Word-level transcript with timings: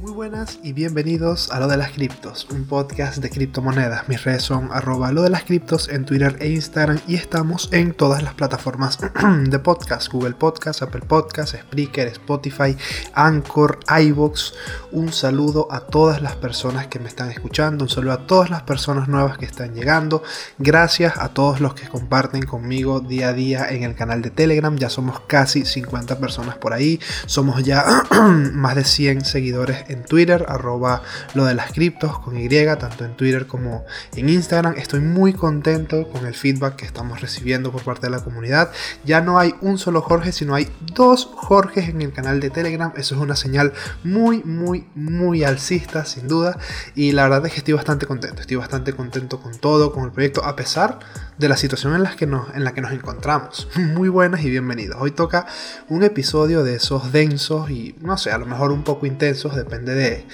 Muy 0.00 0.12
buenas 0.12 0.58
y 0.62 0.72
bienvenidos 0.72 1.52
a 1.52 1.60
Lo 1.60 1.68
de 1.68 1.76
las 1.76 1.92
Criptos, 1.92 2.48
un 2.50 2.64
podcast 2.64 3.18
de 3.18 3.28
criptomonedas. 3.28 4.08
Mis 4.08 4.24
redes 4.24 4.42
son 4.42 4.70
arroba 4.72 5.12
lo 5.12 5.20
de 5.20 5.28
las 5.28 5.44
criptos 5.44 5.90
en 5.90 6.06
Twitter 6.06 6.38
e 6.40 6.48
Instagram 6.48 7.00
y 7.06 7.16
estamos 7.16 7.68
en 7.70 7.92
todas 7.92 8.22
las 8.22 8.32
plataformas 8.32 8.98
de 9.44 9.58
podcast, 9.58 10.10
Google 10.10 10.32
Podcast, 10.32 10.80
Apple 10.80 11.02
Podcast, 11.06 11.54
Spreaker, 11.54 12.08
Spotify, 12.08 12.74
Anchor, 13.12 13.78
iVoox. 14.00 14.54
Un 14.92 15.12
saludo 15.12 15.68
a 15.70 15.80
todas 15.80 16.22
las 16.22 16.34
personas 16.34 16.86
que 16.86 16.98
me 16.98 17.08
están 17.08 17.30
escuchando, 17.30 17.84
un 17.84 17.90
saludo 17.90 18.12
a 18.14 18.26
todas 18.26 18.48
las 18.48 18.62
personas 18.62 19.06
nuevas 19.06 19.36
que 19.36 19.44
están 19.44 19.74
llegando. 19.74 20.22
Gracias 20.56 21.18
a 21.18 21.28
todos 21.28 21.60
los 21.60 21.74
que 21.74 21.86
comparten 21.88 22.44
conmigo 22.44 23.00
día 23.00 23.28
a 23.28 23.32
día 23.34 23.68
en 23.68 23.82
el 23.82 23.94
canal 23.94 24.22
de 24.22 24.30
Telegram. 24.30 24.74
Ya 24.78 24.88
somos 24.88 25.20
casi 25.26 25.66
50 25.66 26.18
personas 26.18 26.56
por 26.56 26.72
ahí. 26.72 26.98
Somos 27.26 27.62
ya 27.64 27.84
más 28.10 28.76
de 28.76 28.84
100 28.84 29.26
seguidores 29.26 29.89
en 29.90 30.04
Twitter, 30.04 30.46
arroba 30.48 31.02
lo 31.34 31.44
de 31.44 31.54
las 31.54 31.72
criptos 31.72 32.18
con 32.18 32.38
Y, 32.38 32.48
tanto 32.48 33.04
en 33.04 33.16
Twitter 33.16 33.46
como 33.46 33.84
en 34.14 34.28
Instagram. 34.28 34.74
Estoy 34.76 35.00
muy 35.00 35.32
contento 35.32 36.08
con 36.08 36.26
el 36.26 36.34
feedback 36.34 36.76
que 36.76 36.84
estamos 36.84 37.20
recibiendo 37.20 37.70
por 37.70 37.82
parte 37.82 38.06
de 38.06 38.10
la 38.10 38.20
comunidad. 38.20 38.70
Ya 39.04 39.20
no 39.20 39.38
hay 39.38 39.54
un 39.60 39.78
solo 39.78 40.02
Jorge, 40.02 40.32
sino 40.32 40.54
hay 40.54 40.68
dos 40.94 41.30
Jorges 41.34 41.88
en 41.88 42.02
el 42.02 42.12
canal 42.12 42.40
de 42.40 42.50
Telegram. 42.50 42.92
Eso 42.96 43.14
es 43.14 43.20
una 43.20 43.36
señal 43.36 43.72
muy, 44.02 44.42
muy, 44.42 44.86
muy 44.94 45.44
alcista, 45.44 46.04
sin 46.04 46.28
duda. 46.28 46.58
Y 46.94 47.12
la 47.12 47.24
verdad 47.24 47.46
es 47.46 47.52
que 47.52 47.58
estoy 47.58 47.74
bastante 47.74 48.06
contento. 48.06 48.40
Estoy 48.40 48.56
bastante 48.56 48.92
contento 48.92 49.40
con 49.40 49.56
todo, 49.58 49.92
con 49.92 50.04
el 50.04 50.12
proyecto, 50.12 50.44
a 50.44 50.56
pesar 50.56 50.98
de 51.40 51.48
la 51.48 51.56
situación 51.56 51.94
en 51.94 52.02
la 52.02 52.14
que 52.16 52.26
nos, 52.26 52.54
en 52.54 52.64
la 52.64 52.74
que 52.74 52.82
nos 52.82 52.92
encontramos. 52.92 53.66
Muy 53.76 54.10
buenas 54.10 54.44
y 54.44 54.50
bienvenidos. 54.50 54.98
Hoy 55.00 55.10
toca 55.10 55.46
un 55.88 56.02
episodio 56.02 56.62
de 56.64 56.74
esos 56.74 57.12
densos 57.12 57.70
y, 57.70 57.94
no 58.02 58.18
sé, 58.18 58.30
a 58.30 58.36
lo 58.36 58.44
mejor 58.44 58.72
un 58.72 58.84
poco 58.84 59.06
intensos, 59.06 59.56
depende 59.56 59.94
de, 59.94 60.26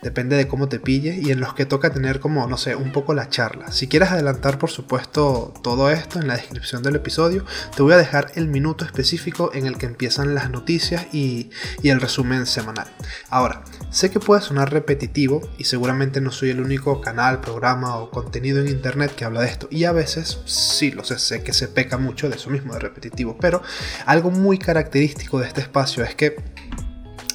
depende 0.00 0.36
de 0.36 0.46
cómo 0.46 0.68
te 0.68 0.78
pille 0.78 1.18
y 1.20 1.32
en 1.32 1.40
los 1.40 1.54
que 1.54 1.66
toca 1.66 1.90
tener 1.90 2.20
como, 2.20 2.46
no 2.46 2.56
sé, 2.56 2.76
un 2.76 2.92
poco 2.92 3.14
la 3.14 3.28
charla. 3.28 3.72
Si 3.72 3.88
quieres 3.88 4.12
adelantar, 4.12 4.60
por 4.60 4.70
supuesto, 4.70 5.52
todo 5.64 5.90
esto 5.90 6.20
en 6.20 6.28
la 6.28 6.36
descripción 6.36 6.84
del 6.84 6.94
episodio, 6.94 7.44
te 7.74 7.82
voy 7.82 7.94
a 7.94 7.96
dejar 7.96 8.30
el 8.36 8.46
minuto 8.46 8.84
específico 8.84 9.50
en 9.54 9.66
el 9.66 9.76
que 9.76 9.86
empiezan 9.86 10.36
las 10.36 10.50
noticias 10.50 11.12
y, 11.12 11.50
y 11.82 11.88
el 11.88 12.00
resumen 12.00 12.46
semanal. 12.46 12.86
Ahora, 13.28 13.64
sé 13.90 14.12
que 14.12 14.20
puede 14.20 14.40
sonar 14.40 14.72
repetitivo 14.72 15.40
y 15.58 15.64
seguramente 15.64 16.20
no 16.20 16.30
soy 16.30 16.50
el 16.50 16.60
único 16.60 17.00
canal, 17.00 17.40
programa 17.40 17.96
o 17.96 18.10
contenido 18.10 18.60
en 18.60 18.68
internet 18.68 19.16
que 19.16 19.24
habla 19.24 19.40
de 19.40 19.48
esto 19.48 19.66
y 19.68 19.82
a 19.82 19.90
veces 19.90 20.43
sí 20.44 20.90
lo 20.90 21.04
sé, 21.04 21.18
sé 21.18 21.42
que 21.42 21.52
se 21.52 21.68
peca 21.68 21.98
mucho 21.98 22.28
de 22.28 22.36
eso 22.36 22.50
mismo, 22.50 22.74
de 22.74 22.80
repetitivo, 22.80 23.36
pero 23.40 23.62
algo 24.06 24.30
muy 24.30 24.58
característico 24.58 25.40
de 25.40 25.46
este 25.46 25.60
espacio 25.60 26.04
es 26.04 26.14
que 26.14 26.36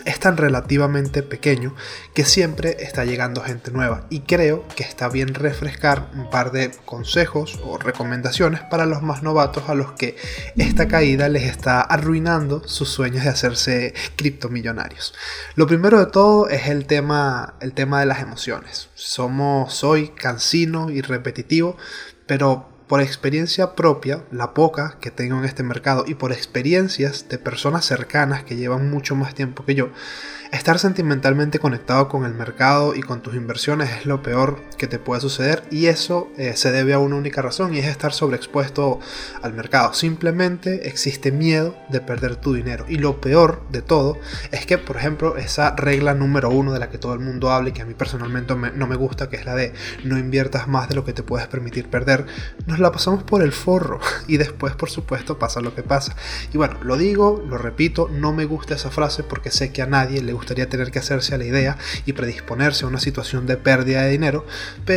es 0.06 0.20
tan 0.20 0.38
relativamente 0.38 1.24
pequeño 1.24 1.76
que 2.14 2.26
siempre 2.26 2.78
está 2.80 3.06
llegando 3.06 3.42
gente 3.42 3.72
nueva 3.72 4.08
y 4.10 4.22
creo 4.22 4.68
que 4.76 4.84
está 4.84 5.08
bien 5.08 5.34
refrescar 5.34 6.10
un 6.16 6.30
par 6.30 6.52
de 6.52 6.72
consejos 6.86 7.60
o 7.64 7.78
recomendaciones 7.78 8.62
para 8.62 8.86
los 8.86 9.02
más 9.02 9.24
novatos 9.24 9.70
a 9.70 9.76
los 9.76 9.92
que 9.94 10.16
esta 10.58 10.88
caída 10.88 11.30
les 11.30 11.44
está 11.44 11.82
arruinando 11.82 12.68
sus 12.68 12.90
sueños 12.90 13.24
de 13.24 13.30
hacerse 13.30 13.94
criptomillonarios. 14.16 15.14
Lo 15.56 15.68
primero 15.68 16.00
de 16.00 16.08
todo 16.08 16.50
es 16.50 16.68
el 16.68 16.86
tema, 16.86 17.56
el 17.60 17.74
tema 17.74 18.00
de 18.00 18.08
las 18.08 18.22
emociones. 18.22 18.90
Somos, 18.96 19.74
soy 19.74 20.10
cansino 20.10 20.90
y 20.90 21.02
repetitivo, 21.02 21.78
pero 22.26 22.69
por 22.90 23.02
experiencia 23.02 23.76
propia, 23.76 24.24
la 24.32 24.56
poca 24.56 24.98
que 25.00 25.12
tengo 25.12 25.38
en 25.38 25.46
este 25.46 25.62
mercado 25.62 26.06
y 26.08 26.16
por 26.16 26.32
experiencias 26.32 27.30
de 27.30 27.38
personas 27.38 27.86
cercanas 27.86 28.44
que 28.44 28.56
llevan 28.56 28.90
mucho 28.90 29.16
más 29.16 29.36
tiempo 29.36 29.64
que 29.64 29.76
yo, 29.76 29.90
Estar 30.52 30.80
sentimentalmente 30.80 31.60
conectado 31.60 32.10
con 32.10 32.26
el 32.26 32.34
mercado 32.34 32.96
y 32.96 33.02
con 33.02 33.22
tus 33.22 33.36
inversiones 33.36 33.92
es 33.92 34.08
lo 34.08 34.24
peor 34.24 34.60
que 34.80 34.88
te 34.88 34.98
puede 34.98 35.22
suceder 35.22 35.64
y 35.70 35.86
eso 35.86 36.32
eh, 36.38 36.56
se 36.56 36.72
debe 36.72 36.94
a 36.94 37.00
una 37.00 37.18
única 37.18 37.44
razón 37.44 37.76
y 37.76 37.78
es 37.78 37.86
estar 37.86 38.14
sobreexpuesto 38.14 39.00
al 39.44 39.54
mercado. 39.54 39.94
Simplemente 39.94 40.88
existe 40.88 41.32
miedo 41.32 41.78
de 41.90 42.02
perder 42.02 42.36
tu 42.36 42.56
dinero 42.56 42.86
y 42.90 42.98
lo 42.98 43.22
peor 43.22 43.62
de 43.70 43.84
todo 43.84 44.18
es 44.52 44.66
que, 44.66 44.80
por 44.80 44.98
ejemplo, 44.98 45.38
esa 45.38 45.76
regla 45.76 46.16
número 46.16 46.50
uno 46.50 46.74
de 46.74 46.80
la 46.80 46.90
que 46.90 46.98
todo 46.98 47.14
el 47.14 47.20
mundo 47.20 47.52
habla 47.52 47.70
y 47.70 47.74
que 47.74 47.84
a 47.84 47.86
mí 47.86 47.94
personalmente 47.94 48.56
no 48.56 48.88
me 48.88 48.96
gusta, 48.96 49.30
que 49.30 49.36
es 49.36 49.46
la 49.46 49.54
de 49.54 49.74
no 50.04 50.18
inviertas 50.18 50.68
más 50.68 50.90
de 50.90 50.96
lo 50.96 51.06
que 51.06 51.14
te 51.14 51.22
puedes 51.22 51.48
permitir 51.48 51.92
perder, 51.92 52.26
nos 52.66 52.80
la 52.80 52.92
pasamos 52.92 53.22
por 53.22 53.44
el 53.44 53.52
forro 53.52 54.00
y 54.28 54.38
después, 54.38 54.74
por 54.74 54.90
supuesto, 54.90 55.38
pasa 55.38 55.62
lo 55.62 55.76
que 55.76 55.84
pasa. 55.84 56.16
Y 56.52 56.58
bueno, 56.58 56.80
lo 56.82 56.98
digo, 56.98 57.46
lo 57.48 57.60
repito, 57.60 58.10
no 58.12 58.34
me 58.34 58.46
gusta 58.46 58.74
esa 58.74 58.90
frase 58.90 59.22
porque 59.22 59.52
sé 59.52 59.72
que 59.72 59.84
a 59.84 59.86
nadie 59.86 60.24
le 60.24 60.39
gustaría 60.40 60.70
tener 60.70 60.92
que 60.92 61.00
hacerse 61.00 61.36
a 61.36 61.38
la 61.38 61.46
idea 61.46 61.78
y 62.06 62.14
predisponerse 62.14 62.86
a 62.86 62.88
una 62.88 63.00
situación 63.00 63.46
de 63.46 63.58
pérdida 63.58 64.04
de 64.04 64.12
dinero, 64.12 64.46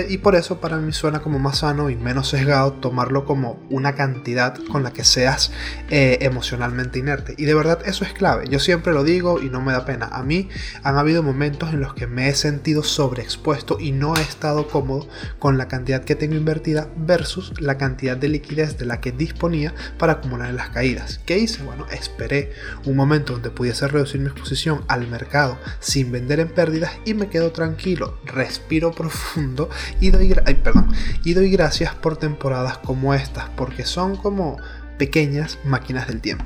y 0.08 0.18
por 0.18 0.36
eso 0.36 0.60
para 0.60 0.76
mí 0.76 0.92
suena 0.92 1.20
como 1.20 1.38
más 1.38 1.58
sano 1.58 1.90
y 1.90 1.96
menos 1.96 2.28
sesgado 2.28 2.72
tomarlo 2.74 3.24
como 3.24 3.60
una 3.70 3.94
cantidad 3.94 4.54
con 4.70 4.82
la 4.82 4.92
que 4.92 5.04
seas 5.04 5.52
eh, 5.90 6.18
emocionalmente 6.22 6.98
inerte. 6.98 7.34
Y 7.36 7.44
de 7.44 7.54
verdad 7.54 7.80
eso 7.84 8.04
es 8.04 8.12
clave, 8.12 8.44
yo 8.48 8.60
siempre 8.60 8.92
lo 8.92 9.04
digo 9.04 9.42
y 9.42 9.50
no 9.50 9.60
me 9.60 9.72
da 9.72 9.84
pena. 9.84 10.06
A 10.06 10.22
mí 10.22 10.48
han 10.82 10.96
habido 10.96 11.22
momentos 11.22 11.72
en 11.72 11.80
los 11.80 11.94
que 11.94 12.06
me 12.06 12.28
he 12.28 12.34
sentido 12.34 12.82
sobreexpuesto 12.82 13.78
y 13.80 13.92
no 13.92 14.16
he 14.16 14.20
estado 14.22 14.68
cómodo 14.68 15.08
con 15.38 15.58
la 15.58 15.68
cantidad 15.68 16.04
que 16.04 16.14
tengo 16.14 16.36
invertida 16.36 16.88
versus 16.96 17.60
la 17.60 17.78
cantidad 17.78 18.16
de 18.16 18.28
liquidez 18.28 18.78
de 18.78 18.86
la 18.86 19.00
que 19.00 19.12
disponía 19.12 19.74
para 19.98 20.14
acumular 20.14 20.50
en 20.50 20.56
las 20.56 20.70
caídas. 20.70 21.20
¿Qué 21.26 21.38
hice? 21.38 21.62
Bueno, 21.62 21.86
esperé 21.90 22.52
un 22.86 22.96
momento 22.96 23.32
donde 23.32 23.50
pudiese 23.50 23.88
reducir 23.88 24.20
mi 24.20 24.28
exposición 24.28 24.84
al 24.88 25.08
mercado 25.08 25.31
sin 25.80 26.12
vender 26.12 26.40
en 26.40 26.48
pérdidas 26.48 26.92
y 27.04 27.14
me 27.14 27.28
quedo 27.28 27.52
tranquilo, 27.52 28.18
respiro 28.24 28.92
profundo 28.92 29.70
y 30.00 30.10
doy, 30.10 30.34
perdón, 30.62 30.88
y 31.24 31.34
doy 31.34 31.50
gracias 31.50 31.94
por 31.94 32.16
temporadas 32.16 32.78
como 32.78 33.14
estas, 33.14 33.48
porque 33.50 33.84
son 33.84 34.16
como 34.16 34.58
pequeñas 35.02 35.58
máquinas 35.64 36.06
del 36.06 36.20
tiempo. 36.20 36.44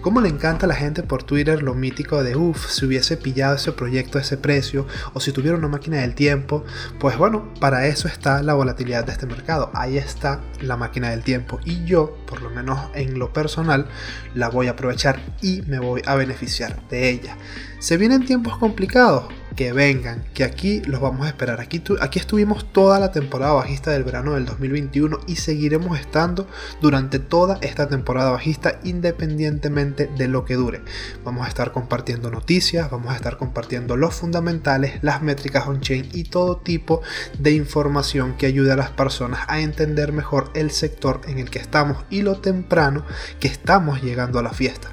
¿Cómo 0.00 0.22
le 0.22 0.30
encanta 0.30 0.64
a 0.64 0.68
la 0.70 0.74
gente 0.74 1.02
por 1.02 1.22
Twitter 1.22 1.62
lo 1.62 1.74
mítico 1.74 2.24
de 2.24 2.34
uff, 2.34 2.70
si 2.70 2.86
hubiese 2.86 3.18
pillado 3.18 3.56
ese 3.56 3.72
proyecto 3.72 4.16
a 4.16 4.22
ese 4.22 4.38
precio 4.38 4.86
o 5.12 5.20
si 5.20 5.32
tuviera 5.32 5.58
una 5.58 5.68
máquina 5.68 5.98
del 5.98 6.14
tiempo? 6.14 6.64
Pues 6.98 7.18
bueno, 7.18 7.52
para 7.60 7.86
eso 7.88 8.08
está 8.08 8.42
la 8.42 8.54
volatilidad 8.54 9.04
de 9.04 9.12
este 9.12 9.26
mercado. 9.26 9.70
Ahí 9.74 9.98
está 9.98 10.40
la 10.62 10.78
máquina 10.78 11.10
del 11.10 11.22
tiempo 11.22 11.60
y 11.66 11.84
yo, 11.84 12.16
por 12.26 12.40
lo 12.40 12.48
menos 12.48 12.80
en 12.94 13.18
lo 13.18 13.34
personal, 13.34 13.86
la 14.34 14.48
voy 14.48 14.68
a 14.68 14.70
aprovechar 14.70 15.20
y 15.42 15.60
me 15.66 15.78
voy 15.78 16.00
a 16.06 16.14
beneficiar 16.14 16.88
de 16.88 17.10
ella. 17.10 17.36
Se 17.80 17.98
vienen 17.98 18.24
tiempos 18.24 18.56
complicados, 18.56 19.24
que 19.56 19.72
vengan, 19.72 20.24
que 20.34 20.44
aquí 20.44 20.80
los 20.82 21.00
vamos 21.00 21.26
a 21.26 21.28
esperar. 21.28 21.60
Aquí, 21.60 21.82
aquí 22.00 22.18
estuvimos 22.18 22.72
toda 22.72 22.98
la 22.98 23.12
temporada 23.12 23.52
bajista 23.54 23.90
del 23.90 24.04
verano 24.04 24.34
del 24.34 24.46
2021 24.46 25.20
y 25.26 25.36
seguiremos 25.36 25.98
estando 25.98 26.46
durante 26.80 27.18
toda 27.18 27.58
esta 27.60 27.88
temporada 27.88 28.30
bajista 28.30 28.80
independientemente 28.84 30.10
de 30.16 30.28
lo 30.28 30.44
que 30.44 30.54
dure. 30.54 30.82
Vamos 31.24 31.46
a 31.46 31.48
estar 31.48 31.72
compartiendo 31.72 32.30
noticias, 32.30 32.90
vamos 32.90 33.12
a 33.12 33.16
estar 33.16 33.36
compartiendo 33.36 33.96
los 33.96 34.14
fundamentales, 34.14 34.98
las 35.02 35.22
métricas 35.22 35.66
on-chain 35.66 36.08
y 36.12 36.24
todo 36.24 36.56
tipo 36.56 37.02
de 37.38 37.52
información 37.52 38.34
que 38.36 38.46
ayude 38.46 38.72
a 38.72 38.76
las 38.76 38.90
personas 38.90 39.40
a 39.48 39.60
entender 39.60 40.12
mejor 40.12 40.50
el 40.54 40.70
sector 40.70 41.20
en 41.26 41.38
el 41.38 41.50
que 41.50 41.58
estamos 41.58 42.04
y 42.10 42.22
lo 42.22 42.40
temprano 42.40 43.04
que 43.38 43.48
estamos 43.48 44.02
llegando 44.02 44.38
a 44.38 44.42
la 44.42 44.52
fiesta. 44.52 44.88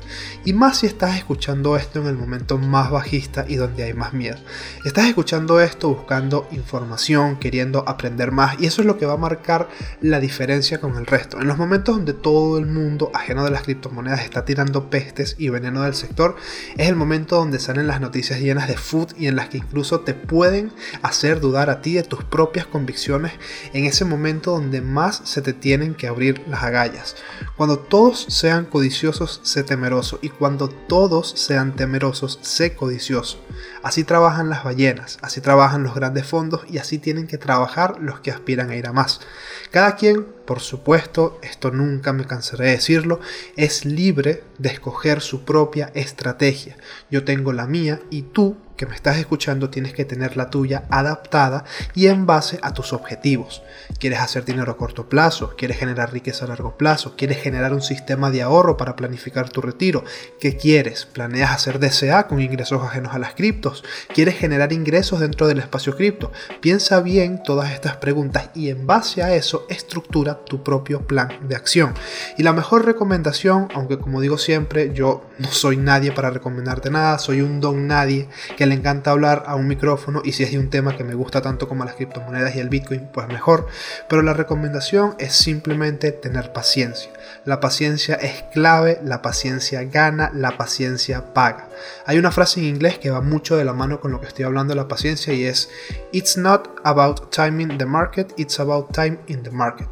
Y 0.46 0.54
más 0.54 0.80
si 0.80 0.88
estás 0.88 1.18
escuchando 1.18 1.76
esto 1.78 2.00
en 2.00 2.08
el 2.08 2.16
momento 2.18 2.58
más 2.58 2.92
bajista 2.92 3.46
y 3.48 3.56
donde 3.56 3.84
hay 3.84 3.94
más 3.94 4.14
miedo. 4.14 4.38
Estás 4.86 5.08
escuchando 5.08 5.60
esto 5.60 5.90
buscando 5.90 6.48
información, 6.52 7.38
queriendo 7.38 7.84
aprender 7.88 8.32
más 8.32 8.60
y 8.60 8.66
eso 8.66 8.82
es 8.82 8.88
lo 8.88 8.98
que 8.98 9.06
va 9.06 9.14
a 9.14 9.18
marcar 9.18 9.70
la 10.02 10.20
diferencia 10.20 10.80
con 10.80 10.96
el 10.96 11.06
resto. 11.06 11.40
En 11.40 11.48
los 11.48 11.58
momentos 11.58 11.96
donde 11.96 12.14
todo 12.14 12.58
el 12.58 12.66
mundo 12.66 13.12
ajeno 13.14 13.44
de 13.44 13.52
las 13.52 13.64
criptomonedas 13.64 14.22
está 14.22 14.46
tirando 14.46 14.90
pestes 14.90 15.36
y 15.38 15.50
veneno 15.50 15.84
del 15.84 15.94
sector, 15.94 16.36
es 16.78 16.88
el 16.88 16.96
momento 16.96 17.36
donde 17.36 17.60
salen 17.60 17.88
las 17.88 18.02
noticias 18.02 18.40
llenas 18.40 18.68
de 18.68 18.78
food 18.78 19.14
y 19.18 19.28
en 19.28 19.36
las 19.36 19.50
que 19.50 19.58
incluso 19.58 20.02
te 20.02 20.14
pueden 20.14 20.72
hacer 21.02 21.40
dudar 21.40 21.70
a 21.70 21.82
ti 21.82 21.94
de 21.94 22.04
tus 22.04 22.24
propias 22.24 22.66
convicciones 22.66 23.34
en 23.74 23.86
ese 23.86 24.06
momento 24.06 24.52
donde 24.52 24.82
más 24.82 25.22
se 25.24 25.42
te 25.42 25.54
tienen 25.54 25.96
que 25.96 26.08
abrir 26.08 26.42
las 26.48 26.64
agallas. 26.64 27.16
Cuando 27.56 27.80
todos 27.80 28.26
sean 28.30 28.66
codiciosos, 28.66 29.42
sé 29.44 29.64
temeroso 29.64 30.20
y 30.22 30.30
cuando 30.30 30.70
todos 30.70 31.32
sean 31.32 31.76
temerosos, 31.76 32.40
sé 32.42 32.76
codicioso. 32.76 33.40
Así 33.88 34.04
trabajan 34.04 34.50
las 34.50 34.66
ballenas, 34.66 35.18
así 35.22 35.40
trabajan 35.40 35.82
los 35.82 35.96
grandes 35.96 36.28
fondos 36.28 36.66
y 36.70 36.78
así 36.78 36.98
tienen 36.98 37.26
que 37.26 37.38
trabajar 37.38 38.02
los 38.02 38.20
que 38.20 38.32
aspiran 38.32 38.70
a 38.70 38.76
ir 38.76 38.86
a 38.86 38.92
más. 38.92 39.22
Cada 39.72 39.96
quien, 39.96 40.26
por 40.46 40.60
supuesto, 40.60 41.40
esto 41.42 41.72
nunca 41.72 42.12
me 42.12 42.26
cansaré 42.26 42.66
de 42.66 42.72
decirlo, 42.72 43.22
es 43.56 43.86
libre 43.86 44.44
de 44.58 44.72
escoger 44.72 45.22
su 45.22 45.46
propia 45.46 45.90
estrategia. 45.94 46.76
Yo 47.10 47.24
tengo 47.24 47.54
la 47.54 47.66
mía 47.66 48.02
y 48.10 48.24
tú 48.24 48.58
que 48.78 48.86
me 48.86 48.96
estás 48.96 49.18
escuchando 49.18 49.70
tienes 49.70 49.94
que 49.94 50.06
tener 50.06 50.38
la 50.38 50.50
tuya 50.50 50.84
adaptada 50.90 51.66
y 51.96 52.08
en 52.08 52.26
base 52.26 52.60
a 52.62 52.74
tus 52.74 52.94
objetivos. 52.94 53.64
¿Quieres 54.00 54.20
hacer 54.20 54.46
dinero 54.46 54.72
a 54.72 54.78
corto 54.78 55.10
plazo? 55.10 55.56
¿Quieres 55.58 55.78
generar 55.78 56.14
riqueza 56.14 56.46
a 56.46 56.48
largo 56.48 56.78
plazo? 56.78 57.16
¿Quieres 57.18 57.42
generar 57.42 57.74
un 57.74 57.82
sistema 57.82 58.30
de 58.30 58.44
ahorro 58.44 58.78
para 58.78 58.96
planificar 58.96 59.50
tu 59.50 59.62
retiro? 59.62 60.04
¿Qué 60.40 60.56
quieres? 60.56 61.06
¿Planeas 61.06 61.52
hacer 61.52 61.80
DCA 61.80 62.28
con 62.28 62.40
ingresos 62.40 62.84
ajenos 62.84 63.16
a 63.16 63.20
las 63.20 63.34
criptos? 63.34 63.84
¿Quieres 64.14 64.38
generar 64.38 64.72
ingresos 64.72 65.20
dentro 65.20 65.48
del 65.48 65.58
espacio 65.58 65.96
cripto? 65.96 66.32
Piensa 66.62 67.02
bien 67.02 67.42
todas 67.44 67.72
estas 67.72 67.98
preguntas 67.98 68.52
y 68.54 68.70
en 68.70 68.86
base 68.86 69.24
a 69.24 69.34
eso 69.34 69.66
estructura 69.70 70.46
tu 70.46 70.64
propio 70.64 71.08
plan 71.08 71.30
de 71.42 71.56
acción. 71.56 71.96
Y 72.38 72.44
la 72.44 72.54
mejor 72.54 72.86
recomendación, 72.86 73.70
aunque 73.74 73.98
como 73.98 74.22
digo 74.22 74.38
siempre, 74.38 74.94
yo 74.94 75.26
no 75.40 75.52
soy 75.52 75.78
nadie 75.78 76.12
para 76.12 76.30
recomendarte 76.30 76.92
nada, 76.92 77.18
soy 77.18 77.42
un 77.42 77.60
don 77.60 77.88
nadie 77.88 78.30
que 78.56 78.67
le 78.68 78.76
encanta 78.76 79.12
hablar 79.12 79.44
a 79.48 79.56
un 79.56 79.68
micrófono 79.68 80.22
y 80.24 80.34
si 80.34 80.44
es 80.44 80.52
de 80.52 80.60
un 80.60 80.70
tema 80.70 80.96
que 80.96 81.04
me 81.04 81.16
gusta 81.16 81.42
tanto 81.42 81.68
como 81.68 81.86
las 81.86 81.96
criptomonedas 81.96 82.56
y 82.56 82.60
el 82.60 82.70
Bitcoin, 82.70 83.08
pues 83.12 83.28
mejor. 83.28 83.68
Pero 84.08 84.22
la 84.22 84.34
recomendación 84.34 85.16
es 85.20 85.34
simplemente 85.34 86.12
tener 86.12 86.54
paciencia. 86.54 87.12
La 87.46 87.60
paciencia 87.60 88.16
es 88.16 88.44
clave, 88.54 89.00
la 89.04 89.22
paciencia 89.22 89.84
gana, 89.84 90.32
la 90.34 90.58
paciencia 90.58 91.34
paga. 91.34 91.70
Hay 92.06 92.18
una 92.18 92.32
frase 92.32 92.60
en 92.60 92.66
inglés 92.68 92.98
que 92.98 93.10
va 93.10 93.22
mucho 93.22 93.58
de 93.58 93.66
la 93.66 93.74
mano 93.74 94.00
con 94.00 94.12
lo 94.12 94.22
que 94.22 94.28
estoy 94.28 94.46
hablando 94.46 94.74
de 94.74 94.82
la 94.82 94.88
paciencia 94.88 95.34
y 95.34 95.46
es 95.46 95.70
It's 96.12 96.38
not 96.38 96.80
about 96.84 97.32
timing 97.32 97.78
the 97.78 97.86
market, 97.86 98.34
it's 98.38 98.60
about 98.60 98.92
time 98.92 99.20
in 99.28 99.44
the 99.44 99.52
market. 99.52 99.88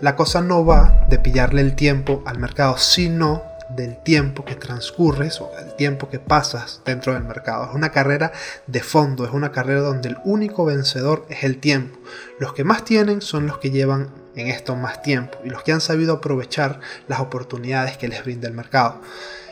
La 0.00 0.16
cosa 0.16 0.40
no 0.40 0.64
va 0.64 1.06
de 1.08 1.18
pillarle 1.18 1.60
el 1.60 1.74
tiempo 1.74 2.22
al 2.26 2.38
mercado, 2.38 2.76
sino 2.76 3.53
del 3.68 3.96
tiempo 4.02 4.44
que 4.44 4.54
transcurres 4.54 5.40
o 5.40 5.50
del 5.56 5.74
tiempo 5.74 6.08
que 6.08 6.18
pasas 6.18 6.80
dentro 6.84 7.14
del 7.14 7.24
mercado. 7.24 7.68
Es 7.68 7.74
una 7.74 7.90
carrera 7.90 8.32
de 8.66 8.80
fondo, 8.80 9.24
es 9.24 9.32
una 9.32 9.52
carrera 9.52 9.80
donde 9.80 10.10
el 10.10 10.18
único 10.24 10.64
vencedor 10.64 11.26
es 11.28 11.44
el 11.44 11.58
tiempo. 11.58 11.98
Los 12.38 12.52
que 12.52 12.64
más 12.64 12.84
tienen 12.84 13.20
son 13.20 13.46
los 13.46 13.58
que 13.58 13.70
llevan 13.70 14.10
en 14.36 14.48
esto 14.48 14.76
más 14.76 15.02
tiempo 15.02 15.38
y 15.44 15.50
los 15.50 15.62
que 15.62 15.72
han 15.72 15.80
sabido 15.80 16.14
aprovechar 16.14 16.80
las 17.08 17.20
oportunidades 17.20 17.96
que 17.96 18.08
les 18.08 18.24
brinda 18.24 18.48
el 18.48 18.54
mercado. 18.54 19.00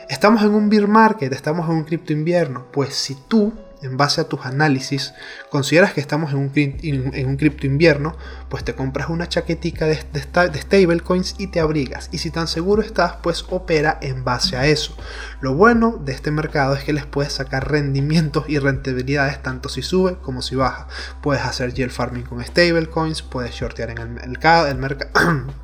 Estamos 0.09 0.43
en 0.43 0.53
un 0.53 0.69
bear 0.69 0.87
market, 0.87 1.31
estamos 1.31 1.69
en 1.69 1.77
un 1.77 1.83
cripto 1.85 2.13
invierno, 2.13 2.67
pues 2.71 2.93
si 2.93 3.15
tú 3.15 3.53
en 3.83 3.97
base 3.97 4.21
a 4.21 4.23
tus 4.23 4.45
análisis, 4.45 5.13
consideras 5.49 5.93
que 5.93 6.01
estamos 6.01 6.31
en 6.31 6.39
un, 6.39 6.51
en 6.55 7.27
un 7.27 7.37
cripto 7.37 7.67
invierno, 7.67 8.17
pues 8.49 8.63
te 8.63 8.75
compras 8.75 9.09
una 9.09 9.27
chaquetica 9.27 9.85
de, 9.85 9.95
stablecoins 9.95 11.35
y 11.37 11.47
te 11.47 11.59
abrigas. 11.59 12.09
Y 12.11 12.19
si 12.19 12.31
tan 12.31 12.47
seguro 12.47 12.81
estás, 12.81 13.17
pues 13.21 13.45
opera 13.49 13.97
en 14.01 14.23
base 14.23 14.57
a 14.57 14.65
eso. 14.67 14.95
Lo 15.41 15.53
bueno 15.53 15.99
de 16.03 16.13
este 16.13 16.31
mercado 16.31 16.75
es 16.75 16.83
que 16.83 16.93
les 16.93 17.05
puedes 17.05 17.33
sacar 17.33 17.69
rendimientos 17.69 18.45
y 18.47 18.59
rentabilidades 18.59 19.41
tanto 19.41 19.69
si 19.69 19.81
sube 19.81 20.17
como 20.21 20.41
si 20.41 20.55
baja. 20.55 20.87
Puedes 21.21 21.43
hacer 21.43 21.73
yield 21.73 21.91
farming 21.91 22.23
con 22.23 22.43
stablecoins, 22.43 23.21
puedes 23.21 23.53
shortear 23.53 23.89
en 23.89 23.97
el 23.97 24.09
mercado 24.09 24.67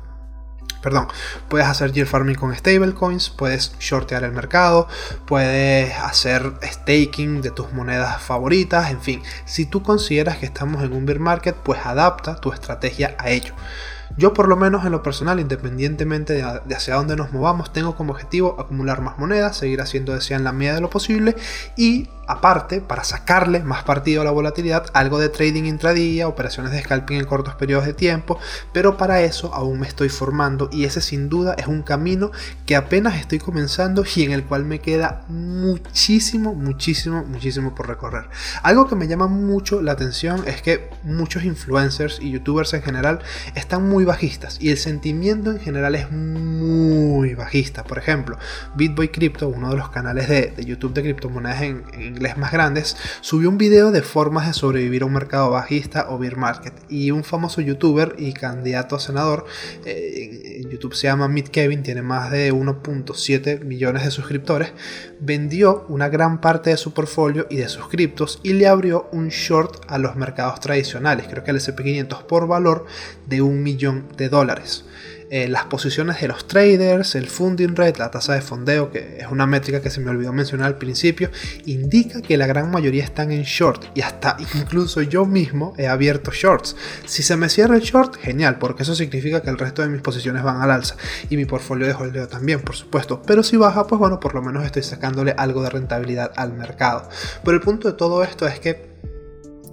perdón, 0.82 1.08
puedes 1.48 1.66
hacer 1.66 1.92
yield 1.92 2.08
farming 2.08 2.36
con 2.36 2.54
stablecoins, 2.54 3.30
puedes 3.30 3.72
shortear 3.78 4.24
el 4.24 4.32
mercado, 4.32 4.88
puedes 5.26 5.94
hacer 5.98 6.52
staking 6.62 7.42
de 7.42 7.50
tus 7.50 7.72
monedas 7.72 8.20
favoritas, 8.22 8.90
en 8.90 9.00
fin, 9.00 9.22
si 9.44 9.66
tú 9.66 9.82
consideras 9.82 10.38
que 10.38 10.46
estamos 10.46 10.82
en 10.82 10.92
un 10.92 11.06
bear 11.06 11.18
market, 11.18 11.54
pues 11.54 11.80
adapta 11.84 12.36
tu 12.36 12.52
estrategia 12.52 13.16
a 13.18 13.30
ello. 13.30 13.54
Yo 14.16 14.34
por 14.34 14.48
lo 14.48 14.56
menos 14.56 14.84
en 14.84 14.92
lo 14.92 15.02
personal, 15.02 15.38
independientemente 15.38 16.32
de, 16.32 16.74
hacia 16.74 16.96
dónde 16.96 17.16
nos 17.16 17.32
movamos, 17.32 17.72
tengo 17.72 17.94
como 17.94 18.12
objetivo 18.12 18.56
acumular 18.58 19.00
más 19.00 19.18
monedas, 19.18 19.56
seguir 19.56 19.80
haciendo 19.80 20.12
desea 20.12 20.36
en 20.36 20.44
la 20.44 20.52
medida 20.52 20.74
de 20.74 20.80
lo 20.80 20.90
posible 20.90 21.36
y 21.76 22.08
aparte, 22.30 22.80
para 22.80 23.04
sacarle 23.04 23.60
más 23.60 23.82
partido 23.82 24.22
a 24.22 24.24
la 24.24 24.30
volatilidad, 24.30 24.86
algo 24.94 25.18
de 25.18 25.28
trading 25.28 25.64
intradía, 25.64 26.28
operaciones 26.28 26.72
de 26.72 26.80
scalping 26.80 27.18
en 27.18 27.24
cortos 27.24 27.54
periodos 27.54 27.86
de 27.86 27.94
tiempo, 27.94 28.38
pero 28.72 28.96
para 28.96 29.22
eso 29.22 29.52
aún 29.54 29.80
me 29.80 29.88
estoy 29.88 30.08
formando 30.08 30.68
y 30.72 30.84
ese 30.84 31.00
sin 31.00 31.28
duda 31.28 31.54
es 31.58 31.66
un 31.66 31.82
camino 31.82 32.30
que 32.66 32.76
apenas 32.76 33.18
estoy 33.18 33.38
comenzando 33.38 34.04
y 34.14 34.22
en 34.22 34.32
el 34.32 34.44
cual 34.44 34.64
me 34.64 34.78
queda 34.78 35.24
muchísimo, 35.28 36.54
muchísimo, 36.54 37.24
muchísimo 37.24 37.74
por 37.74 37.88
recorrer. 37.88 38.24
Algo 38.62 38.86
que 38.86 38.94
me 38.94 39.08
llama 39.08 39.26
mucho 39.26 39.82
la 39.82 39.92
atención 39.92 40.44
es 40.46 40.62
que 40.62 40.88
muchos 41.02 41.44
influencers 41.44 42.18
y 42.20 42.30
youtubers 42.30 42.72
en 42.74 42.82
general 42.82 43.20
están 43.54 43.88
muy 43.88 44.04
bajistas 44.04 44.58
y 44.60 44.70
el 44.70 44.78
sentimiento 44.78 45.50
en 45.50 45.58
general 45.58 45.94
es 45.94 46.10
muy 46.10 47.34
bajista. 47.34 47.84
Por 47.84 47.98
ejemplo, 47.98 48.38
BitBoy 48.76 49.08
Crypto, 49.08 49.48
uno 49.48 49.70
de 49.70 49.76
los 49.76 49.90
canales 49.90 50.28
de, 50.28 50.54
YouTube 50.60 50.92
de 50.92 51.02
criptomonedas 51.02 51.62
en, 51.62 51.84
en 51.94 52.19
más 52.36 52.52
grandes, 52.52 52.96
subió 53.22 53.48
un 53.48 53.58
video 53.58 53.90
de 53.90 54.02
formas 54.02 54.46
de 54.46 54.52
sobrevivir 54.52 55.02
a 55.02 55.06
un 55.06 55.12
mercado 55.12 55.50
bajista 55.50 56.06
o 56.10 56.18
bear 56.18 56.36
market. 56.36 56.74
Y 56.88 57.10
un 57.10 57.24
famoso 57.24 57.60
youtuber 57.60 58.14
y 58.18 58.32
candidato 58.32 58.96
a 58.96 59.00
senador, 59.00 59.46
eh, 59.84 60.60
en 60.62 60.70
YouTube 60.70 60.94
se 60.94 61.06
llama 61.06 61.28
Meet 61.28 61.48
Kevin, 61.48 61.82
tiene 61.82 62.02
más 62.02 62.30
de 62.30 62.52
1.7 62.52 63.64
millones 63.64 64.04
de 64.04 64.10
suscriptores, 64.10 64.72
vendió 65.20 65.86
una 65.88 66.08
gran 66.08 66.40
parte 66.40 66.70
de 66.70 66.76
su 66.76 66.92
portfolio 66.92 67.46
y 67.48 67.56
de 67.56 67.68
sus 67.68 67.88
criptos 67.88 68.40
y 68.42 68.52
le 68.52 68.66
abrió 68.66 69.08
un 69.12 69.28
short 69.28 69.84
a 69.88 69.98
los 69.98 70.16
mercados 70.16 70.60
tradicionales, 70.60 71.26
creo 71.28 71.42
que 71.42 71.50
al 71.50 71.56
SP500 71.56 72.24
por 72.24 72.46
valor 72.46 72.86
de 73.26 73.40
un 73.40 73.62
millón 73.62 74.06
de 74.16 74.28
dólares. 74.28 74.84
Eh, 75.32 75.46
las 75.46 75.66
posiciones 75.66 76.20
de 76.20 76.26
los 76.26 76.48
traders, 76.48 77.14
el 77.14 77.28
funding 77.28 77.76
rate, 77.76 78.00
la 78.00 78.10
tasa 78.10 78.34
de 78.34 78.40
fondeo, 78.40 78.90
que 78.90 79.18
es 79.20 79.28
una 79.30 79.46
métrica 79.46 79.80
que 79.80 79.88
se 79.88 80.00
me 80.00 80.10
olvidó 80.10 80.32
mencionar 80.32 80.66
al 80.66 80.76
principio, 80.76 81.30
indica 81.66 82.20
que 82.20 82.36
la 82.36 82.48
gran 82.48 82.68
mayoría 82.68 83.04
están 83.04 83.30
en 83.30 83.44
short 83.44 83.84
y 83.94 84.00
hasta 84.00 84.36
incluso 84.56 85.02
yo 85.02 85.26
mismo 85.26 85.72
he 85.78 85.86
abierto 85.86 86.32
shorts. 86.32 86.74
Si 87.04 87.22
se 87.22 87.36
me 87.36 87.48
cierra 87.48 87.76
el 87.76 87.82
short, 87.82 88.16
genial, 88.16 88.58
porque 88.58 88.82
eso 88.82 88.96
significa 88.96 89.40
que 89.40 89.50
el 89.50 89.58
resto 89.58 89.82
de 89.82 89.88
mis 89.88 90.02
posiciones 90.02 90.42
van 90.42 90.62
al 90.62 90.72
alza 90.72 90.96
y 91.28 91.36
mi 91.36 91.44
portfolio 91.44 91.86
de 91.86 91.94
holdeo 91.94 92.26
también, 92.26 92.62
por 92.62 92.74
supuesto. 92.74 93.22
Pero 93.24 93.44
si 93.44 93.56
baja, 93.56 93.86
pues 93.86 94.00
bueno, 94.00 94.18
por 94.18 94.34
lo 94.34 94.42
menos 94.42 94.64
estoy 94.64 94.82
sacándole 94.82 95.32
algo 95.38 95.62
de 95.62 95.70
rentabilidad 95.70 96.32
al 96.34 96.54
mercado. 96.54 97.08
Pero 97.44 97.56
el 97.56 97.62
punto 97.62 97.86
de 97.86 97.96
todo 97.96 98.24
esto 98.24 98.48
es 98.48 98.58
que 98.58 98.89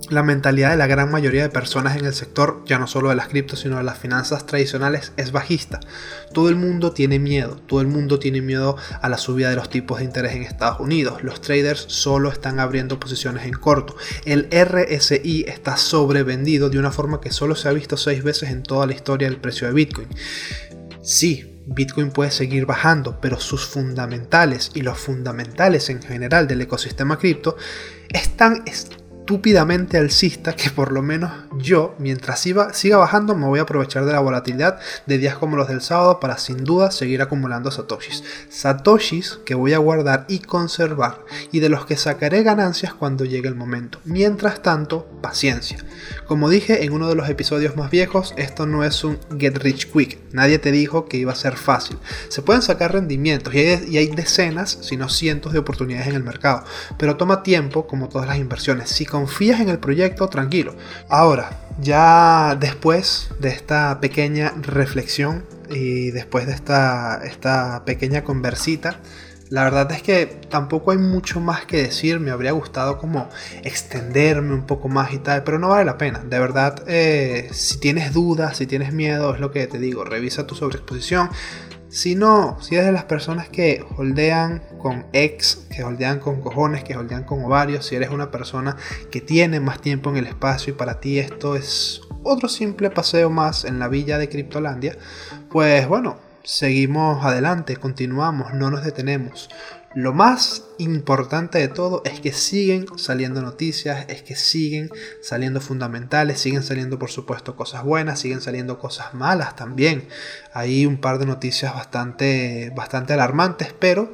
la 0.10 0.24
mentalidad 0.24 0.72
de 0.72 0.78
la 0.78 0.88
gran 0.88 1.12
mayoría 1.12 1.44
de 1.44 1.50
personas 1.50 1.98
en 1.98 2.06
el 2.06 2.14
sector, 2.14 2.64
ya 2.66 2.80
no 2.80 2.88
solo 2.88 3.10
de 3.10 3.16
las 3.16 3.28
criptos, 3.28 3.60
sino 3.60 3.78
de 3.78 3.84
las 3.84 3.98
finanzas 3.98 4.46
tradicionales, 4.46 5.12
es 5.18 5.32
bajista. 5.32 5.80
Todo 6.34 6.50
el 6.50 6.56
mundo 6.56 6.92
tiene 6.92 7.20
miedo, 7.20 7.58
todo 7.68 7.82
el 7.82 7.88
mundo 7.88 8.20
tiene 8.20 8.42
miedo 8.42 8.78
a 9.02 9.10
la 9.10 9.18
subida 9.18 9.50
de 9.50 9.56
los 9.56 9.70
tipos 9.70 10.00
de 10.00 10.06
interés 10.06 10.34
en 10.36 10.44
Estados 10.44 10.80
Unidos. 10.80 11.24
Los 11.24 11.42
traders 11.42 11.86
solo 11.88 12.30
están 12.30 12.60
abriendo 12.60 13.00
posiciones 13.00 13.46
en 13.46 13.54
corto. 13.54 13.96
El 14.26 14.50
RSI 14.52 15.46
está 15.48 15.78
sobrevendido 15.78 16.70
de 16.70 16.80
una 16.80 16.92
forma 16.92 17.22
que 17.22 17.32
solo 17.32 17.56
se 17.56 17.70
ha 17.70 17.74
visto 17.74 17.98
seis 17.98 18.24
veces 18.24 18.50
en 18.50 18.64
toda 18.64 18.86
la 18.86 18.94
historia 18.94 19.30
del 19.30 19.40
precio 19.40 19.68
de 19.68 19.74
Bitcoin. 19.74 20.08
Sí, 21.02 21.62
Bitcoin 21.68 22.12
puede 22.12 22.32
seguir 22.32 22.66
bajando, 22.66 23.20
pero 23.20 23.40
sus 23.40 23.66
fundamentales 23.66 24.72
y 24.74 24.82
los 24.82 24.98
fundamentales 24.98 25.90
en 25.90 26.02
general 26.02 26.48
del 26.48 26.62
ecosistema 26.62 27.20
cripto 27.20 27.58
están 28.10 28.64
estúpidamente 29.28 29.98
alcista 29.98 30.56
que 30.56 30.70
por 30.70 30.94
lo 30.94 31.02
menos 31.02 31.30
yo, 31.58 31.96
mientras 32.00 32.40
siga, 32.40 32.74
siga 32.74 32.96
bajando, 32.96 33.36
me 33.36 33.46
voy 33.46 33.60
a 33.60 33.64
aprovechar 33.64 34.06
de 34.06 34.14
la 34.14 34.22
volatilidad 34.22 34.80
de 35.06 35.18
días 35.18 35.36
como 35.36 35.58
los 35.58 35.68
del 35.68 35.82
sábado 35.82 36.22
para 36.22 36.38
sin 36.38 36.64
duda 36.64 36.92
seguir 36.92 37.22
acumulando 37.22 37.70
satoshis. 37.70 38.24
Satoshis 38.48 39.40
que 39.44 39.54
voy 39.54 39.74
a 39.74 39.80
guardar 39.80 40.24
y 40.30 40.40
conservar 40.40 41.26
y 41.52 41.60
de 41.60 41.68
los 41.68 41.86
que 41.86 41.98
sacaré 41.98 42.42
ganancias 42.44 42.94
cuando 42.94 43.26
llegue 43.26 43.50
el 43.50 43.56
momento. 43.56 44.00
Mientras 44.06 44.62
tanto, 44.62 45.06
paciencia. 45.22 45.78
Como 46.26 46.50
dije 46.50 46.86
en 46.86 46.94
uno 46.94 47.10
de 47.10 47.16
los 47.16 47.28
episodios 47.28 47.76
más 47.76 47.92
viejos, 47.92 48.34
esto 48.38 48.66
no 48.66 48.86
es 48.86 49.04
un 49.04 49.20
get 49.38 49.58
rich 49.58 49.92
quick. 49.92 50.20
Nadie 50.32 50.58
te 50.58 50.72
dijo 50.72 51.08
que 51.08 51.18
iba 51.18 51.34
a 51.34 51.36
ser 51.36 51.58
fácil. 51.58 51.98
Se 52.30 52.42
pueden 52.42 52.62
sacar 52.62 52.94
rendimientos 52.94 53.54
y 53.54 53.60
hay, 53.60 53.86
y 53.90 53.98
hay 53.98 54.08
decenas, 54.08 54.78
si 54.82 54.96
no 54.96 55.10
cientos 55.10 55.52
de 55.52 55.60
oportunidades 55.60 56.08
en 56.08 56.16
el 56.16 56.24
mercado, 56.24 56.64
pero 56.98 57.18
toma 57.18 57.44
tiempo 57.44 57.88
como 57.88 58.08
todas 58.08 58.28
las 58.28 58.38
inversiones. 58.38 58.90
Si 58.90 59.06
confías 59.18 59.60
en 59.60 59.70
el 59.70 59.80
proyecto, 59.80 60.28
tranquilo. 60.30 60.76
Ahora, 61.10 61.50
ya 61.82 62.56
después 62.60 63.30
de 63.40 63.50
esta 63.50 64.00
pequeña 64.00 64.54
reflexión 64.62 65.44
y 65.72 66.12
después 66.12 66.46
de 66.46 66.54
esta, 66.54 67.22
esta 67.24 67.84
pequeña 67.84 68.24
conversita, 68.24 69.00
la 69.50 69.64
verdad 69.64 69.92
es 69.92 70.04
que 70.04 70.28
tampoco 70.50 70.92
hay 70.92 71.00
mucho 71.00 71.40
más 71.40 71.66
que 71.66 71.78
decir, 71.82 72.20
me 72.20 72.30
habría 72.30 72.52
gustado 72.52 73.00
como 73.00 73.28
extenderme 73.64 74.54
un 74.54 74.68
poco 74.68 74.88
más 74.88 75.12
y 75.14 75.18
tal, 75.18 75.44
pero 75.44 75.58
no 75.58 75.70
vale 75.70 75.86
la 75.86 75.98
pena. 75.98 76.20
De 76.20 76.38
verdad, 76.38 76.84
eh, 76.86 77.50
si 77.54 77.80
tienes 77.80 78.14
dudas, 78.14 78.58
si 78.58 78.68
tienes 78.68 78.94
miedo, 78.94 79.34
es 79.34 79.40
lo 79.40 79.52
que 79.52 79.66
te 79.66 79.80
digo, 79.80 80.04
revisa 80.04 80.46
tu 80.46 80.54
sobreexposición. 80.54 81.30
Si 81.90 82.16
no, 82.16 82.58
si 82.62 82.76
eres 82.76 82.88
de 82.88 82.92
las 82.92 83.06
personas 83.06 83.48
que 83.48 83.86
holdean 83.98 84.62
con 84.78 85.06
ex, 85.14 85.68
que 85.74 85.84
holdean 85.84 86.20
con 86.20 86.42
cojones, 86.42 86.84
que 86.84 86.98
holdean 86.98 87.24
con 87.24 87.44
ovarios, 87.46 87.86
si 87.86 87.96
eres 87.96 88.10
una 88.10 88.30
persona 88.30 88.76
que 89.10 89.22
tiene 89.22 89.62
más 89.62 89.80
tiempo 89.80 90.10
en 90.10 90.18
el 90.18 90.28
espacio 90.28 90.74
y 90.74 90.76
para 90.76 91.00
ti 91.00 91.20
esto 91.20 91.56
es 91.56 92.02
otro 92.24 92.50
simple 92.50 92.90
paseo 92.90 93.30
más 93.30 93.64
en 93.64 93.80
la 93.80 93.88
villa 93.88 94.18
de 94.18 94.28
Criptolandia, 94.28 94.98
pues 95.50 95.88
bueno, 95.88 96.18
seguimos 96.44 97.24
adelante, 97.24 97.78
continuamos, 97.78 98.54
no 98.54 98.70
nos 98.70 98.84
detenemos. 98.84 99.50
Lo 99.98 100.14
más 100.14 100.62
importante 100.78 101.58
de 101.58 101.70
todo 101.70 102.04
es 102.06 102.20
que 102.20 102.32
siguen 102.32 102.86
saliendo 103.00 103.42
noticias, 103.42 104.06
es 104.10 104.22
que 104.22 104.36
siguen 104.36 104.92
saliendo 105.24 105.60
fundamentales, 105.60 106.40
siguen 106.40 106.62
saliendo 106.62 107.00
por 107.00 107.10
supuesto 107.10 107.56
cosas 107.56 107.84
buenas, 107.84 108.20
siguen 108.20 108.40
saliendo 108.40 108.78
cosas 108.78 109.16
malas 109.16 109.56
también. 109.56 110.08
Hay 110.54 110.86
un 110.86 110.98
par 110.98 111.18
de 111.18 111.26
noticias 111.26 111.74
bastante, 111.74 112.72
bastante 112.76 113.14
alarmantes, 113.14 113.74
pero 113.74 114.14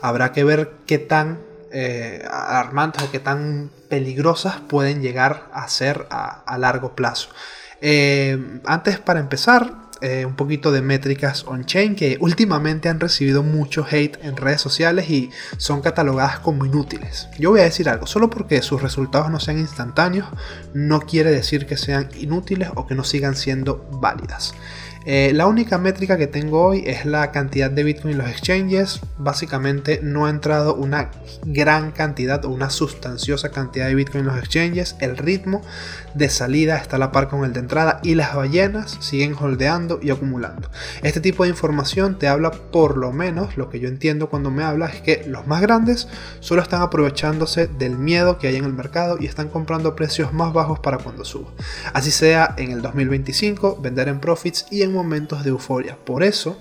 habrá 0.00 0.32
que 0.32 0.42
ver 0.42 0.72
qué 0.86 0.96
tan 0.96 1.40
eh, 1.70 2.24
alarmantes 2.26 3.02
o 3.02 3.10
qué 3.10 3.18
tan 3.18 3.70
peligrosas 3.90 4.62
pueden 4.70 5.02
llegar 5.02 5.50
a 5.52 5.68
ser 5.68 6.06
a, 6.08 6.56
largo 6.56 6.94
plazo. 6.96 7.28
Eh, 7.82 8.58
antes 8.64 8.98
para 8.98 9.20
empezar, 9.20 9.89
eh, 10.02 10.24
un 10.24 10.34
poquito 10.34 10.72
de 10.72 10.82
métricas 10.82 11.44
on-chain 11.46 11.94
que 11.94 12.16
últimamente 12.20 12.88
han 12.88 13.00
recibido 13.00 13.42
mucho 13.42 13.86
hate 13.88 14.18
en 14.22 14.36
redes 14.36 14.60
sociales 14.60 15.10
y 15.10 15.30
son 15.56 15.82
catalogadas 15.82 16.38
como 16.38 16.64
inútiles. 16.64 17.28
Yo 17.38 17.50
voy 17.50 17.60
a 17.60 17.64
decir 17.64 17.88
algo, 17.88 18.06
solo 18.06 18.30
porque 18.30 18.62
sus 18.62 18.80
resultados 18.82 19.30
no 19.30 19.40
sean 19.40 19.58
instantáneos, 19.58 20.28
no 20.74 21.00
quiere 21.00 21.30
decir 21.30 21.66
que 21.66 21.76
sean 21.76 22.08
inútiles 22.18 22.70
o 22.74 22.86
que 22.86 22.94
no 22.94 23.04
sigan 23.04 23.36
siendo 23.36 23.86
válidas. 23.92 24.54
Eh, 25.06 25.32
la 25.34 25.46
única 25.46 25.78
métrica 25.78 26.18
que 26.18 26.26
tengo 26.26 26.62
hoy 26.62 26.84
es 26.86 27.06
la 27.06 27.32
cantidad 27.32 27.70
de 27.70 27.84
Bitcoin 27.84 28.12
en 28.12 28.18
los 28.18 28.28
exchanges. 28.28 29.00
Básicamente 29.16 30.00
no 30.02 30.26
ha 30.26 30.30
entrado 30.30 30.74
una 30.74 31.10
gran 31.46 31.90
cantidad 31.90 32.44
o 32.44 32.50
una 32.50 32.68
sustanciosa 32.68 33.50
cantidad 33.50 33.86
de 33.86 33.94
Bitcoin 33.94 34.20
en 34.20 34.26
los 34.26 34.38
exchanges. 34.38 34.96
El 35.00 35.16
ritmo 35.16 35.62
de 36.14 36.28
salida 36.28 36.76
está 36.76 36.96
a 36.96 36.98
la 36.98 37.12
par 37.12 37.28
con 37.28 37.44
el 37.44 37.52
de 37.52 37.60
entrada 37.60 38.00
y 38.02 38.14
las 38.14 38.34
ballenas 38.34 38.98
siguen 39.00 39.34
holdeando 39.40 40.00
y 40.02 40.10
acumulando. 40.10 40.70
Este 41.02 41.20
tipo 41.20 41.44
de 41.44 41.50
información 41.50 42.18
te 42.18 42.28
habla 42.28 42.50
por 42.50 42.98
lo 42.98 43.12
menos, 43.12 43.56
lo 43.56 43.70
que 43.70 43.80
yo 43.80 43.88
entiendo 43.88 44.28
cuando 44.28 44.50
me 44.50 44.64
habla 44.64 44.86
es 44.86 45.00
que 45.00 45.24
los 45.26 45.46
más 45.46 45.62
grandes 45.62 46.08
solo 46.40 46.60
están 46.60 46.82
aprovechándose 46.82 47.68
del 47.68 47.96
miedo 47.96 48.38
que 48.38 48.48
hay 48.48 48.56
en 48.56 48.64
el 48.64 48.72
mercado 48.72 49.16
y 49.18 49.26
están 49.26 49.48
comprando 49.48 49.96
precios 49.96 50.32
más 50.32 50.52
bajos 50.52 50.78
para 50.80 50.98
cuando 50.98 51.24
suba. 51.24 51.50
Así 51.94 52.10
sea 52.10 52.54
en 52.58 52.72
el 52.72 52.82
2025, 52.82 53.78
vender 53.80 54.08
en 54.08 54.20
profits 54.20 54.66
y 54.70 54.82
en 54.82 54.89
momentos 54.90 55.44
de 55.44 55.50
euforia. 55.50 55.96
Por 56.04 56.22
eso, 56.22 56.58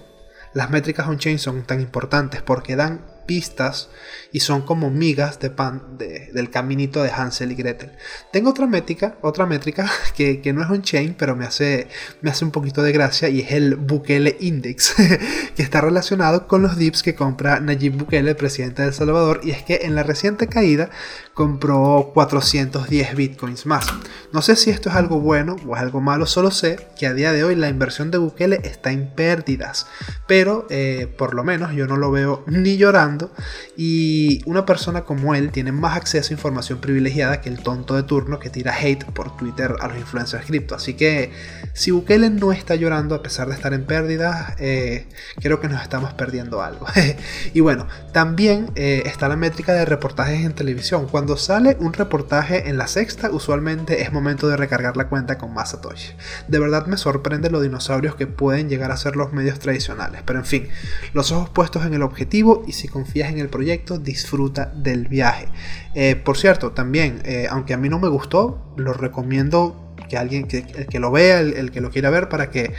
las 0.54 0.70
métricas 0.70 1.08
on-chain 1.08 1.40
son 1.40 1.64
tan 1.64 1.82
importantes 1.82 2.42
porque 2.42 2.76
dan 2.76 3.06
pistas 3.26 3.90
y 4.32 4.42
son 4.42 4.62
como 4.62 4.90
migas 4.90 5.40
de 5.40 5.50
pan 5.50 5.98
del 5.98 6.50
caminito 6.50 7.02
de 7.02 7.10
Hansel 7.10 7.52
y 7.52 7.56
Gretel. 7.56 7.92
Tengo 8.32 8.52
otra 8.52 8.68
métrica, 8.68 9.18
otra 9.22 9.46
métrica 9.46 9.90
que, 10.16 10.42
no 10.54 10.64
es 10.64 10.70
on-chain, 10.70 11.16
pero 11.18 11.36
me 11.36 11.46
hace, 11.46 11.88
me 12.22 12.30
hace 12.30 12.46
un 12.46 12.52
poquito 12.52 12.84
de 12.84 12.92
gracia 12.92 13.30
y 13.30 13.42
es 13.42 13.52
el 13.52 13.76
Bukele 13.76 14.38
Index, 14.40 14.96
que 15.56 15.64
está 15.64 15.82
relacionado 15.82 16.48
con 16.48 16.62
los 16.62 16.78
dips 16.78 17.04
que 17.04 17.16
compra 17.16 17.60
Nayib 17.60 17.98
Bukele, 17.98 18.36
presidente 18.36 18.82
de 18.82 18.90
El 18.90 18.94
Salvador, 18.94 19.42
y 19.44 19.52
es 19.52 19.64
que 19.64 19.82
en 19.84 19.96
la 19.96 20.04
reciente 20.04 20.48
caída 20.48 20.90
compró 21.34 22.12
410 22.14 23.16
bitcoins 23.16 23.66
más. 23.66 23.88
No 24.34 24.42
sé 24.42 24.56
si 24.56 24.70
esto 24.70 24.90
es 24.90 24.96
algo 24.96 25.20
bueno 25.20 25.56
o 25.66 25.76
es 25.76 25.82
algo 25.82 26.02
malo, 26.02 26.26
solo 26.26 26.52
sé 26.52 26.88
que 27.00 27.08
a 27.08 27.14
día 27.14 27.32
de 27.32 27.44
hoy 27.44 27.56
la 27.56 27.70
inversión 27.70 28.12
de 28.12 28.18
Bukele 28.18 28.60
está 28.64 28.92
en 28.92 29.14
pérdidas, 29.16 29.88
pero 30.28 30.68
eh, 30.70 31.08
por 31.18 31.34
lo 31.34 31.44
menos 31.44 31.74
yo 31.74 31.88
no 31.88 31.98
lo 31.98 32.12
veo 32.12 32.44
ni 32.48 32.78
llorando 32.78 33.32
y 33.78 34.19
una 34.46 34.66
persona 34.66 35.04
como 35.04 35.36
él 35.36 35.52
tiene 35.52 35.72
más 35.72 35.96
acceso 35.96 36.34
a 36.34 36.36
información 36.36 36.80
privilegiada 36.80 37.42
que 37.42 37.50
el 37.50 37.60
tonto 37.60 37.96
de 37.96 38.04
turno 38.04 38.40
que 38.40 38.50
tira 38.50 38.76
hate 38.76 39.06
por 39.06 39.36
Twitter 39.38 39.76
a 39.80 39.88
los 39.88 39.98
influencers 39.98 40.46
cripto. 40.46 40.76
Así 40.76 40.94
que 40.94 41.32
si 41.74 41.92
Bukele 41.92 42.30
no 42.30 42.52
está 42.52 42.76
llorando 42.76 43.16
a 43.16 43.22
pesar 43.22 43.48
de 43.48 43.56
estar 43.56 43.74
en 43.74 43.86
pérdidas, 43.86 44.56
eh, 44.60 45.08
creo 45.42 45.60
que 45.60 45.68
nos 45.68 45.82
estamos 45.82 46.14
perdiendo 46.14 46.62
algo. 46.62 46.86
y 47.54 47.60
bueno, 47.60 47.88
también 48.12 48.72
eh, 48.76 49.04
está 49.06 49.28
la 49.28 49.36
métrica 49.36 49.74
de 49.74 49.86
reportajes 49.86 50.46
en 50.46 50.54
televisión. 50.54 51.08
Cuando 51.08 51.38
sale 51.38 51.78
un 51.80 51.94
reportaje 51.94 52.70
en 52.70 52.78
la 52.78 52.88
sexta, 52.88 53.30
usualmente 53.32 54.02
es 54.02 54.12
momento 54.12 54.48
de 54.48 54.58
recargar 54.58 54.98
la 54.98 55.08
cuenta 55.08 55.38
con 55.38 55.54
más 55.54 55.72
Satoshi. 55.72 56.14
De 56.48 56.60
verdad 56.60 56.86
me 56.88 56.98
sorprende 56.98 57.50
los 57.50 57.62
dinosaurios 57.62 58.16
que 58.16 58.28
pueden 58.28 58.70
llegar 58.70 58.92
a 58.92 58.98
ser 58.98 59.16
los 59.16 59.34
medios 59.34 59.60
tradicionales, 59.60 60.22
pero 60.26 60.40
en 60.40 60.46
fin, 60.46 60.68
los 61.14 61.32
ojos 61.32 61.50
puestos 61.50 61.86
en 61.86 61.94
el 61.94 62.02
objetivo 62.02 62.64
y 62.68 62.74
si 62.74 62.88
confías 62.88 63.30
en 63.30 63.40
el 63.40 63.50
proyecto, 63.50 63.98
disfruta 64.10 64.72
del 64.76 65.08
viaje. 65.08 65.48
Eh, 65.94 66.16
por 66.16 66.38
cierto, 66.38 66.72
también, 66.72 67.22
eh, 67.26 67.48
aunque 67.50 67.74
a 67.74 67.78
mí 67.78 67.90
no 67.90 68.00
me 68.00 68.08
gustó, 68.08 68.74
lo 68.76 68.94
recomiendo 68.94 69.94
que 70.10 70.18
alguien 70.18 70.48
que, 70.48 71.00
lo 71.00 71.12
vea, 71.12 71.40
el, 71.40 71.72
que 71.72 71.82
lo 71.82 71.92
quiera 71.92 72.10
ver, 72.10 72.30
para 72.30 72.50
que 72.50 72.74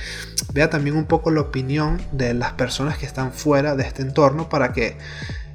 vea 0.52 0.68
también 0.68 0.96
un 0.96 1.04
poco 1.04 1.30
la 1.30 1.40
opinión 1.40 2.00
de 2.10 2.34
las 2.34 2.52
personas 2.54 2.98
que 2.98 3.06
están 3.06 3.32
fuera 3.32 3.76
de 3.76 3.84
este 3.84 4.02
entorno, 4.02 4.48
para 4.48 4.72
que 4.72 4.96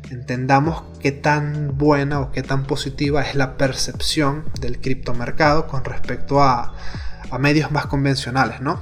entendamos 0.09 0.83
qué 1.01 1.11
tan 1.11 1.77
buena 1.77 2.21
o 2.21 2.31
qué 2.31 2.43
tan 2.43 2.63
positiva 2.65 3.21
es 3.23 3.35
la 3.35 3.57
percepción 3.57 4.45
del 4.61 4.79
criptomercado 4.79 5.67
con 5.67 5.83
respecto 5.83 6.41
a, 6.41 6.73
medios 7.37 7.69
más 7.69 7.87
convencionales, 7.87 8.61
¿no? 8.61 8.79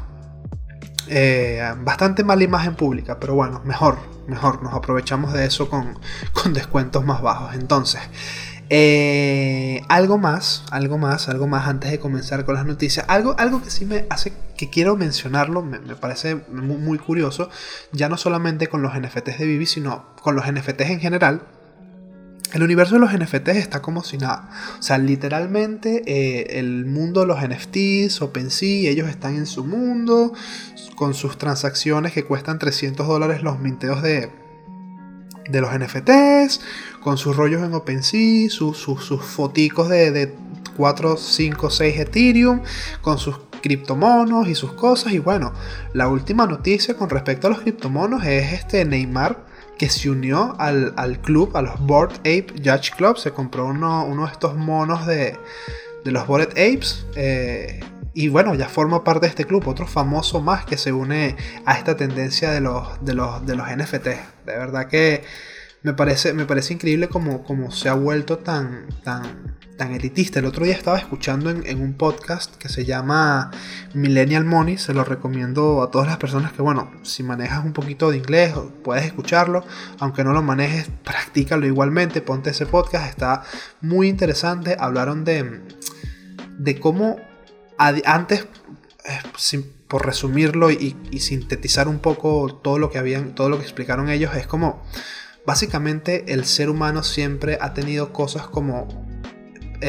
Eh, 1.07 1.59
bastante 1.79 2.23
mala 2.23 2.43
imagen 2.43 2.75
pública, 2.75 3.19
pero 3.19 3.33
bueno, 3.33 3.63
mejor, 3.65 3.97
mejor, 4.27 4.63
nos 4.63 4.73
aprovechamos 4.73 5.33
de 5.33 5.45
eso 5.45 5.69
con, 5.69 5.99
con 6.33 6.53
descuentos 6.53 7.05
más 7.05 7.21
bajos. 7.21 7.55
Entonces, 7.55 8.01
eh, 8.69 9.81
algo 9.89 10.17
más, 10.17 10.63
algo 10.71 10.97
más, 10.97 11.29
algo 11.29 11.47
más 11.47 11.67
antes 11.67 11.91
de 11.91 11.99
comenzar 11.99 12.45
con 12.45 12.55
las 12.55 12.65
noticias. 12.65 13.05
Algo, 13.07 13.35
algo 13.37 13.61
que 13.61 13.69
sí 13.69 13.85
me 13.85 14.05
hace 14.09 14.33
que 14.57 14.69
quiero 14.69 14.95
mencionarlo, 14.95 15.61
me, 15.61 15.79
parece 15.95 16.35
muy, 16.49 16.97
curioso, 16.97 17.49
ya 17.91 18.09
no 18.09 18.17
solamente 18.17 18.67
con 18.67 18.81
los 18.81 18.93
NFTs 18.99 19.37
de 19.37 19.45
Vivi, 19.45 19.65
sino 19.65 20.15
con 20.21 20.35
los 20.35 20.51
NFTs 20.51 20.89
en 20.89 20.99
general. 20.99 21.43
El 22.53 22.61
universo 22.61 22.93
de 22.93 23.01
los 23.01 23.11
NFTs 23.11 23.57
está 23.57 23.81
como 23.81 24.03
si 24.03 24.17
nada. 24.17 24.47
O 24.79 24.81
sea, 24.83 24.99
literalmente 24.99 26.03
eh, 26.05 26.59
el 26.59 26.85
mundo 26.85 27.21
de 27.21 27.27
los 27.27 27.41
NFTs, 27.41 28.21
OpenSea, 28.21 28.91
ellos 28.91 29.09
están 29.09 29.35
en 29.35 29.47
su 29.47 29.65
mundo, 29.65 30.33
con 30.95 31.15
sus 31.15 31.39
transacciones 31.39 32.13
que 32.13 32.23
cuestan 32.23 32.59
300 32.59 33.07
dólares 33.07 33.41
los 33.41 33.59
minteos 33.59 34.03
de, 34.03 34.29
de 35.49 35.61
los 35.61 35.71
NFTs, 35.73 36.61
con 37.01 37.17
sus 37.17 37.35
rollos 37.35 37.63
en 37.63 37.73
OpenSea, 37.73 38.51
sus, 38.51 38.77
sus 38.77 39.25
foticos 39.25 39.89
de, 39.89 40.11
de 40.11 40.35
4, 40.77 41.17
5, 41.17 41.69
6 41.71 41.99
Ethereum, 41.99 42.61
con 43.01 43.17
sus 43.17 43.35
criptomonos 43.63 44.47
y 44.47 44.53
sus 44.53 44.73
cosas. 44.73 45.13
Y 45.13 45.17
bueno, 45.17 45.53
la 45.93 46.07
última 46.07 46.45
noticia 46.45 46.95
con 46.95 47.09
respecto 47.09 47.47
a 47.47 47.49
los 47.49 47.61
criptomonos 47.61 48.23
es 48.25 48.53
este 48.53 48.85
Neymar 48.85 49.52
que 49.77 49.89
se 49.89 50.09
unió 50.09 50.55
al, 50.59 51.19
club, 51.21 51.55
a 51.55 51.61
los 51.61 51.79
Bored 51.79 52.15
Ape 52.19 52.47
Judge 52.63 52.91
Club. 52.95 53.17
Se 53.17 53.31
compró 53.31 53.65
uno, 53.65 54.05
uno 54.05 54.25
de 54.25 54.31
estos 54.31 54.55
monos 54.55 55.05
de, 55.05 55.37
de 56.03 56.11
los 56.11 56.27
Bored 56.27 56.51
Apes. 56.51 57.05
Eh, 57.15 57.79
y 58.13 58.27
bueno, 58.27 58.53
ya 58.53 58.69
forma 58.69 59.03
parte 59.03 59.25
de 59.25 59.29
este 59.29 59.45
club, 59.45 59.67
otro 59.67 59.87
famoso 59.87 60.39
más 60.39 60.65
que 60.65 60.77
se 60.77 60.93
une 60.93 61.35
a 61.65 61.73
esta 61.73 61.97
tendencia 61.97 62.51
de 62.51 62.61
los, 62.61 63.03
de 63.03 63.15
los, 63.15 63.45
de 63.45 63.55
los 63.55 63.67
NFT. 63.67 64.05
De 64.05 64.57
verdad 64.57 64.87
que 64.87 65.23
me 65.81 65.93
parece, 65.93 66.33
me 66.33 66.45
parece 66.45 66.73
increíble 66.73 67.07
como, 67.09 67.43
como 67.43 67.71
se 67.71 67.89
ha 67.89 67.93
vuelto 67.93 68.37
tan, 68.37 68.87
tan, 69.03 69.57
tan 69.77 69.93
elitista. 69.93 70.39
El 70.39 70.45
otro 70.45 70.65
día 70.65 70.73
estaba 70.73 70.97
escuchando 70.97 71.49
en, 71.49 71.81
un 71.81 71.93
podcast 71.93 72.55
que 72.55 72.69
se 72.69 72.85
llama 72.85 73.51
Millennial 73.93 74.45
Money. 74.45 74.77
Se 74.77 74.93
lo 74.93 75.03
recomiendo 75.03 75.81
a 75.81 75.91
todas 75.91 76.07
las 76.07 76.17
personas 76.17 76.53
que, 76.53 76.61
bueno, 76.61 76.91
si 77.03 77.23
manejas 77.23 77.63
un 77.63 77.73
poquito 77.73 78.11
de 78.11 78.17
inglés, 78.17 78.53
puedes 78.83 79.05
escucharlo. 79.05 79.65
Aunque 79.99 80.23
no 80.23 80.33
lo 80.33 80.41
manejes, 80.41 80.89
practícalo 81.03 81.65
igualmente. 81.65 82.21
Ponte 82.21 82.51
ese 82.51 82.65
podcast, 82.65 83.09
está 83.09 83.43
muy 83.81 84.07
interesante. 84.07 84.75
Hablaron 84.79 85.23
de, 85.23 85.61
de 86.57 86.79
cómo 86.79 87.17
antes, 87.77 88.47
eh, 89.05 89.63
por 89.87 90.05
resumirlo 90.05 90.71
y, 90.71 90.95
sintetizar 91.19 91.87
un 91.87 91.99
poco 91.99 92.59
todo 92.63 92.79
lo 92.79 92.89
que 92.89 92.97
habían, 92.97 93.35
todo 93.35 93.49
lo 93.49 93.57
que 93.57 93.63
explicaron 93.63 94.09
ellos, 94.09 94.35
es 94.35 94.47
como 94.47 94.83
básicamente 95.45 96.33
el 96.33 96.45
ser 96.45 96.69
humano 96.69 97.03
siempre 97.03 97.57
ha 97.61 97.73
tenido 97.73 98.13
cosas 98.13 98.47
como 98.47 99.02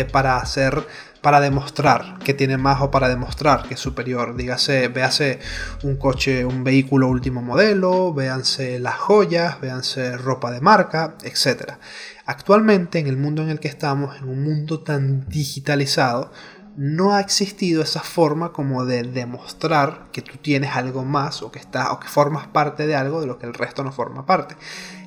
eh, 0.01 0.05
para 0.05 0.37
hacer 0.39 0.87
para 1.25 1.41
demostrar 1.41 2.19
que 2.23 2.35
tiene 2.35 2.59
más 2.59 2.83
o 2.83 2.91
para 2.91 3.09
demostrar 3.09 3.63
que 3.67 3.75
es 3.75 3.81
superior. 3.81 4.37
Dígase, 4.37 4.89
véase 4.89 5.39
un 5.83 5.97
coche, 5.97 6.45
un 6.45 6.65
vehículo 6.65 7.09
último 7.09 7.41
modelo, 7.41 8.13
véanse 8.13 8.79
las 8.79 8.97
joyas, 8.97 9.59
véanse 9.59 10.19
ropa 10.19 10.51
de 10.51 10.61
marca, 10.61 11.15
etc. 11.23 11.79
Actualmente, 12.27 12.99
en 12.99 13.07
el 13.07 13.17
mundo 13.17 13.43
en 13.43 13.49
el 13.49 13.59
que 13.59 13.69
estamos, 13.69 14.19
en 14.19 14.29
un 14.29 14.45
mundo 14.45 14.81
tan 14.81 15.27
digitalizado, 15.27 16.31
no 16.77 17.15
ha 17.15 17.21
existido 17.21 17.83
esa 17.83 18.01
forma 18.01 18.53
como 18.53 18.85
de 18.85 19.05
demostrar 19.05 20.09
que 20.13 20.21
tú 20.21 20.37
tienes 20.37 20.77
algo 20.77 21.05
más 21.05 21.43
o 21.43 21.51
que, 21.51 21.59
estás, 21.59 21.89
o 21.91 22.01
que 22.01 22.09
formas 22.09 22.49
parte 22.49 22.87
de 22.87 22.97
algo 22.97 23.23
de 23.23 23.27
lo 23.27 23.39
que 23.39 23.47
el 23.47 23.55
resto 23.55 23.83
no 23.83 23.93
forma 23.93 24.27
parte. 24.27 24.57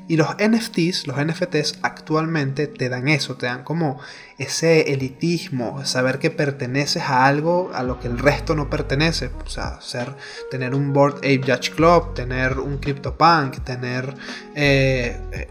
Y 0.07 0.15
los 0.15 0.29
NFTs, 0.37 1.05
los 1.07 1.17
NFTs 1.17 1.79
actualmente 1.81 2.67
te 2.67 2.87
dan 2.87 3.09
eso, 3.09 3.35
te 3.35 3.47
dan 3.47 3.63
como 3.63 3.99
ese 4.37 4.93
elitismo, 4.93 5.83
saber 5.85 6.19
que 6.19 6.29
perteneces 6.29 7.03
a 7.03 7.25
algo 7.25 7.71
a 7.73 7.83
lo 7.83 7.99
que 7.99 8.07
el 8.07 8.17
resto 8.17 8.55
no 8.55 8.69
pertenece. 8.69 9.31
O 9.45 9.49
sea, 9.49 9.81
ser, 9.81 10.15
tener 10.49 10.75
un 10.75 10.93
Board 10.93 11.17
Ape 11.17 11.41
Judge 11.45 11.71
Club, 11.71 12.13
tener 12.13 12.59
un 12.59 12.77
CryptoPunk, 12.77 13.63
tener 13.63 14.13
eh, 14.55 15.47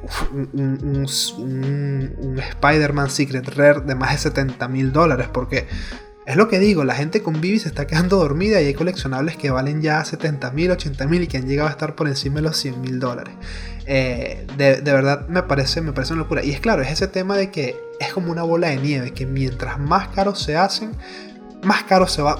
un, 0.52 1.06
un 1.38 2.38
Spider-Man 2.38 3.10
Secret 3.10 3.48
Rare 3.48 3.80
de 3.80 3.94
más 3.94 4.12
de 4.12 4.18
70 4.18 4.68
mil 4.68 4.92
dólares. 4.92 5.28
Porque 5.32 5.66
es 6.26 6.34
lo 6.34 6.48
que 6.48 6.58
digo, 6.58 6.82
la 6.82 6.96
gente 6.96 7.22
con 7.22 7.40
Vivi 7.40 7.60
se 7.60 7.68
está 7.68 7.86
quedando 7.86 8.16
dormida 8.16 8.60
y 8.60 8.66
hay 8.66 8.74
coleccionables 8.74 9.36
que 9.36 9.50
valen 9.50 9.80
ya 9.80 10.04
70 10.04 10.50
mil, 10.50 10.72
80 10.72 11.06
mil 11.06 11.22
y 11.22 11.28
que 11.28 11.36
han 11.36 11.46
llegado 11.46 11.68
a 11.68 11.72
estar 11.72 11.94
por 11.94 12.08
encima 12.08 12.36
de 12.36 12.42
los 12.42 12.56
100 12.56 12.80
mil 12.80 12.98
dólares. 12.98 13.32
Eh, 13.86 14.44
de, 14.56 14.80
verdad 14.80 15.28
me 15.28 15.44
parece, 15.44 15.80
me 15.80 15.92
parece 15.92 16.14
una 16.14 16.22
locura. 16.22 16.44
Y 16.44 16.50
es 16.50 16.58
claro, 16.58 16.82
es 16.82 16.90
ese 16.90 17.06
tema 17.06 17.36
de 17.36 17.52
que 17.52 17.76
es 18.00 18.12
como 18.12 18.32
una 18.32 18.42
bola 18.42 18.68
de 18.68 18.76
nieve, 18.78 19.12
que 19.12 19.24
mientras 19.24 19.78
más 19.78 20.08
caros 20.08 20.42
se 20.42 20.56
hacen, 20.56 20.90
más 21.66 21.82
caro 21.82 22.06
se 22.06 22.22
va. 22.22 22.38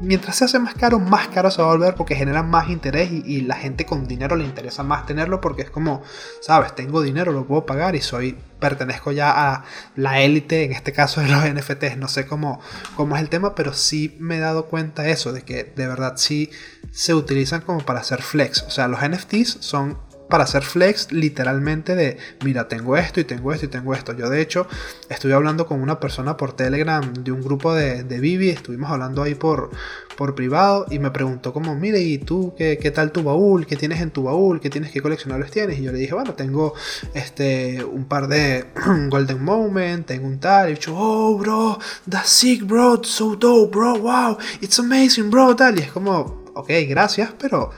Mientras 0.00 0.36
se 0.36 0.44
hace 0.44 0.58
más 0.58 0.74
caro, 0.74 0.98
más 0.98 1.28
caro 1.28 1.50
se 1.50 1.62
va 1.62 1.68
a 1.68 1.72
volver 1.72 1.94
porque 1.94 2.14
genera 2.14 2.42
más 2.42 2.68
interés 2.68 3.10
y, 3.10 3.40
la 3.40 3.56
gente 3.56 3.86
con 3.86 4.06
dinero 4.06 4.36
le 4.36 4.44
interesa 4.44 4.82
más 4.82 5.06
tenerlo 5.06 5.40
porque 5.40 5.62
es 5.62 5.70
como, 5.70 6.02
sabes, 6.42 6.74
tengo 6.74 7.00
dinero, 7.00 7.32
lo 7.32 7.46
puedo 7.46 7.64
pagar 7.64 7.96
y 7.96 8.00
soy. 8.00 8.36
pertenezco 8.60 9.12
ya 9.12 9.52
a 9.52 9.64
la 9.96 10.20
élite, 10.20 10.64
en 10.64 10.72
este 10.72 10.92
caso 10.92 11.20
de 11.20 11.28
los 11.28 11.42
NFTs. 11.54 11.96
No 11.96 12.08
sé 12.08 12.26
cómo, 12.26 12.60
cómo 12.96 13.16
es 13.16 13.22
el 13.22 13.30
tema, 13.30 13.54
pero 13.54 13.72
sí 13.72 14.16
me 14.20 14.36
he 14.36 14.40
dado 14.40 14.66
cuenta 14.66 15.08
eso, 15.08 15.32
de 15.32 15.42
que 15.42 15.64
de 15.64 15.86
verdad 15.86 16.14
sí 16.16 16.50
se 16.92 17.14
utilizan 17.14 17.62
como 17.62 17.80
para 17.80 18.00
hacer 18.00 18.22
flex. 18.22 18.62
O 18.62 18.70
sea, 18.70 18.88
los 18.88 19.00
NFTs 19.00 19.58
son 19.60 19.98
para 20.28 20.44
hacer 20.44 20.62
flex 20.62 21.12
literalmente 21.12 21.94
de, 21.94 22.18
mira, 22.44 22.68
tengo 22.68 22.96
esto 22.96 23.20
y 23.20 23.24
tengo 23.24 23.52
esto 23.52 23.66
y 23.66 23.68
tengo 23.68 23.94
esto. 23.94 24.12
Yo 24.12 24.28
de 24.28 24.40
hecho 24.40 24.66
estuve 25.08 25.34
hablando 25.34 25.66
con 25.66 25.80
una 25.80 26.00
persona 26.00 26.36
por 26.36 26.54
Telegram 26.54 27.12
de 27.12 27.32
un 27.32 27.42
grupo 27.42 27.74
de, 27.74 28.02
de 28.02 28.20
Vivi, 28.20 28.50
estuvimos 28.50 28.90
hablando 28.90 29.22
ahí 29.22 29.34
por, 29.34 29.70
por 30.16 30.34
privado 30.34 30.86
y 30.90 30.98
me 30.98 31.10
preguntó 31.10 31.52
como, 31.52 31.74
mire, 31.74 32.00
¿y 32.00 32.18
tú 32.18 32.54
qué, 32.56 32.78
qué, 32.78 32.90
tal 32.90 33.12
tu 33.12 33.22
baúl? 33.22 33.66
¿Qué 33.66 33.76
tienes 33.76 34.00
en 34.00 34.10
tu 34.10 34.24
baúl? 34.24 34.60
¿Qué 34.60 34.70
tienes? 34.70 34.90
¿Qué 34.90 35.00
coleccionables 35.00 35.50
tienes? 35.50 35.78
Y 35.78 35.82
yo 35.82 35.92
le 35.92 35.98
dije, 35.98 36.14
bueno, 36.14 36.34
tengo 36.34 36.74
este, 37.14 37.84
un 37.84 38.06
par 38.06 38.26
de 38.28 38.66
Golden 39.08 39.42
Moment, 39.42 40.06
tengo 40.06 40.26
un 40.26 40.40
tal. 40.40 40.72
Y 40.72 40.78
yo, 40.78 40.94
oh, 40.96 41.38
bro, 41.38 41.78
that's 42.10 42.30
sick, 42.30 42.64
bro, 42.66 43.02
so 43.04 43.36
dope, 43.36 43.76
bro, 43.76 43.98
wow, 43.98 44.38
it's 44.60 44.78
amazing, 44.78 45.30
bro, 45.30 45.54
tal. 45.54 45.78
Y 45.78 45.82
es 45.82 45.92
como, 45.92 46.44
ok, 46.54 46.70
gracias, 46.88 47.30
pero, 47.38 47.70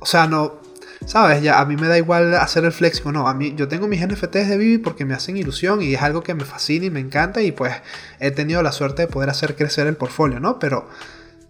o 0.00 0.06
sea, 0.06 0.26
no, 0.26 0.63
¿Sabes? 1.06 1.42
Ya 1.42 1.60
a 1.60 1.64
mí 1.64 1.76
me 1.76 1.86
da 1.86 1.98
igual 1.98 2.34
hacer 2.34 2.64
el 2.64 2.72
flex 2.72 3.04
o 3.04 3.12
no. 3.12 3.28
A 3.28 3.34
mí, 3.34 3.54
yo 3.56 3.68
tengo 3.68 3.86
mis 3.86 4.06
NFTs 4.06 4.48
de 4.48 4.56
Vivi 4.56 4.78
porque 4.78 5.04
me 5.04 5.14
hacen 5.14 5.36
ilusión 5.36 5.82
y 5.82 5.94
es 5.94 6.02
algo 6.02 6.22
que 6.22 6.34
me 6.34 6.44
fascina 6.44 6.86
y 6.86 6.90
me 6.90 7.00
encanta 7.00 7.42
y 7.42 7.52
pues 7.52 7.74
he 8.20 8.30
tenido 8.30 8.62
la 8.62 8.72
suerte 8.72 9.02
de 9.02 9.08
poder 9.08 9.30
hacer 9.30 9.54
crecer 9.54 9.86
el 9.86 9.96
portfolio, 9.96 10.40
¿no? 10.40 10.58
Pero 10.58 10.88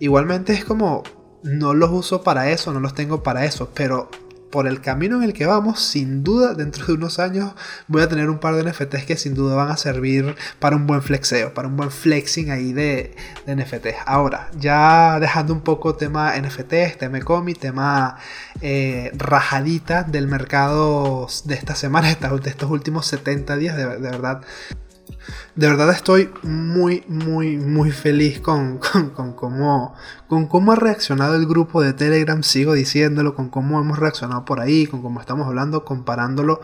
igualmente 0.01 0.53
es 0.53 0.65
como, 0.65 1.05
no 1.45 1.75
los 1.75 1.91
uso 1.91 2.23
para 2.23 2.51
eso, 2.51 2.73
no 2.73 2.81
los 2.81 2.95
tengo 2.95 3.23
para 3.23 3.45
eso, 3.45 3.71
pero 3.75 4.11
por 4.55 4.69
el 4.69 4.81
camino 4.81 5.17
en 5.17 5.25
el 5.25 5.33
que 5.33 5.47
vamos, 5.47 5.81
sin 5.81 6.23
duda, 6.23 6.55
dentro 6.55 6.87
de 6.87 6.93
unos 6.93 7.19
años 7.19 7.55
voy 7.89 8.03
a 8.03 8.09
tener 8.09 8.31
un 8.31 8.39
par 8.39 8.55
de 8.55 8.63
NFTs 8.63 9.05
que 9.05 9.17
sin 9.17 9.35
duda 9.35 9.57
van 9.57 9.69
a 9.69 9.77
servir 9.77 10.37
para 10.61 10.77
un 10.77 10.87
buen 10.87 11.03
flexeo, 11.03 11.53
para 11.53 11.67
un 11.67 11.77
buen 11.77 11.91
flexing 11.91 12.53
ahí 12.53 12.73
de, 12.73 13.17
de 13.47 13.57
NFTs. 13.57 13.97
Ahora, 14.07 14.51
ya 14.57 15.19
dejando 15.19 15.53
un 15.55 15.63
poco 15.63 15.97
tema 15.97 16.35
NFTs, 16.41 16.99
tema 16.99 17.19
comi, 17.19 17.55
tema 17.55 18.17
eh, 18.61 19.11
rajadita 19.17 20.05
del 20.05 20.29
mercado 20.29 21.27
de 21.47 21.55
esta 21.57 21.75
semana, 21.75 22.15
de 22.15 22.51
estos 22.51 22.71
últimos 22.71 23.07
70 23.07 23.57
días, 23.57 23.77
de 23.77 23.87
verdad 23.87 24.43
de 25.55 25.69
verdad 25.69 25.91
estoy 25.91 26.31
muy, 26.43 27.05
muy, 27.09 27.57
muy 27.57 27.91
feliz 27.91 28.41
con, 28.41 28.79
con, 29.15 29.33
cómo, 29.35 29.95
con 30.29 30.47
cómo 30.47 30.73
ha 30.73 30.77
reaccionado 30.77 31.37
el 31.37 31.47
grupo 31.47 31.83
de 31.83 31.93
Telegram, 31.93 32.43
sigo 32.43 32.73
diciéndolo, 32.75 33.35
con 33.35 33.51
cómo 33.51 33.81
hemos 33.81 33.99
reaccionado 33.99 34.45
por 34.45 34.61
ahí, 34.61 34.87
con 34.87 35.03
cómo 35.03 35.21
estamos 35.21 35.47
hablando, 35.47 35.85
comparándolo 35.85 36.61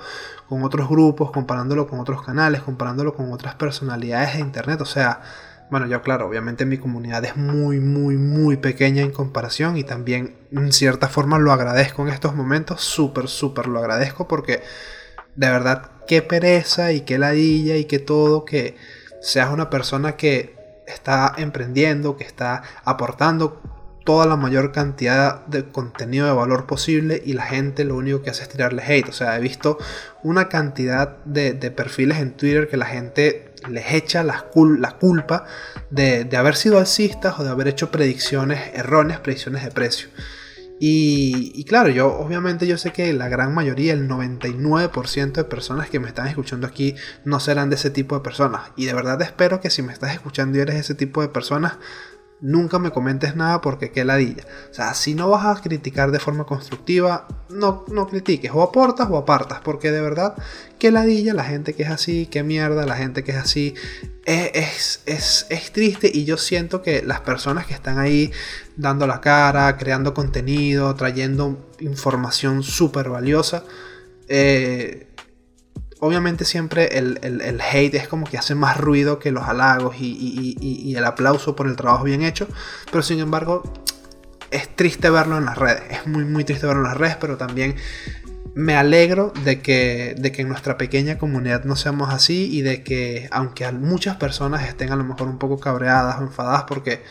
con 0.49 0.65
otros 0.65 0.89
grupos, 0.89 1.31
comparándolo 1.31 1.87
con 1.87 2.01
otros 2.01 2.23
canales, 2.23 2.63
comparándolo 2.63 3.15
con 3.15 3.33
otras 3.33 3.55
personalidades 3.55 4.35
de 4.35 4.41
Internet. 4.41 4.81
O 4.81 4.87
sea, 4.87 5.21
bueno, 5.71 5.87
yo 5.87 6.03
claro, 6.03 6.27
obviamente 6.27 6.67
mi 6.67 6.79
comunidad 6.79 7.25
es 7.25 7.37
muy, 7.37 7.79
muy, 7.79 8.17
muy 8.17 8.57
pequeña 8.57 9.03
en 9.03 9.13
comparación 9.13 9.77
y 9.77 9.85
también 9.85 10.37
en 10.51 10.73
cierta 10.73 11.09
forma 11.09 11.39
lo 11.39 11.53
agradezco 11.53 12.03
en 12.03 12.09
estos 12.09 12.35
momentos, 12.35 12.81
súper, 12.81 13.29
súper 13.29 13.69
lo 13.69 13.79
agradezco 13.79 14.27
porque 14.27 14.63
de 15.37 15.51
verdad 15.51 15.91
qué 16.07 16.23
pereza 16.23 16.93
y 16.93 17.03
qué 17.03 17.19
ladilla 17.19 17.77
y 17.77 17.85
qué 17.85 17.99
todo 17.99 18.45
que 18.45 18.77
seas 19.21 19.53
una 19.53 19.71
persona 19.71 20.17
que 20.17 20.83
está 20.87 21.35
emprendiendo, 21.37 22.17
que 22.17 22.25
está 22.25 22.63
aportando 22.85 23.61
toda 24.05 24.27
la 24.27 24.37
mayor 24.37 24.73
cantidad 24.73 25.45
de 25.47 25.65
contenido 25.65 26.27
de 26.27 26.33
valor 26.33 26.67
posible 26.67 27.23
y 27.25 27.35
la 27.35 27.45
gente 27.45 27.85
lo 27.85 27.97
único 27.97 28.23
que 28.23 28.31
hace 28.31 28.43
es 28.43 28.49
tirarle 28.49 28.83
hate. 28.83 29.09
O 29.09 29.13
sea, 29.13 29.37
he 29.37 29.41
visto 29.41 29.79
una 30.23 30.49
cantidad 30.49 31.19
de, 31.25 31.55
perfiles 31.71 32.19
en 32.19 32.33
Twitter 32.33 32.69
que 32.69 32.77
la 32.77 32.87
gente 32.87 33.53
les 33.69 33.93
echa 33.93 34.25
la, 34.25 34.47
la 34.79 34.93
culpa 34.93 35.45
de, 35.91 36.25
de 36.25 36.37
haber 36.37 36.57
sido 36.57 36.79
alcistas 36.79 37.39
o 37.39 37.45
de 37.45 37.51
haber 37.51 37.69
hecho 37.69 37.91
predicciones 37.91 38.71
erróneas, 38.75 39.21
predicciones 39.21 39.65
de 39.65 39.71
precio. 39.71 40.09
Y, 40.83 41.63
claro, 41.65 41.91
yo 41.91 42.11
obviamente 42.19 42.67
yo 42.67 42.79
sé 42.79 42.91
que 42.91 43.13
la 43.13 43.29
gran 43.29 43.55
mayoría, 43.55 43.93
el 43.93 44.09
99% 44.09 45.33
de 45.33 45.45
personas 45.45 45.91
que 45.91 46.01
me 46.01 46.09
están 46.09 46.27
escuchando 46.27 46.67
aquí 46.67 46.95
no 47.23 47.39
serán 47.39 47.69
de 47.69 47.77
ese 47.77 47.91
tipo 47.91 48.15
de 48.15 48.23
personas. 48.23 48.73
Y 48.77 48.87
de 48.87 48.95
verdad 48.95 49.21
espero 49.21 49.61
que 49.61 49.69
si 49.69 49.83
me 49.83 49.93
estás 49.93 50.15
escuchando 50.15 50.57
y 50.57 50.63
eres 50.63 50.77
ese 50.77 50.95
tipo 50.95 51.21
de 51.21 51.29
personas, 51.29 51.75
nunca 52.41 52.79
me 52.79 52.91
comentes 52.91 53.37
nada 53.37 53.61
porque 53.61 53.91
qué 53.91 54.05
ladilla. 54.05 54.45
O 54.71 54.75
sea, 54.75 54.95
si 54.95 55.15
no 55.15 55.29
vas 55.29 55.45
a 55.45 55.61
criticar 55.61 56.11
de 56.11 56.19
forma 56.19 56.45
constructiva, 56.45 57.29
no, 57.49 57.85
no 57.89 58.07
critiques, 58.07 58.51
o 58.55 58.63
aportas 58.63 59.09
o 59.11 59.17
apartas, 59.17 59.61
porque 59.63 59.91
de 59.91 60.01
verdad, 60.01 60.35
qué 60.79 60.91
ladilla 60.91 61.35
la 61.35 61.45
gente 61.45 61.75
que 61.75 61.83
es 61.83 61.91
así, 61.91 62.27
qué 62.27 62.43
mierda 62.43 62.87
la 62.87 62.97
gente 62.97 63.25
que 63.25 63.33
es 63.33 63.39
así. 63.39 63.75
Es, 64.25 65.03
es, 65.07 65.47
es, 65.49 65.73
triste 65.73 66.11
y 66.13 66.25
yo 66.25 66.37
siento 66.37 66.83
que 66.83 67.03
las 67.03 67.21
personas 67.21 67.67
que 67.67 67.75
están 67.75 67.99
ahí 67.99 68.31
dando 68.77 69.07
la 69.07 69.21
cara, 69.21 69.77
creando 69.77 70.15
contenido, 70.15 70.95
trayendo 70.95 71.71
información 71.81 72.63
súper 72.63 73.09
valiosa, 73.09 73.65
eh, 74.29 75.09
obviamente 76.01 76.45
siempre 76.45 76.99
el, 76.99 77.61
hate 77.61 77.95
es 77.95 78.09
como 78.09 78.27
que 78.27 78.39
hace 78.39 78.55
más 78.55 78.79
ruido 78.79 79.19
que 79.19 79.31
los 79.31 79.45
halagos 79.45 79.97
y, 80.01 80.95
el 80.97 81.05
aplauso 81.05 81.55
por 81.55 81.67
el 81.67 81.77
trabajo 81.77 82.05
bien 82.05 82.23
hecho, 82.23 82.49
pero 82.91 83.03
sin 83.03 83.21
embargo 83.21 83.63
es 84.51 84.75
triste 84.75 85.09
verlo 85.11 85.39
en 85.39 85.45
las 85.45 85.57
redes, 85.57 85.83
es 85.91 86.07
muy 86.07 86.25
muy 86.25 86.45
triste 86.45 86.67
verlo 86.67 86.83
en 86.83 86.89
las 86.89 86.97
redes, 86.97 87.17
pero 87.17 87.37
también 87.37 87.77
me 88.55 88.75
alegro 88.75 89.33
de 89.45 89.61
que, 89.61 90.17
de 90.19 90.33
que 90.33 90.43
en 90.43 90.49
nuestra 90.49 90.77
pequeña 90.77 91.19
comunidad 91.19 91.65
no 91.65 91.77
seamos 91.77 92.13
así 92.13 92.49
y 92.51 92.63
de 92.63 92.83
que 92.83 93.29
aunque 93.31 93.71
muchas 93.71 94.17
personas 94.17 94.67
estén 94.67 94.91
a 94.91 94.97
lo 94.97 95.05
mejor 95.05 95.29
un 95.29 95.39
poco 95.39 95.61
cabreadas 95.61 96.19
o 96.19 96.23
enfadadas 96.23 96.65
porque 96.65 97.03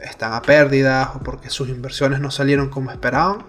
están 0.00 0.34
a 0.34 0.42
pérdidas 0.42 1.08
o 1.14 1.20
porque 1.20 1.50
sus 1.50 1.68
inversiones 1.68 2.20
no 2.20 2.30
salieron 2.30 2.68
como 2.68 2.90
esperaban, 2.90 3.46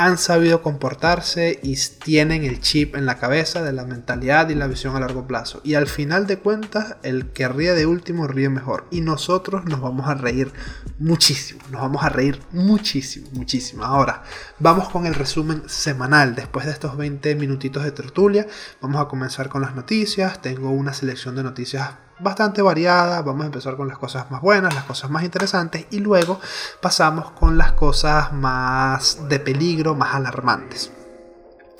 han 0.00 0.16
sabido 0.16 0.62
comportarse 0.62 1.60
y 1.62 1.76
tienen 2.02 2.44
el 2.44 2.60
chip 2.60 2.96
en 2.96 3.04
la 3.04 3.18
cabeza 3.18 3.62
de 3.62 3.74
la 3.74 3.84
mentalidad 3.84 4.48
y 4.48 4.54
la 4.54 4.66
visión 4.66 4.96
a 4.96 5.00
largo 5.00 5.26
plazo. 5.26 5.60
Y 5.62 5.74
al 5.74 5.88
final 5.88 6.26
de 6.26 6.38
cuentas, 6.38 6.96
el 7.02 7.32
que 7.32 7.46
ríe 7.48 7.74
de 7.74 7.84
último 7.84 8.26
ríe 8.26 8.48
mejor. 8.48 8.86
Y 8.90 9.02
nosotros 9.02 9.66
nos 9.66 9.82
vamos 9.82 10.08
a 10.08 10.14
reír 10.14 10.54
muchísimo. 10.98 11.60
Nos 11.70 11.82
vamos 11.82 12.02
a 12.02 12.08
reír 12.08 12.40
muchísimo, 12.50 13.28
muchísimo. 13.32 13.84
Ahora, 13.84 14.22
vamos 14.58 14.88
con 14.88 15.04
el 15.04 15.14
resumen 15.14 15.64
semanal. 15.66 16.34
Después 16.34 16.64
de 16.64 16.72
estos 16.72 16.96
20 16.96 17.34
minutitos 17.34 17.84
de 17.84 17.92
tertulia, 17.92 18.46
vamos 18.80 19.02
a 19.02 19.08
comenzar 19.08 19.50
con 19.50 19.60
las 19.60 19.74
noticias. 19.74 20.40
Tengo 20.40 20.70
una 20.70 20.94
selección 20.94 21.36
de 21.36 21.42
noticias 21.42 21.90
bastante 22.22 22.62
variada. 22.62 23.22
Vamos 23.22 23.42
a 23.42 23.46
empezar 23.46 23.76
con 23.76 23.88
las 23.88 23.98
cosas 23.98 24.30
más 24.30 24.40
buenas, 24.40 24.74
las 24.74 24.84
cosas 24.84 25.10
más 25.10 25.24
interesantes 25.24 25.86
y 25.90 25.98
luego 25.98 26.40
pasamos 26.80 27.30
con 27.32 27.58
las 27.58 27.72
cosas 27.72 28.32
más 28.32 29.28
de 29.28 29.38
peligro, 29.40 29.94
más 29.94 30.14
alarmantes. 30.14 30.92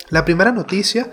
La 0.09 0.25
primera 0.25 0.51
noticia 0.51 1.09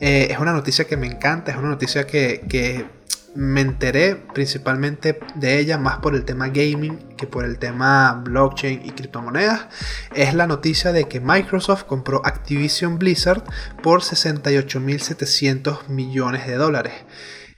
eh, 0.00 0.28
es 0.30 0.38
una 0.38 0.52
noticia 0.52 0.86
que 0.86 0.96
me 0.96 1.06
encanta, 1.06 1.50
es 1.50 1.58
una 1.58 1.68
noticia 1.68 2.06
que, 2.06 2.98
me 3.34 3.60
enteré 3.60 4.16
principalmente 4.16 5.20
de 5.36 5.58
ella 5.60 5.76
más 5.78 5.98
por 5.98 6.16
el 6.16 6.24
tema 6.24 6.48
gaming 6.48 7.14
que 7.16 7.26
por 7.26 7.44
el 7.44 7.58
tema 7.58 8.20
blockchain 8.24 8.84
y 8.84 8.90
criptomonedas. 8.90 9.66
Es 10.14 10.34
la 10.34 10.46
noticia 10.46 10.92
de 10.92 11.06
que 11.06 11.20
Microsoft 11.20 11.84
compró 11.84 12.22
Activision 12.24 12.98
Blizzard 12.98 13.44
por 13.82 14.00
68.700 14.00 15.88
millones 15.88 16.46
de 16.48 16.54
dólares. 16.54 16.94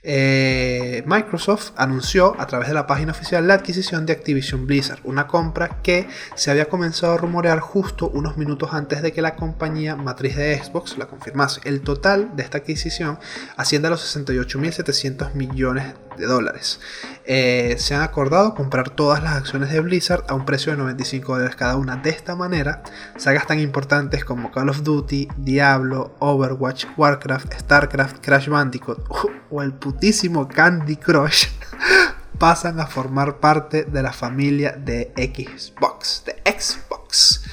Eh, 0.03 1.03
Microsoft 1.05 1.73
anunció 1.75 2.35
a 2.39 2.47
través 2.47 2.67
de 2.69 2.73
la 2.73 2.87
página 2.87 3.11
oficial 3.11 3.47
la 3.47 3.53
adquisición 3.55 4.05
de 4.05 4.13
Activision 4.13 4.65
Blizzard, 4.65 4.99
una 5.03 5.27
compra 5.27 5.81
que 5.83 6.07
se 6.35 6.49
había 6.49 6.69
comenzado 6.69 7.13
a 7.13 7.17
rumorear 7.17 7.59
justo 7.59 8.09
unos 8.09 8.35
minutos 8.35 8.73
antes 8.73 9.03
de 9.03 9.11
que 9.11 9.21
la 9.21 9.35
compañía 9.35 9.95
matriz 9.95 10.35
de 10.35 10.57
Xbox 10.57 10.97
la 10.97 11.07
confirmase. 11.07 11.61
El 11.65 11.81
total 11.81 12.35
de 12.35 12.43
esta 12.43 12.59
adquisición 12.59 13.19
asciende 13.57 13.89
a 13.89 13.91
los 13.91 14.17
68.700 14.17 15.33
millones 15.35 15.93
de 16.10 16.10
dólares. 16.25 16.79
Eh, 17.25 17.75
se 17.77 17.95
han 17.95 18.01
acordado 18.01 18.55
comprar 18.55 18.89
todas 18.89 19.23
las 19.23 19.35
acciones 19.35 19.71
de 19.71 19.79
Blizzard 19.79 20.23
a 20.27 20.33
un 20.33 20.45
precio 20.45 20.71
de 20.71 20.77
95 20.77 21.33
dólares 21.33 21.55
cada 21.55 21.75
una. 21.75 21.97
De 21.97 22.09
esta 22.09 22.35
manera, 22.35 22.83
sagas 23.17 23.47
tan 23.47 23.59
importantes 23.59 24.25
como 24.25 24.51
Call 24.51 24.69
of 24.69 24.83
Duty, 24.83 25.29
Diablo, 25.37 26.15
Overwatch, 26.19 26.85
Warcraft, 26.97 27.53
Starcraft, 27.59 28.17
Crash 28.21 28.47
Bandicoot 28.47 29.05
o 29.49 29.61
el 29.61 29.73
putísimo 29.73 30.47
Candy 30.47 30.97
Crush 30.97 31.47
pasan 32.37 32.79
a 32.79 32.87
formar 32.87 33.39
parte 33.39 33.83
de 33.83 34.01
la 34.01 34.13
familia 34.13 34.71
de 34.71 35.13
Xbox, 35.15 36.23
de 36.25 36.41
Xbox. 36.51 37.43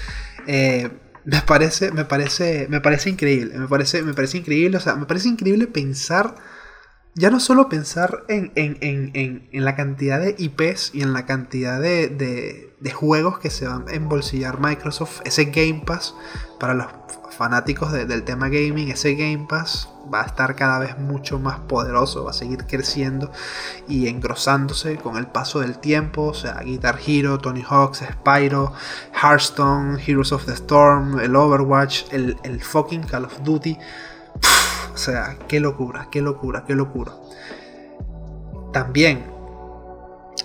Eh, 0.46 0.90
me 1.24 1.42
parece, 1.42 1.92
me 1.92 2.07
parece, 2.07 2.68
me 2.70 2.81
parece 2.81 3.11
increíble, 3.11 3.59
me 3.59 3.68
parece, 3.68 4.02
me 4.02 4.14
parece 4.14 4.38
increíble, 4.38 4.78
o 4.78 4.81
sea, 4.81 4.96
me 4.96 5.04
parece 5.04 5.28
increíble 5.28 5.66
pensar 5.66 6.35
ya 7.18 7.31
no 7.31 7.40
solo 7.40 7.68
pensar 7.68 8.24
en, 8.28 9.48
la 9.52 9.74
cantidad 9.74 10.20
de 10.20 10.37
IPs 10.38 10.92
y 10.94 11.02
en 11.02 11.12
la 11.12 11.26
cantidad 11.26 11.81
de, 11.81 12.72
juegos 12.94 13.38
que 13.38 13.50
se 13.50 13.66
van 13.66 13.88
a 13.88 13.92
embolsillar 13.92 14.61
Microsoft, 14.61 15.20
ese 15.24 15.46
Game 15.46 15.83
Pass 15.85 16.14
para 16.61 16.74
los 16.74 16.87
fanáticos 17.37 17.92
del 17.92 18.22
tema 18.22 18.48
gaming, 18.48 18.90
ese 18.90 19.14
Game 19.14 19.46
Pass 19.48 19.88
va 20.12 20.22
a 20.22 20.26
estar 20.26 20.54
cada 20.54 20.78
vez 20.78 20.98
mucho 20.98 21.38
más 21.38 21.59
poderoso, 21.61 22.24
va 22.24 22.31
a 22.31 22.35
seguir 22.35 22.64
creciendo 22.66 23.31
y 23.88 24.09
engrosándose 24.09 24.96
con 24.96 25.16
el 25.16 25.26
paso 25.26 25.61
del 25.61 25.78
tiempo, 25.78 26.26
o 26.26 26.35
sea, 26.35 26.61
Guitar 26.62 26.98
Hero, 27.04 27.38
Tony 27.38 27.62
Hawk's, 27.62 28.02
Spyro, 28.12 28.72
Hearthstone, 29.12 29.98
Heroes 30.04 30.33
of 30.33 30.46
the 30.46 30.52
Storm, 30.52 31.18
el 31.20 31.37
Overwatch, 31.37 32.12
el, 32.12 32.37
el 32.44 32.62
fucking 32.62 33.02
Call 33.02 33.24
of 33.24 33.42
Duty. 33.42 33.76
O 34.98 35.00
sea, 35.00 35.37
qué 35.46 35.61
locura, 35.61 36.08
qué 36.11 36.20
locura, 36.20 36.64
qué 36.66 36.74
locura. 36.74 37.12
También 38.72 39.26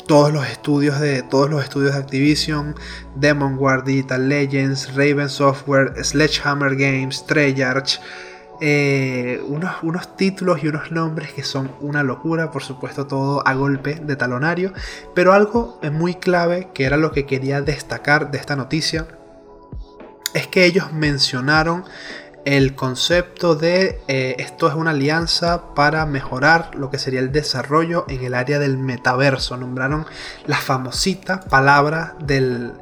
todos 0.06 0.32
los 0.32 0.48
estudios 0.48 1.00
de 1.00 1.24
todos 1.24 1.50
los 1.50 1.64
estudios 1.64 1.94
de 1.94 2.00
Activision, 2.00 2.76
Demon 3.16 3.58
Guard, 3.58 3.84
Digital 3.84 4.30
Legends, 4.30 4.94
Raven 4.94 5.28
Software, 5.28 5.96
Sledgehammer 6.06 6.76
Games, 6.76 7.26
Treyarch, 7.26 8.00
eh, 8.62 9.42
unos, 9.48 9.82
unos, 9.82 10.16
títulos 10.18 10.64
y 10.64 10.68
unos 10.68 10.92
nombres 10.92 11.34
que 11.34 11.42
son 11.42 11.72
una 11.82 12.04
locura, 12.04 12.52
por 12.52 12.62
supuesto 12.62 13.08
todo 13.08 13.42
a 13.48 13.56
golpe 13.56 13.96
de 13.96 14.16
talonario, 14.16 14.72
pero 15.16 15.34
algo 15.34 15.80
muy 15.92 16.14
clave 16.14 16.68
que 16.76 16.84
era 16.84 16.98
lo 16.98 17.12
que 17.12 17.26
quería 17.26 17.64
destacar 17.64 18.30
de 18.30 18.38
esta 18.38 18.56
noticia 18.56 19.08
es 20.36 20.46
que 20.46 20.66
ellos 20.66 20.94
mencionaron 20.94 21.86
el 22.46 22.76
concepto 22.76 23.56
de 23.56 24.02
eh, 24.08 24.36
esto 24.40 24.68
es 24.68 24.76
una 24.76 24.92
alianza 24.92 25.74
para 25.76 26.06
mejorar 26.06 26.76
lo 26.76 26.90
que 26.90 26.98
sería 26.98 27.20
el 27.20 27.32
desarrollo 27.32 28.06
en 28.10 28.24
el 28.24 28.34
área 28.34 28.60
del 28.60 28.78
metaverso. 28.78 29.58
Nombraron 29.58 30.06
la 30.46 30.58
famosita 30.58 31.40
palabra 31.42 32.16
del, 32.20 32.74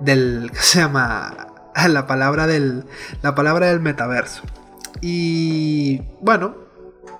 del 0.00 0.50
¿qué 0.54 0.60
se 0.60 0.78
llama? 0.80 1.48
La 1.88 2.06
palabra 2.06 2.46
del, 2.46 2.84
la 3.22 3.34
palabra 3.34 3.66
del 3.66 3.80
metaverso. 3.80 4.42
Y 5.00 6.02
bueno, 6.20 6.63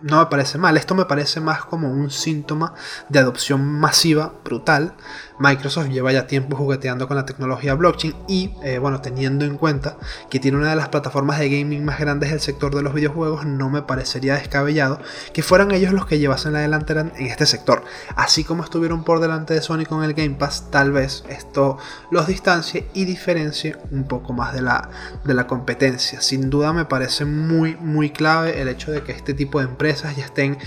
no 0.04 0.18
me 0.18 0.26
parece 0.26 0.58
mal. 0.58 0.76
Esto 0.76 0.94
me 0.94 1.06
parece 1.06 1.40
más 1.40 1.64
como 1.64 1.90
un 1.90 2.10
síntoma 2.10 2.74
de 3.08 3.18
adopción 3.18 3.64
masiva, 3.64 4.34
brutal. 4.44 4.94
Microsoft 5.38 5.88
lleva 5.88 6.12
ya 6.12 6.26
tiempo 6.26 6.56
jugueteando 6.56 7.08
con 7.08 7.16
la 7.16 7.24
tecnología 7.24 7.74
blockchain 7.74 8.14
y, 8.28 8.52
eh, 8.62 8.78
bueno, 8.78 9.00
teniendo 9.00 9.46
en 9.46 9.56
cuenta 9.56 9.96
que 10.28 10.38
tiene 10.38 10.58
una 10.58 10.70
de 10.70 10.76
las 10.76 10.90
plataformas 10.90 11.38
de 11.38 11.48
gaming 11.48 11.84
más 11.84 11.98
grandes 11.98 12.30
del 12.30 12.40
sector 12.40 12.74
de 12.74 12.82
los 12.82 12.92
videojuegos, 12.92 13.46
no 13.46 13.70
me 13.70 13.82
parecería 13.82 14.34
descabellado 14.34 15.00
que 15.32 15.42
fueran 15.42 15.70
ellos 15.72 15.92
los 15.92 16.06
que 16.06 16.18
llevasen 16.18 16.52
la 16.52 16.60
delantera 16.60 17.00
en 17.16 17.26
este 17.26 17.46
sector. 17.46 17.82
Así 18.14 18.44
como 18.44 18.62
estuvieron 18.62 19.04
por 19.04 19.20
delante 19.20 19.54
de 19.54 19.62
Sony 19.62 19.86
con 19.88 20.04
el 20.04 20.12
Game 20.12 20.36
Pass, 20.36 20.70
tal 20.70 20.92
vez 20.92 21.24
esto 21.30 21.78
los 22.10 22.26
distancie 22.26 22.88
y 22.92 23.06
diferencie 23.06 23.76
un 23.90 24.06
poco 24.06 24.34
más 24.34 24.52
de 24.52 24.60
la, 24.60 24.90
de 25.24 25.32
la 25.32 25.46
competencia. 25.46 26.20
Sin 26.20 26.50
duda 26.50 26.74
me 26.74 26.84
parece 26.84 27.24
muy, 27.24 27.74
muy 27.76 28.10
clave 28.10 28.60
el 28.60 28.68
hecho 28.68 28.92
de 28.92 29.02
que 29.02 29.12
este 29.12 29.32
tipo 29.32 29.60
de 29.60 29.66
ya 30.02 30.24
estén 30.24 30.58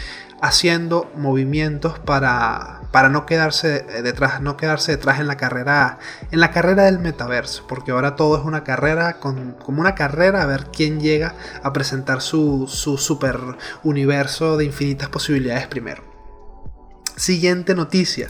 haciendo 0.41 1.11
movimientos 1.15 1.99
para, 1.99 2.81
para 2.91 3.09
no 3.09 3.25
quedarse 3.25 3.81
detrás, 4.03 4.41
no 4.41 4.55
quedarse 4.55 4.91
detrás 4.91 5.19
en 5.19 5.27
la 5.27 5.37
carrera, 5.37 5.99
en 6.31 6.39
la 6.39 6.51
carrera 6.51 6.83
del 6.83 6.99
metaverso, 6.99 7.65
porque 7.67 7.91
ahora 7.91 8.15
todo 8.15 8.37
es 8.37 8.45
una 8.45 8.63
carrera 8.63 9.19
con, 9.19 9.53
como 9.53 9.81
una 9.81 9.95
carrera 9.95 10.43
a 10.43 10.45
ver 10.45 10.67
quién 10.71 10.99
llega 10.99 11.35
a 11.63 11.73
presentar 11.73 12.21
su, 12.21 12.67
su 12.67 12.97
super 12.97 13.39
universo 13.83 14.57
de 14.57 14.65
infinitas 14.65 15.09
posibilidades 15.09 15.67
primero. 15.67 16.03
Siguiente 17.15 17.73
noticia. 17.73 18.29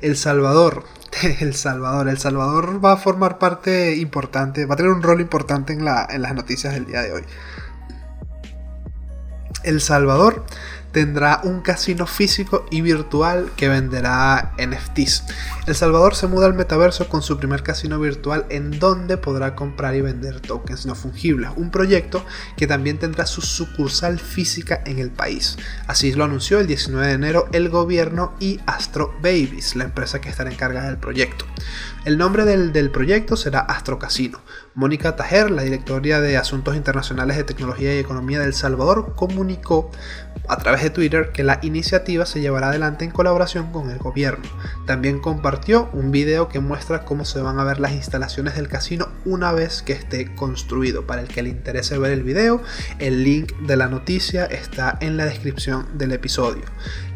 El 0.00 0.16
Salvador. 0.16 0.84
El 1.40 1.54
Salvador. 1.54 2.08
El 2.08 2.18
Salvador 2.18 2.84
va 2.84 2.92
a 2.92 2.96
formar 2.96 3.38
parte 3.38 3.96
importante, 3.96 4.66
va 4.66 4.74
a 4.74 4.76
tener 4.76 4.90
un 4.90 5.02
rol 5.02 5.20
importante 5.20 5.72
en, 5.72 5.84
la, 5.84 6.06
en 6.10 6.22
las 6.22 6.34
noticias 6.34 6.74
del 6.74 6.86
día 6.86 7.02
de 7.02 7.12
hoy. 7.12 7.22
El 9.64 9.80
Salvador 9.80 10.44
tendrá 10.94 11.40
un 11.42 11.60
casino 11.60 12.06
físico 12.06 12.66
y 12.70 12.80
virtual 12.80 13.50
que 13.56 13.68
venderá 13.68 14.54
NFTs. 14.58 15.24
El 15.66 15.74
Salvador 15.74 16.14
se 16.14 16.28
muda 16.28 16.46
al 16.46 16.54
metaverso 16.54 17.08
con 17.08 17.20
su 17.20 17.36
primer 17.36 17.64
casino 17.64 17.98
virtual 17.98 18.46
en 18.48 18.78
donde 18.78 19.16
podrá 19.16 19.56
comprar 19.56 19.96
y 19.96 20.02
vender 20.02 20.40
tokens 20.40 20.86
no 20.86 20.94
fungibles, 20.94 21.50
un 21.56 21.72
proyecto 21.72 22.24
que 22.56 22.68
también 22.68 22.98
tendrá 22.98 23.26
su 23.26 23.42
sucursal 23.42 24.20
física 24.20 24.82
en 24.86 25.00
el 25.00 25.10
país. 25.10 25.56
Así 25.88 26.12
lo 26.12 26.24
anunció 26.24 26.60
el 26.60 26.68
19 26.68 27.08
de 27.08 27.12
enero 27.12 27.48
el 27.52 27.70
gobierno 27.70 28.34
y 28.38 28.60
Astro 28.64 29.14
Babies, 29.20 29.74
la 29.74 29.84
empresa 29.84 30.20
que 30.20 30.28
estará 30.28 30.52
encargada 30.52 30.86
del 30.86 30.98
proyecto. 30.98 31.44
El 32.04 32.18
nombre 32.18 32.44
del, 32.44 32.74
del 32.74 32.90
proyecto 32.90 33.34
será 33.34 33.60
Astro 33.60 33.98
Casino. 33.98 34.38
Mónica 34.74 35.16
Tajer, 35.16 35.50
la 35.50 35.62
directora 35.62 36.20
de 36.20 36.36
Asuntos 36.36 36.76
Internacionales 36.76 37.36
de 37.36 37.44
Tecnología 37.44 37.94
y 37.94 37.98
Economía 37.98 38.40
de 38.40 38.46
El 38.46 38.54
Salvador, 38.54 39.14
comunicó 39.14 39.90
a 40.48 40.56
través 40.58 40.82
de 40.82 40.90
Twitter 40.90 41.30
que 41.32 41.44
la 41.44 41.60
iniciativa 41.62 42.26
se 42.26 42.40
llevará 42.40 42.68
adelante 42.68 43.04
en 43.04 43.10
colaboración 43.10 43.72
con 43.72 43.90
el 43.90 43.98
gobierno. 43.98 44.44
También 44.84 45.20
compartió 45.20 45.88
un 45.92 46.10
video 46.10 46.48
que 46.48 46.60
muestra 46.60 47.04
cómo 47.04 47.24
se 47.24 47.40
van 47.40 47.58
a 47.58 47.64
ver 47.64 47.80
las 47.80 47.92
instalaciones 47.92 48.56
del 48.56 48.68
casino 48.68 49.08
una 49.24 49.52
vez 49.52 49.82
que 49.82 49.92
esté 49.92 50.34
construido. 50.34 51.06
Para 51.06 51.22
el 51.22 51.28
que 51.28 51.42
le 51.42 51.50
interese 51.50 51.96
ver 51.96 52.12
el 52.12 52.22
video, 52.22 52.60
el 52.98 53.24
link 53.24 53.52
de 53.60 53.76
la 53.76 53.88
noticia 53.88 54.44
está 54.44 54.98
en 55.00 55.16
la 55.16 55.24
descripción 55.24 55.86
del 55.96 56.12
episodio. 56.12 56.64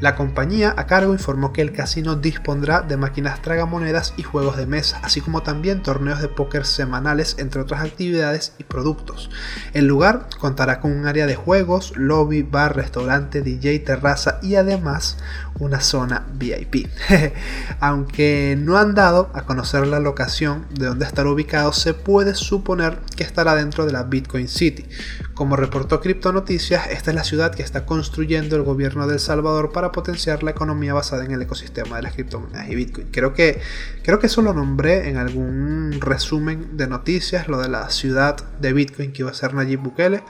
La 0.01 0.15
compañía 0.15 0.73
a 0.77 0.87
cargo 0.87 1.13
informó 1.13 1.53
que 1.53 1.61
el 1.61 1.73
casino 1.73 2.15
dispondrá 2.15 2.83
de 2.83 2.97
máquinas 2.97 3.43
tragamonedas 3.43 4.15
y 4.17 4.23
juegos 4.23 4.57
de 4.57 4.67
mesa, 4.67 4.78
así 5.03 5.21
como 5.21 5.43
también 5.43 5.83
torneos 5.83 6.21
de 6.21 6.29
póker 6.29 6.65
semanales, 6.65 7.37
entre 7.39 7.61
otras 7.61 7.83
actividades 7.85 8.53
y 8.59 8.65
productos. 8.65 9.31
El 9.73 9.87
lugar 9.87 10.29
contará 10.39 10.81
con 10.81 10.93
un 10.93 11.07
área 11.07 11.27
de 11.27 11.37
juegos, 11.37 11.93
lobby, 11.97 12.43
bar, 12.43 12.77
restaurante, 12.77 13.43
DJ, 13.43 13.81
terraza 13.81 14.39
y 14.43 14.55
además 14.55 15.19
una 15.59 15.81
zona 15.81 16.27
VIP. 16.35 16.89
Aunque 17.81 18.57
no 18.59 18.79
han 18.79 18.95
dado 18.95 19.31
a 19.35 19.43
conocer 19.43 19.87
la 19.87 20.01
locación 20.01 20.67
de 20.71 20.87
donde 20.87 21.05
estará 21.05 21.31
ubicado, 21.31 21.73
se 21.73 21.95
puede 21.95 22.35
suponer 22.35 22.99
que 23.17 23.25
estará 23.25 23.55
dentro 23.55 23.87
de 23.87 23.93
la 23.93 24.05
Bitcoin 24.05 24.49
City. 24.49 24.87
Como 25.35 25.57
reportó 25.57 26.01
Crypto 26.01 26.33
Noticias, 26.33 26.89
esta 26.89 27.11
es 27.11 27.15
la 27.15 27.25
ciudad 27.25 27.55
que 27.55 27.63
está 27.63 27.87
construyendo 27.87 28.57
el 28.57 28.63
gobierno 28.63 29.07
de 29.07 29.15
El 29.15 29.21
Salvador 29.21 29.73
para 29.73 29.93
potenciar 29.93 30.43
la 30.43 30.51
economía 30.51 30.95
basada 30.95 31.25
en 31.25 31.31
el 31.31 31.43
ecosistema 31.43 31.97
de 31.97 32.03
las 32.03 32.15
criptomonedas 32.15 32.69
y 32.69 32.75
Bitcoin. 32.75 33.09
Creo 33.11 33.35
que, 33.35 33.61
creo 34.03 34.19
que 34.19 34.27
eso 34.27 34.43
lo 34.43 34.53
nombré 34.53 35.09
en 35.09 35.17
algún 35.17 35.99
resumen 36.01 36.77
de 36.77 36.87
noticias, 36.89 37.49
lo 37.49 37.59
de 37.61 37.69
la 37.69 37.91
ciudad 37.91 38.37
de 38.61 38.73
Bitcoin 38.73 39.13
que 39.13 39.23
iba 39.23 39.31
a 39.31 39.35
ser 39.35 39.55
Nayib 39.55 39.81
Bukele. 39.81 40.23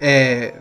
Eh, 0.00 0.54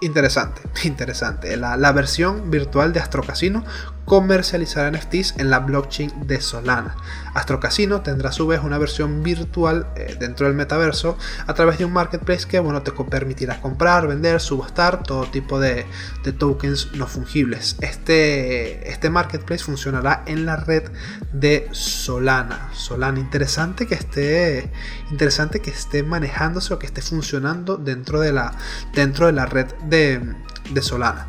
interesante, 0.00 0.62
interesante. 0.84 1.56
La, 1.56 1.76
la, 1.76 1.92
versión 1.92 2.50
virtual 2.50 2.92
de 2.92 3.00
Astro 3.00 3.22
Casino 3.22 3.64
comercializará 4.04 4.90
NFTs 4.90 5.34
en 5.38 5.50
la 5.50 5.60
blockchain 5.60 6.26
de 6.26 6.40
Solana. 6.40 6.96
Astro 7.34 7.58
Casino 7.58 8.02
tendrá 8.02 8.30
a 8.30 8.32
su 8.32 8.46
vez 8.46 8.60
una 8.62 8.78
versión 8.78 9.22
virtual 9.22 9.86
eh, 9.96 10.16
dentro 10.18 10.46
del 10.46 10.54
metaverso 10.54 11.16
a 11.46 11.54
través 11.54 11.78
de 11.78 11.84
un 11.84 11.92
marketplace 11.92 12.46
que 12.46 12.60
bueno, 12.60 12.82
te 12.82 12.92
permitirá 12.92 13.60
comprar, 13.60 14.06
vender, 14.06 14.40
subastar 14.40 15.02
todo 15.02 15.24
tipo 15.26 15.58
de, 15.58 15.86
de 16.22 16.32
tokens 16.32 16.92
no 16.94 17.06
fungibles. 17.06 17.76
Este, 17.80 18.88
este 18.88 19.10
marketplace 19.10 19.64
funcionará 19.64 20.22
en 20.26 20.46
la 20.46 20.56
red 20.56 20.84
de 21.32 21.68
Solana. 21.72 22.70
Solana, 22.72 23.18
interesante 23.18 23.86
que 23.86 23.94
esté, 23.94 24.70
interesante 25.10 25.60
que 25.60 25.70
esté 25.70 26.02
manejándose 26.02 26.74
o 26.74 26.78
que 26.78 26.86
esté 26.86 27.02
funcionando 27.02 27.76
dentro 27.76 28.20
de 28.20 28.32
la, 28.32 28.52
dentro 28.94 29.26
de 29.26 29.32
la 29.32 29.46
red 29.46 29.66
de, 29.88 30.34
de 30.70 30.82
Solana. 30.82 31.28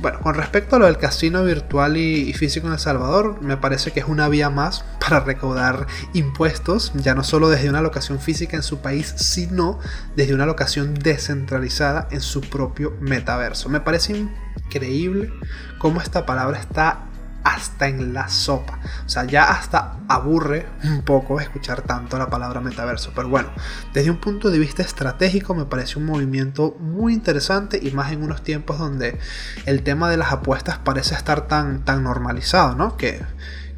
Bueno, 0.00 0.18
con 0.20 0.34
respecto 0.34 0.76
a 0.76 0.78
lo 0.78 0.86
del 0.86 0.96
casino 0.96 1.44
virtual 1.44 1.98
y, 1.98 2.32
físico 2.32 2.66
en 2.66 2.72
El 2.72 2.78
Salvador, 2.78 3.42
me 3.42 3.58
parece 3.58 3.90
que 3.90 4.00
es 4.00 4.06
una 4.06 4.30
vía 4.30 4.48
más 4.48 4.82
para 5.00 5.20
recaudar 5.20 5.86
impuestos, 6.14 6.92
ya 6.94 7.14
no 7.14 7.22
solo 7.22 7.50
desde 7.50 7.68
una 7.68 7.82
locación 7.82 8.18
física 8.18 8.56
en 8.56 8.62
su 8.62 8.80
país, 8.80 9.12
sino 9.16 9.78
desde 10.16 10.32
una 10.32 10.46
locación 10.46 10.94
descentralizada 10.94 12.08
en 12.10 12.22
su 12.22 12.40
propio 12.40 12.96
metaverso. 13.00 13.68
Me 13.68 13.80
parece 13.80 14.26
increíble 14.64 15.34
cómo 15.78 16.00
esta 16.00 16.24
palabra 16.24 16.58
está 16.58 17.09
hasta 17.44 17.88
en 17.88 18.12
la 18.12 18.28
sopa. 18.28 18.78
O 19.04 19.08
sea, 19.08 19.24
ya 19.24 19.44
hasta 19.44 19.96
aburre 20.08 20.66
un 20.84 21.02
poco 21.02 21.40
escuchar 21.40 21.82
tanto 21.82 22.18
la 22.18 22.28
palabra 22.28 22.60
metaverso. 22.60 23.12
Pero 23.14 23.28
bueno, 23.28 23.48
desde 23.92 24.10
un 24.10 24.18
punto 24.18 24.50
de 24.50 24.58
vista 24.58 24.82
estratégico 24.82 25.54
me 25.54 25.64
parece 25.64 25.98
un 25.98 26.06
movimiento 26.06 26.76
muy 26.80 27.12
interesante 27.12 27.80
y 27.82 27.90
más 27.92 28.12
en 28.12 28.22
unos 28.22 28.42
tiempos 28.42 28.78
donde 28.78 29.18
el 29.66 29.82
tema 29.82 30.10
de 30.10 30.16
las 30.16 30.32
apuestas 30.32 30.78
parece 30.78 31.14
estar 31.14 31.46
tan, 31.48 31.84
tan 31.84 32.02
normalizado, 32.02 32.74
¿no? 32.74 32.96
Que, 32.96 33.22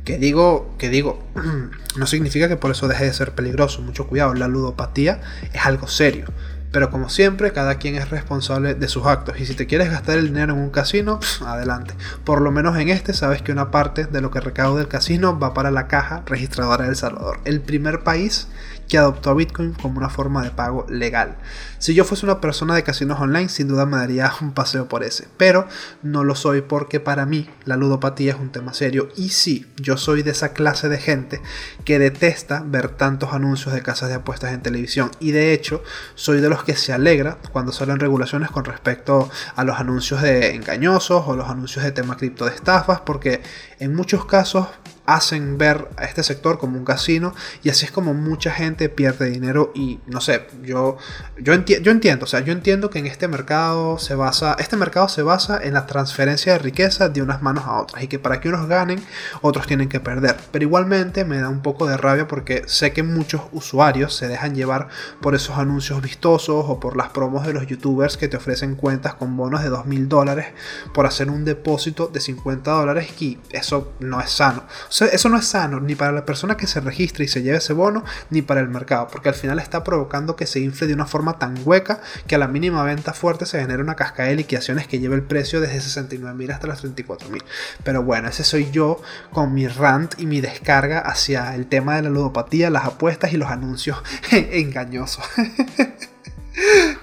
que 0.05 0.18
digo, 0.18 0.75
que 0.79 0.88
digo, 0.88 1.22
no 1.96 2.07
significa 2.07 2.48
que 2.48 2.57
por 2.57 2.70
eso 2.70 2.88
deje 2.88 3.05
de 3.05 3.12
ser 3.12 3.35
peligroso. 3.35 3.83
Mucho 3.83 4.07
cuidado, 4.07 4.35
la 4.35 4.48
ludopatía 4.48 5.20
es 5.53 5.64
algo 5.64 5.87
serio. 5.87 6.27
Pero 6.73 6.91
como 6.91 7.09
siempre, 7.09 7.53
cada 7.53 7.77
quien 7.77 7.95
es 7.95 8.11
responsable 8.11 8.75
de 8.75 8.89
sus 8.89 9.07
actos. 9.07 9.39
Y 9.39 9.47
si 9.47 9.55
te 9.55 9.67
quieres 9.67 9.91
gastar 9.91 10.19
el 10.19 10.29
dinero 10.29 10.55
en 10.55 10.59
un 10.59 10.71
casino, 10.71 11.21
adelante. 11.47 11.95
Por 12.25 12.41
lo 12.41 12.51
menos 12.51 12.77
en 12.79 12.89
este 12.89 13.13
sabes 13.13 13.43
que 13.43 13.53
una 13.53 13.71
parte 13.71 14.07
de 14.07 14.21
lo 14.21 14.31
que 14.31 14.41
recaude 14.41 14.81
el 14.81 14.89
casino 14.89 15.39
va 15.39 15.55
para 15.55 15.71
la 15.71 15.87
caja 15.87 16.23
registradora 16.27 16.85
de 16.85 16.91
El 16.91 16.97
Salvador. 16.97 17.41
El 17.45 17.61
primer 17.61 18.03
país 18.03 18.49
que 18.93 18.99
adoptó 18.99 19.35
Bitcoin 19.35 19.73
como 19.73 19.97
una 19.97 20.11
forma 20.11 20.45
de 20.45 20.51
pago 20.51 20.85
legal. 20.87 21.39
Si 21.79 21.95
yo 21.95 22.05
fuese 22.05 22.27
una 22.27 22.43
persona 22.43 22.75
de 22.75 22.83
casinos 22.83 23.19
online, 23.19 23.49
sin 23.49 23.67
duda 23.67 23.87
me 23.87 23.97
daría 23.97 24.31
un 24.43 24.53
paseo 24.53 24.87
por 24.87 25.03
ese, 25.03 25.29
pero 25.39 25.67
no 26.03 26.25
lo 26.25 26.35
soy 26.35 26.61
porque 26.61 27.01
para 27.01 27.25
mí 27.25 27.49
la 27.65 27.79
ludopatía 27.79 28.33
es 28.33 28.39
un 28.39 28.53
tema 28.53 28.75
serio 28.75 29.09
y 29.17 29.31
sí, 29.31 29.67
yo 29.81 29.97
soy 29.97 30.23
de 30.23 30.33
esa 30.33 30.53
clase 30.53 30.91
de 30.91 30.99
gente 30.99 31.41
que 31.87 31.99
detesta 31.99 32.63
ver 32.67 32.91
tantos 32.91 33.33
anuncios 33.33 33.73
de 33.73 33.81
casas 33.81 34.11
de 34.11 34.17
apuestas 34.17 34.53
en 34.53 34.61
televisión 34.61 35.11
y 35.21 35.31
de 35.31 35.55
hecho 35.55 35.83
soy 36.15 36.43
de 36.43 36.51
los 36.51 36.63
que 36.63 36.77
se 36.77 36.93
alegra 36.93 37.39
cuando 37.51 37.73
salen 37.73 37.99
regulaciones 37.99 38.51
con 38.51 38.67
respecto 38.67 39.31
a 39.57 39.65
los 39.65 39.81
anuncios 39.81 40.21
de 40.21 40.55
engañosos 40.55 41.25
o 41.27 41.35
los 41.35 41.49
anuncios 41.49 41.83
de 41.83 41.93
tema 41.93 42.19
cripto 42.19 42.45
de 42.45 42.55
estafas 42.55 43.01
porque 43.01 43.41
en 43.79 43.95
muchos 43.95 44.27
casos 44.27 44.67
hacen 45.07 45.59
ver 45.59 45.88
a 45.97 46.05
este 46.05 46.23
sector 46.23 46.59
como 46.59 46.79
un 46.79 46.85
casino 46.85 47.35
y 47.62 47.71
así 47.71 47.85
es 47.85 47.91
como 47.91 48.15
mucha 48.15 48.53
gente 48.53 48.88
pierde 48.88 49.31
dinero 49.31 49.73
y 49.75 49.99
no 50.07 50.21
sé, 50.21 50.47
yo, 50.62 50.97
yo, 51.38 51.55
yo 51.55 51.91
entiendo, 51.91 52.25
o 52.25 52.29
sea, 52.29 52.41
yo 52.41 52.53
entiendo 52.53 52.91
que 52.91 53.01
en 53.01 53.07
este 53.07 53.27
mercado 53.27 53.99
se 53.99 54.15
basa, 54.15 54.57
este 54.59 54.77
mercado 54.77 55.09
se 55.09 55.23
basa 55.23 55.61
en 55.62 55.75
la 55.75 55.87
transferencia 55.87 56.53
de 56.53 56.59
riqueza 56.59 57.09
de 57.09 57.23
unas 57.23 57.43
manos 57.43 57.65
a 57.67 57.81
otras 57.81 58.03
y 58.03 58.09
que 58.09 58.19
para 58.19 58.41
que 58.41 58.49
unos 58.49 58.69
ganen, 58.69 59.05
otros 59.41 59.67
tienen 59.67 59.88
que 59.88 60.01
perder, 60.01 60.37
pero 60.53 60.65
igualmente 60.65 61.25
me 61.25 61.38
da 61.38 61.49
un 61.49 61.62
poco 61.62 61.87
de 61.87 61.97
rabia 61.97 62.29
porque 62.29 62.62
sé 62.67 62.93
que 62.93 63.03
muchos 63.03 63.43
usuarios 63.53 64.15
se 64.15 64.29
dejan 64.29 64.55
llevar 64.55 64.88
por 65.21 65.35
esos 65.35 65.59
anuncios 65.59 66.01
vistosos 66.01 66.65
o 66.69 66.79
por 66.79 66.97
las 66.97 67.11
promos 67.11 67.47
de 67.47 67.53
los 67.53 67.67
youtubers 67.67 68.17
que 68.17 68.29
te 68.29 68.37
ofrecen 68.37 68.77
cuentas 68.77 69.15
con 69.15 69.37
bonos 69.37 69.62
de 69.62 69.69
2 69.69 69.87
mil 69.87 70.09
dólares 70.09 70.47
por 70.95 71.07
hacer 71.07 71.29
un 71.31 71.45
depósito 71.45 72.07
de 72.07 72.21
50 72.21 72.71
dólares 72.71 73.11
y 73.21 73.38
eso 73.51 73.93
no 73.99 74.21
es 74.21 74.31
sano 74.31 74.65
eso 75.01 75.29
no 75.29 75.39
es 75.39 75.47
sano 75.47 75.81
ni 75.81 75.95
para 75.95 76.13
la 76.13 76.25
persona 76.25 76.57
que 76.57 76.67
se 76.67 76.81
registre 76.81 77.25
y 77.25 77.29
se 77.29 77.43
lleve 77.43 77.59
ese 77.59 77.73
bono, 77.73 78.05
ni 78.31 78.43
para 78.43 78.61
el 78.61 78.69
mercado, 78.69 79.09
porque 79.09 79.29
al 79.29 79.35
final 79.35 79.59
está 79.59 79.83
provocando 79.85 80.37
que 80.37 80.47
se 80.47 80.61
infle 80.61 80.87
de 80.87 80.95
una 80.95 81.07
forma 81.07 81.39
tan 81.39 81.57
hueca 81.65 82.01
que 82.27 82.35
a 82.35 82.39
la 82.39 82.49
mínima 82.49 82.83
venta 82.85 83.13
fuerte 83.13 83.47
se 83.47 83.61
genera 83.61 83.83
una 83.83 83.97
cascada 83.97 84.29
de 84.29 84.37
liquidaciones 84.37 84.87
que 84.87 84.99
lleve 84.99 85.17
el 85.17 85.23
precio 85.23 85.61
desde 85.61 85.81
69 85.81 86.37
mil 86.37 86.51
hasta 86.51 86.67
los 86.67 86.81
34 86.81 87.29
mil. 87.31 87.43
Pero 87.85 88.03
bueno, 88.03 88.29
ese 88.29 88.45
soy 88.45 88.71
yo 88.71 89.01
con 89.33 89.55
mi 89.55 89.67
rant 89.67 90.15
y 90.19 90.27
mi 90.27 90.41
descarga 90.41 91.01
hacia 91.01 91.55
el 91.55 91.67
tema 91.67 91.97
de 91.97 92.03
la 92.03 92.11
ludopatía, 92.11 92.71
las 92.71 92.85
apuestas 92.85 93.33
y 93.33 93.37
los 93.37 93.51
anuncios 93.51 93.99
engañosos. 94.31 95.25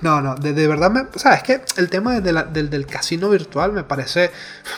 No, 0.01 0.21
no, 0.21 0.35
de, 0.35 0.67
verdad, 0.67 0.91
me, 0.91 1.01
o 1.01 1.19
sea, 1.19 1.33
es 1.33 1.43
que 1.43 1.61
el 1.77 1.89
tema 1.89 2.21
del, 2.21 2.85
casino 2.85 3.29
virtual 3.29 3.73
me 3.73 3.83
parece, 3.83 4.31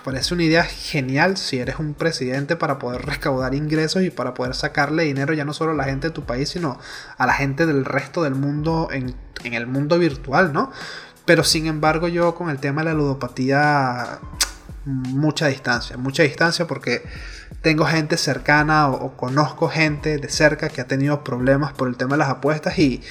parece 0.04 0.34
una 0.34 0.44
idea 0.44 0.64
genial 0.64 1.38
si 1.38 1.60
eres 1.60 1.78
un 1.78 1.94
presidente 1.94 2.56
para 2.56 2.80
poder 2.80 3.06
recaudar 3.06 3.54
ingresos 3.54 4.04
y 4.04 4.10
para 4.10 4.34
poder 4.34 4.56
sacarle 4.56 5.04
dinero 5.04 5.34
ya 5.34 5.46
no 5.46 5.54
solo 5.54 5.72
a 5.72 5.76
la 5.76 5.84
gente 5.84 6.08
de 6.08 6.14
tu 6.14 6.24
país, 6.26 6.50
sino 6.50 6.80
a 7.18 7.26
la 7.26 7.34
gente 7.34 7.66
del 7.66 7.86
resto 7.86 8.24
del 8.24 8.36
mundo 8.36 8.88
en, 8.92 9.16
el 9.44 9.68
mundo 9.68 10.00
virtual, 10.00 10.54
¿no? 10.54 10.72
Pero 11.26 11.44
sin 11.44 11.68
embargo 11.68 12.08
yo 12.08 12.34
con 12.36 12.50
el 12.50 12.60
tema 12.60 12.82
de 12.82 12.90
la 12.90 12.94
ludopatía, 12.94 14.20
mucha 14.86 15.48
distancia, 15.48 15.98
mucha 15.98 16.24
distancia 16.24 16.66
porque 16.66 17.04
tengo 17.62 17.86
gente 17.86 18.18
cercana 18.18 18.90
o 18.90 19.18
conozco 19.18 19.68
gente 19.70 20.18
de 20.18 20.30
cerca 20.30 20.70
que 20.70 20.82
ha 20.82 20.88
tenido 20.88 21.24
problemas 21.24 21.74
por 21.74 21.90
el 21.90 21.98
tema 21.98 22.14
de 22.14 22.20
las 22.20 22.30
apuestas 22.30 22.80
y 22.80 23.04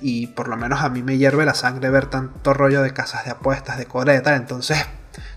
y 0.00 0.28
por 0.28 0.48
lo 0.48 0.56
menos 0.56 0.82
a 0.82 0.88
mí 0.88 1.02
me 1.02 1.18
hierve 1.18 1.44
la 1.44 1.54
sangre 1.54 1.90
ver 1.90 2.06
tanto 2.06 2.54
rollo 2.54 2.82
de 2.82 2.92
casas 2.92 3.24
de 3.24 3.30
apuestas, 3.30 3.78
de 3.78 3.86
coreta, 3.86 4.36
entonces 4.36 4.78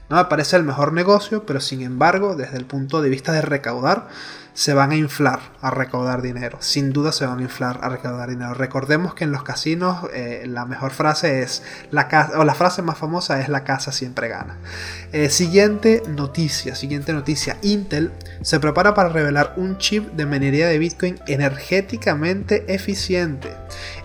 no 0.09 0.17
me 0.17 0.25
parece 0.25 0.57
el 0.57 0.63
mejor 0.63 0.93
negocio, 0.93 1.45
pero 1.45 1.61
sin 1.61 1.81
embargo, 1.81 2.35
desde 2.35 2.57
el 2.57 2.65
punto 2.65 3.01
de 3.01 3.09
vista 3.09 3.31
de 3.31 3.41
recaudar, 3.41 4.09
se 4.53 4.73
van 4.73 4.91
a 4.91 4.95
inflar 4.95 5.39
a 5.61 5.71
recaudar 5.71 6.21
dinero. 6.21 6.57
Sin 6.59 6.91
duda 6.91 7.11
se 7.11 7.25
van 7.25 7.39
a 7.39 7.41
inflar 7.43 7.79
a 7.81 7.89
recaudar 7.89 8.29
dinero. 8.29 8.53
Recordemos 8.53 9.13
que 9.13 9.23
en 9.23 9.31
los 9.31 9.43
casinos 9.43 10.09
eh, 10.13 10.43
la 10.47 10.65
mejor 10.65 10.91
frase 10.91 11.41
es 11.41 11.63
la 11.89 12.07
casa, 12.07 12.39
o 12.39 12.43
la 12.43 12.53
frase 12.53 12.81
más 12.81 12.97
famosa 12.97 13.39
es 13.39 13.49
la 13.49 13.63
casa 13.63 13.91
siempre 13.91 14.27
gana. 14.27 14.57
Eh, 15.13 15.29
siguiente 15.29 16.03
noticia, 16.07 16.75
siguiente 16.75 17.13
noticia. 17.13 17.57
Intel 17.61 18.11
se 18.41 18.59
prepara 18.59 18.93
para 18.93 19.09
revelar 19.09 19.53
un 19.55 19.77
chip 19.77 20.11
de 20.13 20.25
minería 20.25 20.67
de 20.67 20.79
Bitcoin 20.79 21.19
energéticamente 21.27 22.73
eficiente. 22.73 23.55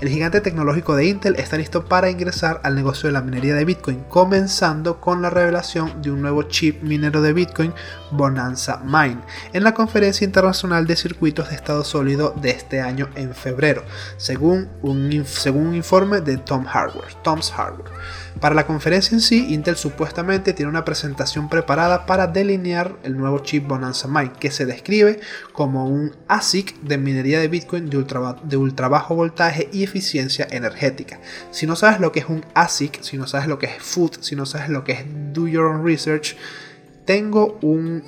El 0.01 0.09
gigante 0.09 0.41
tecnológico 0.41 0.95
de 0.95 1.07
Intel 1.07 1.37
está 1.37 1.57
listo 1.57 1.87
para 1.87 2.11
ingresar 2.11 2.61
al 2.63 2.75
negocio 2.77 3.09
de 3.09 3.13
la 3.13 3.23
minería 3.23 3.55
de 3.55 3.65
Bitcoin, 3.65 4.05
comenzando 4.09 5.01
con 5.01 5.23
la 5.23 5.31
revelación 5.31 6.03
de 6.03 6.11
un 6.11 6.23
nuevo 6.23 6.45
chip 6.45 6.83
minero 6.83 7.23
de 7.23 7.33
Bitcoin, 7.33 7.73
Bonanza 8.13 8.81
Mine, 8.85 9.19
en 9.53 9.65
la 9.65 9.75
conferencia 9.75 10.25
internacional 10.25 10.36
de 10.37 10.97
circuitos 10.97 11.49
de 11.49 11.55
estado 11.55 11.83
sólido 11.83 12.35
de 12.43 12.51
este 12.51 12.83
año 12.83 13.09
en 13.15 13.35
febrero, 13.35 13.85
según 14.19 14.69
un, 14.83 15.25
según 15.25 15.69
un 15.69 15.75
informe 15.75 16.21
de 16.21 16.37
Tom 16.37 16.67
Hardware, 16.67 17.15
Tom's 17.23 17.51
Hardware. 17.51 17.91
Para 18.39 18.55
la 18.55 18.67
conferencia 18.67 19.15
en 19.15 19.23
sí, 19.23 19.55
Intel 19.55 19.77
supuestamente 19.77 20.53
tiene 20.53 20.69
una 20.69 20.85
presentación 20.85 21.49
preparada 21.49 22.05
para 22.05 22.27
delinear 22.27 22.97
el 23.03 23.17
nuevo 23.17 23.39
chip 23.39 23.67
Bonanza 23.67 24.09
Mine, 24.09 24.33
que 24.39 24.51
se 24.51 24.67
describe 24.67 25.21
como 25.55 25.87
un 25.87 26.15
ASIC 26.29 26.83
de 26.83 26.99
minería 26.99 27.41
de 27.41 27.49
Bitcoin 27.49 27.89
de 27.89 27.97
ultra, 27.97 28.37
de 28.43 28.59
ultra 28.59 28.89
bajo 28.89 29.15
voltaje 29.15 29.71
y 29.73 29.85
eficiencia 29.85 30.47
energética. 30.51 31.19
Si 31.51 31.67
no 31.67 31.77
sabes 31.77 31.99
lo 31.99 32.13
que 32.13 32.21
es 32.21 32.29
un 32.29 32.45
ASIC, 32.53 33.01
si 33.01 33.17
no 33.17 33.27
sabes 33.27 33.49
lo 33.49 33.59
que 33.59 33.67
es 33.67 33.83
food, 33.83 34.19
si 34.21 34.37
no 34.37 34.45
sabes 34.45 34.69
lo 34.69 34.85
que 34.85 34.93
es 34.93 35.07
do 35.33 35.49
your 35.49 35.65
own 35.65 35.83
research, 35.83 36.37
tengo 37.07 37.59
un 37.63 38.03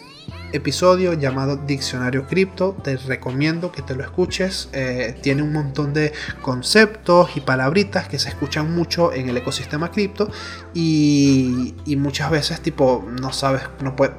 episodio 0.52 1.12
llamado 1.14 1.56
Diccionario 1.56 2.26
Cripto. 2.26 2.76
Te 2.82 2.96
recomiendo 2.96 3.72
que 3.72 3.82
te 3.82 3.94
lo 3.94 4.02
escuches. 4.02 4.68
Eh, 4.72 5.16
tiene 5.22 5.42
un 5.42 5.52
montón 5.52 5.92
de 5.94 6.12
conceptos 6.42 7.36
y 7.36 7.40
palabritas 7.40 8.08
que 8.08 8.18
se 8.18 8.28
escuchan 8.28 8.74
mucho 8.74 9.12
en 9.12 9.28
el 9.28 9.36
ecosistema 9.36 9.90
cripto 9.90 10.30
y, 10.74 11.74
muchas 11.98 12.30
veces 12.30 12.60
tipo 12.60 13.04
no 13.20 13.32
sabes, 13.32 13.62
no 13.82 13.96
puedes, 13.96 14.14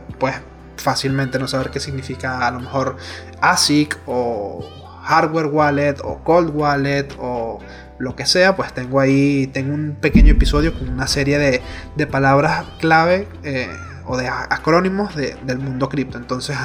fácilmente 0.76 1.40
no 1.40 1.48
saber 1.48 1.72
qué 1.72 1.80
significa 1.80 2.46
a 2.46 2.52
lo 2.52 2.60
mejor 2.60 2.98
ASIC 3.40 3.98
o 4.06 4.66
hardware 5.04 5.48
wallet 5.48 5.96
o 6.04 6.24
cold 6.24 6.54
wallet 6.54 7.08
o 7.18 7.60
lo 8.00 8.16
que 8.16 8.26
sea, 8.26 8.56
pues 8.56 8.74
tengo 8.74 9.00
ahí, 9.00 9.48
tengo 9.48 9.74
un 9.74 9.98
pequeño 10.00 10.32
episodio 10.32 10.74
con 10.74 10.90
una 10.90 11.08
serie 11.08 11.62
de, 11.96 12.08
palabras 12.08 12.66
clave 12.80 13.28
eh, 13.44 13.70
o 14.10 14.18
de 14.18 14.28
acrónimos 14.28 15.16
del 15.16 15.60
mundo 15.60 15.88
cripto. 15.88 16.18
Entonces, 16.18 16.58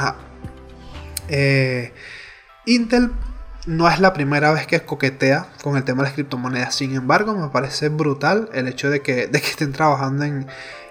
eh, 1.29 1.93
Intel 2.65 3.13
no 3.67 3.87
es 3.87 4.01
la 4.01 4.15
primera 4.15 4.51
vez 4.51 4.67
que 4.67 4.81
coquetea 4.81 5.49
con 5.63 5.77
el 5.77 5.85
tema 5.85 6.03
de 6.03 6.09
las 6.09 6.15
criptomonedas. 6.15 6.75
Sin 6.75 6.95
embargo, 6.97 7.35
me 7.35 7.49
parece 7.49 7.91
brutal 7.91 8.49
el 8.55 8.67
hecho 8.67 8.89
de 8.89 9.03
que, 9.03 9.27
de 9.27 9.41
que 9.43 9.47
estén 9.47 9.73
trabajando 9.73 10.25
en, 10.25 10.47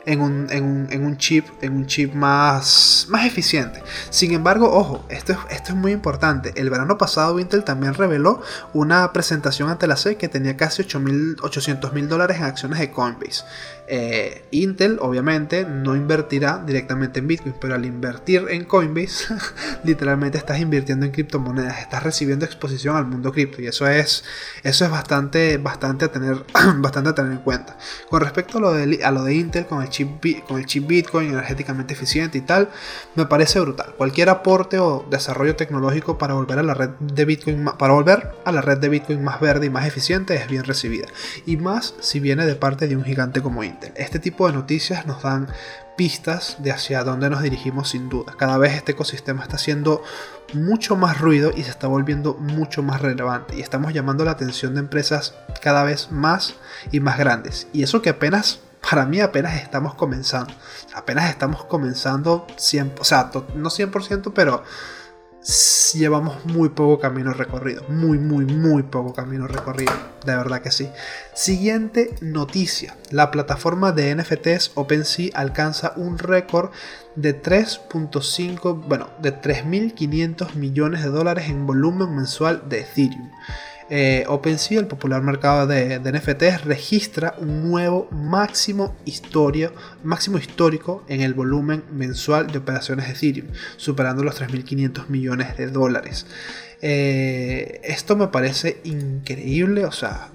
en 0.06 0.22
un, 0.22 1.18
chip, 1.18 1.46
en 1.62 1.74
un 1.74 1.86
chip 1.86 2.13
más, 2.13 3.08
más 3.10 3.26
eficiente. 3.26 3.82
Sin 4.10 4.34
embargo, 4.34 4.72
ojo, 4.72 5.06
esto 5.10 5.34
es, 5.34 5.39
esto 5.50 5.72
es 5.72 5.78
muy 5.78 5.92
importante. 5.92 6.54
El 6.56 6.70
verano 6.70 6.98
pasado 6.98 7.39
Intel 7.39 7.63
también 7.63 7.94
reveló 7.94 8.42
una 8.74 9.12
presentación 9.13 9.70
ante 9.70 9.88
la 9.88 9.96
SEC 9.96 10.18
que 10.18 10.28
tenía 10.28 10.58
casi 10.58 10.84
800 10.84 11.94
mil 11.94 12.10
dólares 12.10 12.38
en 12.38 12.44
acciones 12.44 12.80
de 12.80 12.92
Coinbase. 12.92 13.44
Eh, 13.86 14.46
Intel 14.52 14.98
obviamente 15.02 15.66
no 15.66 15.96
invertirá 15.96 16.63
directamente 16.66 17.20
en 17.20 17.28
Bitcoin, 17.28 17.56
pero 17.60 17.76
al 17.76 17.86
invertir 17.86 18.46
en 18.50 18.63
Coinbase, 18.63 19.36
literalmente 19.84 20.38
estás 20.38 20.60
invirtiendo 20.60 21.06
en 21.06 21.12
criptomonedas, 21.12 21.80
estás 21.80 22.02
recibiendo 22.02 22.46
exposición 22.46 22.96
al 22.96 23.06
mundo 23.06 23.32
cripto 23.32 23.62
y 23.62 23.68
eso 23.68 23.88
es, 23.88 24.24
eso 24.63 24.86
es 24.86 24.92
bastante, 24.92 25.58
bastante, 25.58 26.06
a 26.06 26.12
tener, 26.12 26.46
bastante 26.78 27.10
a 27.10 27.16
tener 27.16 27.34
en 27.34 27.39
cuenta. 27.39 27.78
Con 28.10 28.22
respecto 28.22 28.58
a 28.58 28.62
lo, 28.62 28.74
de, 28.74 29.04
a 29.04 29.12
lo 29.12 29.24
de 29.24 29.36
Intel, 29.36 29.66
con 29.66 29.82
el 29.82 29.89
chip, 29.93 30.45
con 30.45 30.60
el 30.60 30.65
chip 30.65 30.86
Bitcoin 30.88 31.29
energéticamente 31.29 31.93
eficiente 31.93 32.38
y 32.38 32.41
tal, 32.41 32.69
me 33.15 33.25
parece 33.25 33.60
brutal. 33.62 33.93
Cualquier 33.97 34.29
aporte 34.29 34.79
o 34.79 35.06
desarrollo 35.10 35.56
tecnológico 35.56 36.17
para 36.17 36.34
volver 36.34 36.60
a 36.60 36.63
la 36.63 36.73
red 36.73 36.89
de 36.99 37.25
Bitcoin, 37.25 37.65
para 37.77 37.93
volver 37.93 38.32
a 38.43 38.51
la 38.51 38.62
red 38.62 38.79
de 38.79 38.89
Bitcoin 38.89 39.23
más 39.23 39.39
verde 39.39 39.67
y 39.67 39.69
más 39.69 39.86
eficiente 39.86 40.36
es 40.36 40.47
bien 40.47 40.63
recibida. 40.63 41.08
Y 41.45 41.58
más 41.58 41.93
si 42.01 42.19
viene 42.19 42.45
de 42.45 42.56
parte 42.56 42.88
de 42.88 42.97
un 42.97 43.06
gigante 43.06 43.41
como 43.41 43.63
Intel. 43.63 43.93
Este 43.95 44.19
tipo 44.19 44.47
de 44.47 44.53
noticias 44.53 45.06
nos 45.06 45.21
dan 45.23 45.47
pistas 45.95 46.58
de 46.60 46.71
hacia 46.71 47.03
dónde 47.03 47.29
nos 47.29 47.41
dirigimos 47.41 47.89
sin 47.89 48.10
duda. 48.10 48.34
Cada 48.38 48.58
vez 48.58 48.73
este 48.73 48.93
ecosistema 48.93 49.43
está 49.43 49.58
haciendo 49.58 50.01
mucho 50.53 50.95
más 50.95 51.19
ruido 51.19 51.51
y 51.56 51.63
se 51.63 51.69
está 51.69 51.88
volviendo 51.88 52.36
mucho 52.36 52.84
más 52.84 53.01
relevante 53.01 53.56
y 53.56 53.62
estamos 53.62 53.93
llamando 53.93 54.25
la 54.25 54.32
atención 54.32 54.73
de 54.73 54.82
empresas 54.82 55.36
cada 55.62 55.84
vez 55.84 56.12
más 56.12 56.56
y 56.91 56.99
más 56.99 57.17
grandes. 57.17 57.67
Y 57.73 57.84
eso 57.84 58.01
que 58.01 58.10
apenas, 58.10 58.60
para 58.89 59.06
mí 59.06 59.22
apenas 59.22 59.56
estamos 59.62 59.96
comenzando. 59.96 60.54
Apenas 60.93 61.30
estamos 61.30 61.65
comenzando 61.65 62.46
100%, 62.58 63.00
o 63.00 63.04
sea, 63.04 63.32
no 63.56 63.69
100%, 63.69 64.32
pero 64.34 64.63
llevamos 65.93 66.46
muy 66.46 66.69
poco 66.69 67.00
camino 67.00 67.34
recorrido. 67.34 67.84
Muy, 67.89 68.17
muy, 68.17 68.46
muy 68.46 68.84
poco 68.84 69.13
camino 69.13 69.48
recorrido. 69.48 69.93
De 70.26 70.36
verdad 70.36 70.62
que 70.62 70.72
sí. 70.72 70.89
Siguiente 71.34 72.15
noticia. 72.22 72.96
La 73.10 73.32
plataforma 73.32 73.91
de 73.91 74.15
NFTs 74.15 74.72
OpenSea 74.76 75.32
alcanza 75.34 75.93
un 75.96 76.17
récord 76.17 76.72
de 77.15 77.41
3.5, 77.41 78.84
bueno, 78.88 79.10
de 79.22 79.39
3.500 79.39 80.56
millones 80.56 81.04
de 81.04 81.10
dólares 81.10 81.50
en 81.50 81.65
volumen 81.65 82.15
mensual 82.15 82.67
de 82.69 82.82
Ethereum 82.82 83.32
eh, 83.89 84.26
OpenSea, 84.28 84.80
el 84.80 84.88
popular 84.88 85.22
mercado 85.22 85.67
de, 85.67 86.00
NFTs, 86.00 86.65
registra 86.65 87.36
un 87.39 87.69
nuevo 87.69 88.08
máximo, 88.12 88.96
histórico 89.06 91.04
en 91.08 91.22
el 91.22 91.34
volumen 91.34 91.84
mensual 91.91 92.48
de 92.48 92.60
operaciones 92.60 93.08
de 93.08 93.13
Ethereum, 93.13 93.48
superando 93.78 94.24
los 94.24 94.41
3.500 94.41 95.08
millones 95.10 95.58
de 95.58 95.67
dólares. 95.67 96.26
Eh, 96.82 97.82
esto 97.84 98.15
me 98.15 98.28
parece 98.28 98.82
increíble, 98.84 99.86
o 99.86 99.91
sea, 99.91 100.30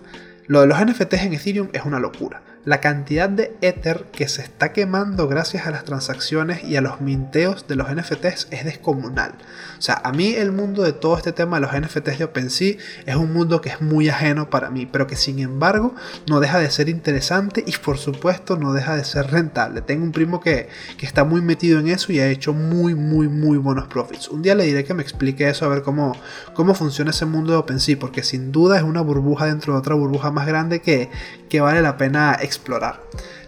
lo 0.46 0.60
de 0.60 0.66
los 0.66 0.80
NFTs 0.80 1.22
en 1.22 1.34
Ethereum 1.34 1.68
es 1.72 1.84
una 1.84 1.98
locura 1.98 2.47
la 2.64 2.80
cantidad 2.80 3.28
de 3.28 3.56
Ether 3.60 4.06
que 4.12 4.28
se 4.28 4.42
está 4.42 4.72
quemando 4.72 5.28
gracias 5.28 5.66
a 5.66 5.70
las 5.70 5.84
transacciones 5.84 6.64
y 6.64 6.76
a 6.76 6.80
los 6.80 7.00
minteos 7.00 7.66
de 7.66 7.76
los 7.76 7.88
NFTs 7.90 8.48
es 8.50 8.64
descomunal. 8.64 9.34
O 9.78 9.82
sea, 9.82 10.00
a 10.04 10.12
mí 10.12 10.34
el 10.34 10.52
mundo 10.52 10.82
de 10.82 10.92
todo 10.92 11.16
este 11.16 11.32
tema 11.32 11.60
de 11.60 11.66
los 11.66 11.72
NFTs 11.72 12.18
de 12.18 12.24
OpenSea 12.24 12.76
es 13.06 13.16
un 13.16 13.32
mundo 13.32 13.60
que 13.60 13.68
es 13.68 13.80
muy 13.80 14.08
ajeno 14.08 14.50
para 14.50 14.70
mí, 14.70 14.86
pero 14.86 15.06
que 15.06 15.16
sin 15.16 15.38
embargo 15.38 15.94
no 16.28 16.40
deja 16.40 16.58
de 16.58 16.70
ser 16.70 16.88
interesante 16.88 17.62
y 17.66 17.72
por 17.78 17.96
supuesto 17.98 18.56
no 18.56 18.72
deja 18.72 18.96
de 18.96 19.04
ser 19.04 19.30
rentable. 19.30 19.80
Tengo 19.80 20.04
un 20.04 20.12
primo 20.12 20.40
que, 20.40 20.68
está 21.00 21.24
muy 21.24 21.40
metido 21.40 21.80
en 21.80 21.88
eso 21.88 22.12
y 22.12 22.20
ha 22.20 22.28
hecho 22.28 22.52
muy, 22.52 22.94
muy, 22.94 23.28
muy 23.28 23.56
buenos 23.56 23.88
profits. 23.88 24.28
Un 24.28 24.42
día 24.42 24.54
le 24.54 24.64
diré 24.64 24.84
que 24.84 24.92
me 24.92 25.02
explique 25.02 25.48
eso, 25.48 25.64
a 25.64 25.68
ver 25.68 25.82
cómo, 25.82 26.14
cómo 26.52 26.74
funciona 26.74 27.12
ese 27.12 27.24
mundo 27.24 27.52
de 27.52 27.58
OpenSea, 27.58 27.98
porque 27.98 28.22
sin 28.22 28.52
duda 28.52 28.76
es 28.76 28.82
una 28.82 29.00
burbuja 29.00 29.46
dentro 29.46 29.72
de 29.72 29.78
otra 29.78 29.94
burbuja 29.94 30.30
más 30.30 30.46
grande 30.46 30.82
que, 30.82 31.08
que 31.48 31.62
vale 31.62 31.80
la 31.80 31.96
pena 31.96 32.36
explorar. 32.48 33.00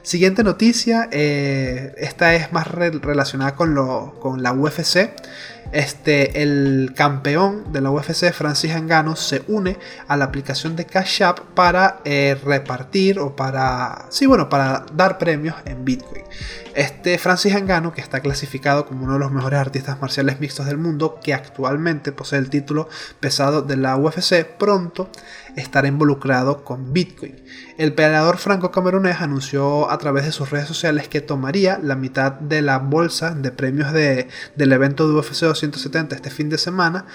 Siguiente 0.02 0.44
noticia, 0.44 1.08
eh, 1.12 1.94
esta 1.98 2.34
es 2.34 2.52
más 2.52 2.66
relacionada 2.68 3.54
con, 3.54 3.74
lo, 3.74 4.18
con 4.20 4.42
la 4.42 4.52
UFC. 4.52 5.10
Este, 5.72 6.42
el 6.42 6.92
campeón 6.96 7.72
de 7.72 7.80
la 7.80 7.90
UFC, 7.90 8.32
Francis 8.32 8.74
Ngannou, 8.74 9.14
se 9.16 9.42
une 9.46 9.78
a 10.08 10.16
la 10.16 10.24
aplicación 10.24 10.74
de 10.74 10.84
Cash 10.84 11.22
App 11.22 11.40
para 11.54 12.00
eh, 12.04 12.36
repartir 12.44 13.20
o 13.20 13.36
para, 13.36 14.06
sí, 14.10 14.26
bueno, 14.26 14.48
para 14.48 14.84
dar 14.92 15.18
premios 15.18 15.54
en 15.64 15.84
Bitcoin. 15.84 16.24
Este 16.74 17.18
Francis 17.18 17.54
Ngannou, 17.54 17.92
que 17.92 18.00
está 18.00 18.20
clasificado 18.20 18.86
como 18.86 19.04
uno 19.04 19.14
de 19.14 19.18
los 19.18 19.32
mejores 19.32 19.58
artistas 19.58 20.00
marciales 20.00 20.40
mixtos 20.40 20.66
del 20.66 20.78
mundo, 20.78 21.18
que 21.22 21.34
actualmente 21.34 22.12
posee 22.12 22.38
el 22.38 22.50
título 22.50 22.88
pesado 23.18 23.62
de 23.62 23.76
la 23.76 23.96
UFC, 23.96 24.44
pronto 24.44 25.10
estará 25.56 25.88
involucrado 25.88 26.64
con 26.64 26.92
Bitcoin. 26.92 27.36
El 27.76 27.92
peleador 27.92 28.38
franco-camerunés 28.38 29.20
anunció 29.20 29.90
a 29.90 29.98
través 29.98 30.24
de 30.24 30.32
sus 30.32 30.50
redes 30.50 30.68
sociales 30.68 31.08
que 31.08 31.20
tomaría 31.20 31.78
la 31.82 31.96
mitad 31.96 32.32
de 32.32 32.62
la 32.62 32.78
bolsa 32.78 33.34
de 33.34 33.50
premios 33.50 33.92
de, 33.92 34.28
del 34.56 34.72
evento 34.72 35.08
de 35.08 35.14
UFC 35.14 35.44
270 35.68 36.16
este 36.16 36.30
fin 36.30 36.48
de 36.48 36.58
semana 36.58 37.06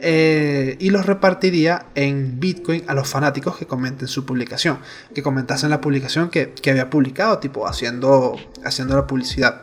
eh, 0.00 0.76
y 0.78 0.90
los 0.90 1.06
repartiría 1.06 1.86
en 1.94 2.38
Bitcoin 2.40 2.84
a 2.86 2.94
los 2.94 3.08
fanáticos 3.08 3.56
que 3.56 3.66
comenten 3.66 4.08
su 4.08 4.24
publicación, 4.26 4.78
que 5.14 5.22
comentasen 5.22 5.70
la 5.70 5.80
publicación 5.80 6.30
que, 6.30 6.52
había 6.68 6.90
publicado, 6.90 7.38
tipo 7.38 7.66
haciendo, 7.66 8.36
haciendo 8.64 8.96
la 8.96 9.06
publicidad. 9.06 9.62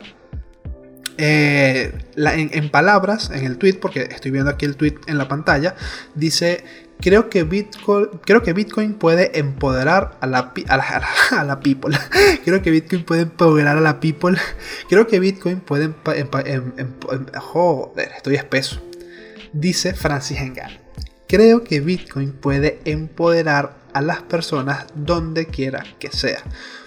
Eh, 1.18 1.92
en, 2.16 2.70
palabras, 2.70 3.30
en 3.30 3.44
el 3.44 3.58
tweet, 3.58 3.74
porque 3.74 4.02
estoy 4.10 4.30
viendo 4.30 4.50
aquí 4.50 4.64
el 4.64 4.76
tweet 4.76 4.96
en 5.06 5.18
la 5.18 5.28
pantalla, 5.28 5.76
dice 6.14 6.64
Creo 7.02 7.28
que 7.28 7.42
Bitcoin, 7.42 8.94
puede 8.94 9.38
empoderar 9.38 10.16
a 10.20 10.26
la, 10.26 10.54
people. 11.60 11.98
creo 12.44 12.62
que 12.62 12.70
Bitcoin 12.70 13.04
puede 13.04 13.22
empoderar 13.22 13.76
a 13.76 13.80
la 13.80 13.98
people. 13.98 14.38
Creo 14.88 15.08
que 15.08 15.18
Bitcoin 15.18 15.60
puede... 15.60 15.92
Em, 16.14 16.72
joder, 17.36 18.12
estoy 18.16 18.36
espeso. 18.36 18.80
Dice 19.52 19.94
Francis 19.94 20.38
Engal. 20.38 20.80
Creo 21.26 21.64
que 21.64 21.80
Bitcoin 21.80 22.32
puede 22.32 22.80
empoderar 22.84 23.76
a 23.92 24.00
las 24.00 24.22
personas 24.22 24.86
donde 24.94 25.46
quiera 25.46 25.84
que 25.98 26.10
sea. 26.10 26.42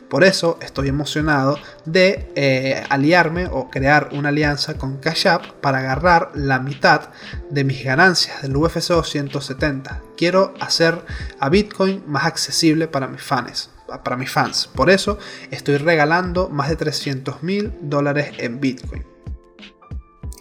Por 0.10 0.24
eso 0.24 0.60
estoy 0.62 0.88
emocionado 0.88 1.58
de 1.86 2.32
eh, 2.36 2.84
aliarme 2.90 3.48
o 3.48 3.70
crear 3.70 4.10
una 4.14 4.30
alianza 4.30 4.78
con 4.78 4.98
Cash 4.98 5.28
App 5.28 5.44
para 5.62 5.80
agarrar 5.80 6.32
la 6.36 6.60
mitad 6.60 7.10
de 7.50 7.64
mis 7.64 7.84
ganancias 7.84 8.42
del 8.42 8.56
UFC 8.56 8.90
270. 8.90 10.02
Quiero 10.16 10.54
hacer 10.60 11.04
a 11.40 11.50
Bitcoin 11.50 12.04
más 12.08 12.26
accesible 12.26 12.88
para 12.88 13.08
mis 13.08 13.22
fans. 13.22 13.72
Para 14.04 14.16
mis 14.16 14.32
fans. 14.32 14.70
Por 14.74 14.90
eso 14.90 15.18
estoy 15.52 15.78
regalando 15.78 16.50
más 16.50 16.70
de 16.70 16.76
300 16.76 17.44
mil 17.44 17.74
dólares 17.82 18.34
en 18.38 18.60
Bitcoin. 18.60 19.06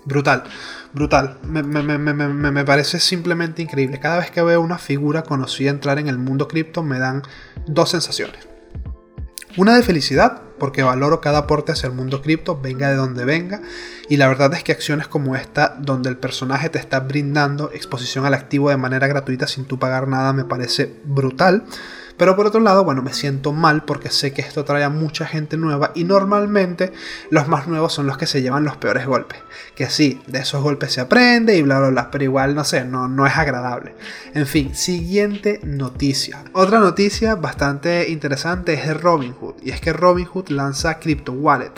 Brutal, 0.04 0.44
brutal. 0.92 1.38
Me, 1.44 1.62
me, 1.62 2.64
parece 2.64 3.00
simplemente 3.00 3.62
increíble. 3.62 3.98
Cada 4.00 4.18
vez 4.18 4.30
que 4.30 4.42
veo 4.42 4.60
una 4.60 4.76
figura 4.76 5.22
conocida 5.22 5.70
entrar 5.70 5.98
en 5.98 6.08
el 6.08 6.18
mundo 6.18 6.46
cripto 6.46 6.82
me 6.82 6.98
dan 6.98 7.22
dos 7.66 7.90
sensaciones. 7.90 8.53
Una 9.56 9.76
de 9.76 9.84
felicidad, 9.84 10.42
porque 10.58 10.82
valoro 10.82 11.20
cada 11.20 11.38
aporte 11.38 11.70
hacia 11.70 11.86
el 11.86 11.92
mundo 11.92 12.22
cripto, 12.22 12.60
venga 12.60 12.90
de 12.90 12.96
donde 12.96 13.24
venga, 13.24 13.62
y 14.08 14.16
la 14.16 14.26
verdad 14.26 14.52
es 14.54 14.64
que 14.64 14.72
acciones 14.72 15.06
como 15.06 15.36
esta, 15.36 15.76
donde 15.78 16.08
el 16.08 16.16
personaje 16.16 16.70
te 16.70 16.80
está 16.80 16.98
brindando 16.98 17.70
exposición 17.72 18.26
al 18.26 18.34
activo 18.34 18.70
de 18.70 18.76
manera 18.76 19.06
gratuita 19.06 19.46
sin 19.46 19.64
tú 19.64 19.78
pagar 19.78 20.08
nada, 20.08 20.32
me 20.32 20.44
parece 20.44 20.96
brutal. 21.04 21.64
Pero 22.16 22.36
por 22.36 22.46
otro 22.46 22.60
lado, 22.60 22.84
bueno, 22.84 23.02
me 23.02 23.12
siento 23.12 23.52
mal 23.52 23.84
porque 23.84 24.10
sé 24.10 24.32
que 24.32 24.42
esto 24.42 24.64
trae 24.64 24.84
a 24.84 24.88
mucha 24.88 25.26
gente 25.26 25.56
nueva 25.56 25.92
y 25.94 26.04
normalmente 26.04 26.92
los 27.30 27.48
más 27.48 27.66
nuevos 27.66 27.92
son 27.92 28.06
los 28.06 28.16
que 28.16 28.26
se 28.26 28.42
llevan 28.42 28.64
los 28.64 28.76
peores 28.76 29.06
golpes. 29.06 29.40
Que 29.74 29.90
sí, 29.90 30.20
de 30.26 30.40
esos 30.40 30.62
golpes 30.62 30.92
se 30.92 31.00
aprende 31.00 31.56
y 31.56 31.62
bla 31.62 31.78
bla 31.78 31.88
bla, 31.88 32.10
pero 32.10 32.24
igual 32.24 32.54
no 32.54 32.64
sé, 32.64 32.84
no, 32.84 33.08
no 33.08 33.26
es 33.26 33.36
agradable. 33.36 33.94
En 34.34 34.46
fin, 34.46 34.74
siguiente 34.74 35.60
noticia. 35.64 36.44
Otra 36.52 36.78
noticia 36.78 37.34
bastante 37.34 38.08
interesante 38.08 38.74
es 38.74 38.86
de 38.86 38.94
Robinhood 38.94 39.54
y 39.62 39.70
es 39.70 39.80
que 39.80 39.92
Robinhood 39.92 40.48
lanza 40.50 40.98
Crypto 40.98 41.32
Wallet, 41.32 41.72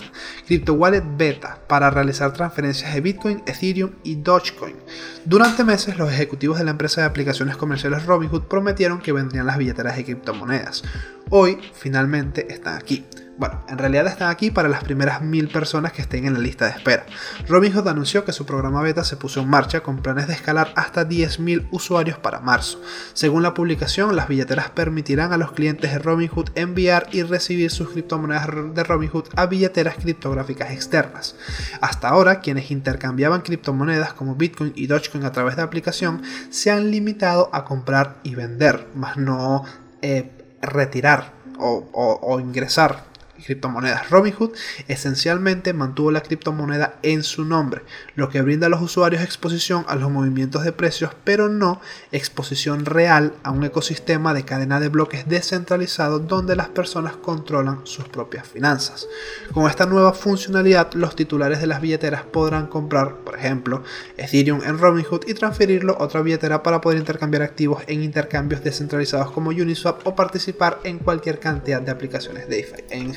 Crypto 0.47 0.75
Wallet 0.75 1.05
Beta 1.17 1.59
para 1.67 1.91
realizar 1.91 2.33
transferencias 2.33 2.93
de 2.95 3.01
Bitcoin, 3.01 3.43
Ethereum 3.47 3.93
y 4.03 4.17
Dogecoin. 4.17 4.77
Durante 5.25 5.65
meses 5.65 5.99
los 5.99 6.13
ejecutivos 6.13 6.59
de 6.59 6.65
la 6.65 6.71
empresa 6.71 7.01
de 7.01 7.09
aplicaciones 7.09 7.57
comerciales 7.57 8.07
Robinhood 8.07 8.43
prometieron 8.43 9.01
que 9.01 9.13
vendrían 9.13 9.47
las 9.47 9.59
billeteras 9.59 9.97
de 9.97 10.05
monedas. 10.35 10.83
Hoy 11.31 11.59
finalmente 11.75 12.53
están 12.53 12.77
aquí. 12.77 13.05
Bueno, 13.39 13.63
en 13.69 13.77
realidad 13.77 14.07
están 14.07 14.31
aquí 14.31 14.51
para 14.51 14.69
las 14.69 14.83
primeras 14.83 15.21
mil 15.21 15.49
personas 15.49 15.93
que 15.93 16.01
estén 16.01 16.25
en 16.25 16.33
la 16.33 16.39
lista 16.39 16.65
de 16.65 16.71
espera. 16.71 17.05
Robinhood 17.47 17.87
anunció 17.87 18.25
que 18.25 18.33
su 18.33 18.47
programa 18.47 18.81
beta 18.81 19.05
se 19.05 19.19
puso 19.19 19.41
en 19.43 19.51
marcha 19.51 19.83
con 19.83 19.99
planes 19.99 20.27
de 20.27 20.33
escalar 20.33 20.73
hasta 20.75 21.07
10.000 21.07 21.69
usuarios 21.71 22.17
para 22.17 22.41
marzo. 22.41 22.81
Según 23.13 23.43
la 23.43 23.53
publicación, 23.53 24.17
las 24.17 24.29
billeteras 24.29 24.71
permitirán 24.71 25.35
a 25.35 25.37
los 25.37 25.53
clientes 25.53 25.93
de 25.93 25.99
Robinhood 25.99 26.49
enviar 26.55 27.09
y 27.13 27.25
recibir 27.25 27.71
sus 27.71 27.91
criptomonedas 27.91 28.47
de 28.75 28.85
Robinhood 28.85 29.27
a 29.37 29.45
billeteras 29.45 29.97
criptográficas 29.97 30.71
externas. 30.71 31.37
Hasta 31.83 32.09
ahora, 32.09 32.41
quienes 32.41 32.71
intercambiaban 32.71 33.43
criptomonedas 33.43 34.15
como 34.15 34.37
Bitcoin 34.37 34.73
y 34.75 34.87
Dogecoin 34.87 35.25
a 35.25 35.33
través 35.33 35.57
de 35.57 35.63
aplicación 35.63 36.23
se 36.49 36.71
han 36.71 36.91
limitado 36.91 37.51
a 37.53 37.65
comprar 37.65 38.17
y 38.23 38.35
vender, 38.35 38.87
más 38.95 39.19
no 39.19 39.65
eh, 40.03 40.31
retirar 40.63 41.33
o, 41.59 42.39
ingresar 42.41 43.05
criptomonedas. 43.45 44.11
Robinhood 44.11 44.53
esencialmente 44.89 45.73
mantuvo 45.73 46.11
la 46.11 46.23
criptomoneda 46.23 46.99
en 47.03 47.23
su 47.23 47.45
nombre, 47.45 47.83
lo 48.15 48.29
que 48.29 48.43
brinda 48.43 48.67
a 48.67 48.71
los 48.71 48.83
usuarios 48.83 49.23
exposición 49.23 49.85
a 49.89 49.97
los 49.97 50.11
movimientos 50.11 50.65
de 50.65 50.73
precios, 50.73 51.13
pero 51.25 51.49
no 51.49 51.81
exposición 52.13 52.85
real 52.85 53.35
a 53.43 53.51
un 53.51 53.65
ecosistema 53.65 54.35
de 54.35 54.45
cadena 54.45 54.81
de 54.81 54.89
bloques 54.89 55.29
descentralizado 55.29 56.19
donde 56.19 56.57
las 56.57 56.69
personas 56.69 57.17
controlan 57.17 57.81
sus 57.85 58.09
propias 58.09 58.47
finanzas. 58.47 59.09
Con 59.53 59.69
esta 59.69 59.87
nueva 59.87 60.13
funcionalidad, 60.13 60.93
los 60.95 61.17
titulares 61.17 61.61
de 61.61 61.67
las 61.67 61.81
billeteras 61.81 62.23
podrán 62.23 62.67
comprar, 62.67 63.17
por 63.17 63.37
ejemplo, 63.37 63.83
Ethereum 64.17 64.63
en 64.65 64.79
Robinhood 64.79 65.27
y 65.27 65.35
transferirlo 65.35 65.97
a 65.99 66.05
otra 66.05 66.23
billetera 66.23 66.63
para 66.63 66.81
poder 66.81 66.99
intercambiar 66.99 67.43
activos 67.43 67.83
en 67.87 68.03
intercambios 68.03 68.63
descentralizados 68.63 69.31
como 69.31 69.51
Uniswap 69.51 70.07
o 70.07 70.15
participar 70.15 70.81
en 70.85 70.99
cualquier 70.99 71.39
cantidad 71.39 71.81
de 71.81 71.91
aplicaciones 71.91 72.49
DeFi. 72.49 72.85
En 72.91 73.15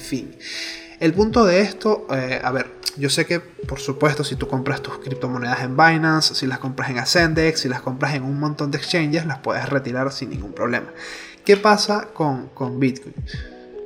El 0.99 1.13
punto 1.13 1.45
de 1.45 1.61
esto, 1.61 2.07
eh, 2.11 2.41
a 2.43 2.51
ver, 2.51 2.79
yo 2.97 3.09
sé 3.09 3.25
que 3.25 3.39
por 3.39 3.79
supuesto 3.79 4.23
si 4.23 4.35
tú 4.35 4.47
compras 4.47 4.81
tus 4.81 4.97
criptomonedas 4.99 5.61
en 5.61 5.77
Binance, 5.77 6.35
si 6.35 6.45
las 6.47 6.59
compras 6.59 6.89
en 6.89 6.99
Ascendex, 6.99 7.61
si 7.61 7.69
las 7.69 7.81
compras 7.81 8.15
en 8.15 8.23
un 8.23 8.39
montón 8.39 8.71
de 8.71 8.77
exchanges, 8.77 9.25
las 9.25 9.39
puedes 9.39 9.67
retirar 9.69 10.11
sin 10.11 10.29
ningún 10.31 10.53
problema. 10.53 10.87
¿Qué 11.45 11.55
pasa 11.57 12.09
con, 12.13 12.47
con 12.49 12.79
Bitcoin? 12.79 13.15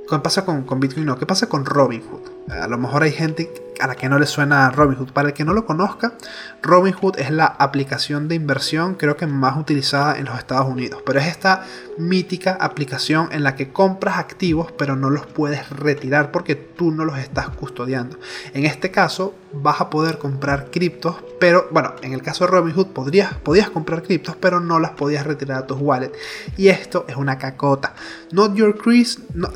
¿Qué 0.10 0.20
pasa 0.20 0.44
con, 0.44 0.64
con 0.64 0.80
Bitcoin? 0.80 1.06
No, 1.06 1.18
¿qué 1.18 1.26
pasa 1.26 1.48
con 1.48 1.66
Robinhood? 1.66 2.43
A 2.50 2.68
lo 2.68 2.78
mejor 2.78 3.04
hay 3.04 3.12
gente 3.12 3.52
a 3.80 3.88
la 3.88 3.96
que 3.96 4.10
no 4.10 4.20
le 4.20 4.26
suena 4.26 4.70
Robinhood. 4.70 5.12
Para 5.12 5.30
el 5.30 5.34
que 5.34 5.46
no 5.46 5.54
lo 5.54 5.66
conozca, 5.66 6.14
Robinhood 6.62 7.20
es 7.20 7.32
la 7.32 7.46
aplicación 7.46 8.28
de 8.28 8.36
inversión 8.36 8.96
creo 8.96 9.18
que 9.18 9.28
más 9.28 9.58
utilizada 9.58 10.18
en 10.18 10.26
los 10.26 10.38
Estados 10.38 10.68
Unidos. 10.68 11.02
Pero 11.06 11.20
es 11.20 11.28
esta 11.28 11.64
mítica 11.98 12.58
aplicación 12.60 13.30
en 13.32 13.44
la 13.44 13.56
que 13.56 13.72
compras 13.72 14.18
activos 14.18 14.72
pero 14.78 14.96
no 14.96 15.10
los 15.10 15.26
puedes 15.26 15.70
retirar 15.70 16.32
porque 16.32 16.56
tú 16.56 16.92
no 16.92 17.06
los 17.06 17.18
estás 17.18 17.50
custodiando. 17.50 18.18
En 18.54 18.66
este 18.66 18.92
caso 18.92 19.36
vas 19.54 19.82
a 19.82 19.90
poder 19.90 20.18
comprar 20.18 20.70
criptos, 20.72 21.16
pero 21.40 21.68
bueno, 21.72 21.94
en 22.02 22.14
el 22.14 22.22
caso 22.22 22.46
de 22.46 22.52
Robinhood 22.52 22.88
podrías, 22.88 23.34
podías 23.36 23.70
comprar 23.70 24.04
criptos 24.04 24.36
pero 24.36 24.60
no 24.60 24.80
las 24.80 24.92
podías 24.92 25.26
retirar 25.26 25.60
a 25.60 25.68
tus 25.68 25.80
wallets. 25.80 26.18
Y 26.58 26.68
esto 26.70 27.06
es 27.08 27.16
una 27.16 27.38
cacota. 27.38 27.94
Not 28.32 28.56
your 28.56 28.78
crease, 28.78 29.20
no, 29.34 29.50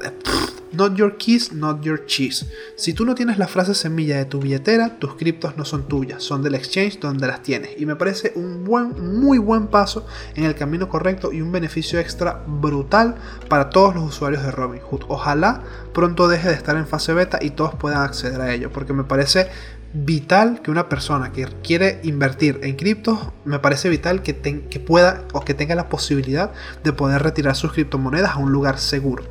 Not 0.74 0.96
your 0.96 1.18
keys, 1.18 1.54
not 1.54 1.82
your 1.82 2.06
cheese. 2.06 2.46
Si 2.76 2.94
tú 2.94 3.06
no 3.06 3.16
tienes 3.16 3.38
la 3.38 3.48
frase 3.48 3.74
semilla 3.74 4.18
de 4.18 4.26
tu 4.26 4.40
billetera, 4.40 5.00
tus 5.00 5.16
criptos 5.16 5.58
no 5.58 5.66
son 5.66 5.88
tuyas, 5.88 6.24
son 6.24 6.44
del 6.44 6.56
exchange 6.56 7.00
donde 7.00 7.28
las 7.28 7.42
tienes. 7.42 7.72
Y 7.80 7.86
me 7.86 7.96
parece 7.96 8.34
un 8.36 8.64
buen, 8.64 9.20
muy 9.20 9.38
buen 9.38 9.68
paso 9.68 10.06
en 10.36 10.44
el 10.44 10.56
camino 10.56 10.90
correcto 10.90 11.32
y 11.32 11.42
un 11.42 11.52
beneficio 11.52 12.00
extra 12.00 12.44
brutal 12.46 13.16
para 13.50 13.70
todos 13.70 13.96
los 13.96 14.04
usuarios 14.04 14.44
de 14.44 14.52
Robinhood. 14.52 15.04
Ojalá 15.08 15.64
pronto 15.94 16.28
deje 16.28 16.50
de 16.50 16.56
estar 16.56 16.76
en 16.76 16.88
fase 16.88 17.14
beta 17.14 17.40
y 17.42 17.52
todos 17.52 17.76
puedan 17.76 18.02
acceder 18.02 18.42
a 18.42 18.54
ello, 18.54 18.72
porque 18.72 18.94
me 18.94 19.04
parece 19.04 19.48
vital 19.94 20.62
que 20.62 20.70
una 20.70 20.90
persona 20.90 21.32
que 21.32 21.48
quiere 21.64 22.02
invertir 22.04 22.60
en 22.64 22.76
criptos, 22.76 23.20
me 23.46 23.60
parece 23.60 23.90
vital 23.90 24.22
que, 24.22 24.38
que 24.38 24.80
pueda 24.80 25.24
o 25.34 25.42
que 25.42 25.54
tenga 25.54 25.76
la 25.76 25.90
posibilidad 25.90 26.52
de 26.84 26.94
poder 26.94 27.24
retirar 27.24 27.56
sus 27.56 27.72
criptomonedas 27.72 28.32
a 28.32 28.38
un 28.38 28.52
lugar 28.52 28.80
seguro. 28.80 29.24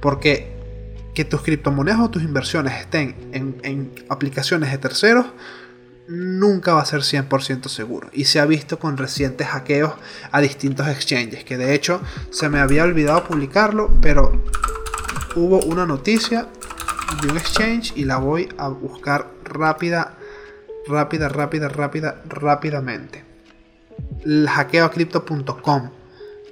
Porque 0.00 0.61
que 1.14 1.24
tus 1.24 1.42
criptomonedas 1.42 2.00
o 2.00 2.10
tus 2.10 2.22
inversiones 2.22 2.80
estén 2.80 3.14
en, 3.32 3.92
aplicaciones 4.08 4.70
de 4.70 4.78
terceros, 4.78 5.26
nunca 6.08 6.74
va 6.74 6.82
a 6.82 6.86
ser 6.86 7.00
100% 7.00 7.68
seguro. 7.68 8.08
Y 8.12 8.24
se 8.24 8.40
ha 8.40 8.46
visto 8.46 8.78
con 8.78 8.96
recientes 8.96 9.46
hackeos 9.46 9.92
a 10.30 10.40
distintos 10.40 10.88
exchanges, 10.88 11.44
que 11.44 11.56
de 11.56 11.74
hecho 11.74 12.00
se 12.30 12.48
me 12.48 12.60
había 12.60 12.84
olvidado 12.84 13.24
publicarlo, 13.24 13.90
pero 14.00 14.42
hubo 15.36 15.60
una 15.60 15.86
noticia 15.86 16.48
de 17.20 17.28
un 17.28 17.36
exchange 17.36 17.92
y 17.94 18.04
la 18.04 18.16
voy 18.16 18.48
a 18.56 18.68
buscar 18.68 19.30
rápida, 19.44 20.16
rápida, 20.86 21.28
rápida, 21.28 21.68
rápida, 21.68 22.22
rápidamente. 22.26 23.24
El 24.24 24.48
hackeo 24.48 24.86
a 24.86 24.90
crypto.com 24.90 25.90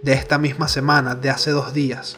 de 0.02 0.12
esta 0.12 0.38
misma 0.38 0.68
semana, 0.68 1.14
de 1.14 1.30
hace 1.30 1.50
dos 1.50 1.72
días 1.72 2.16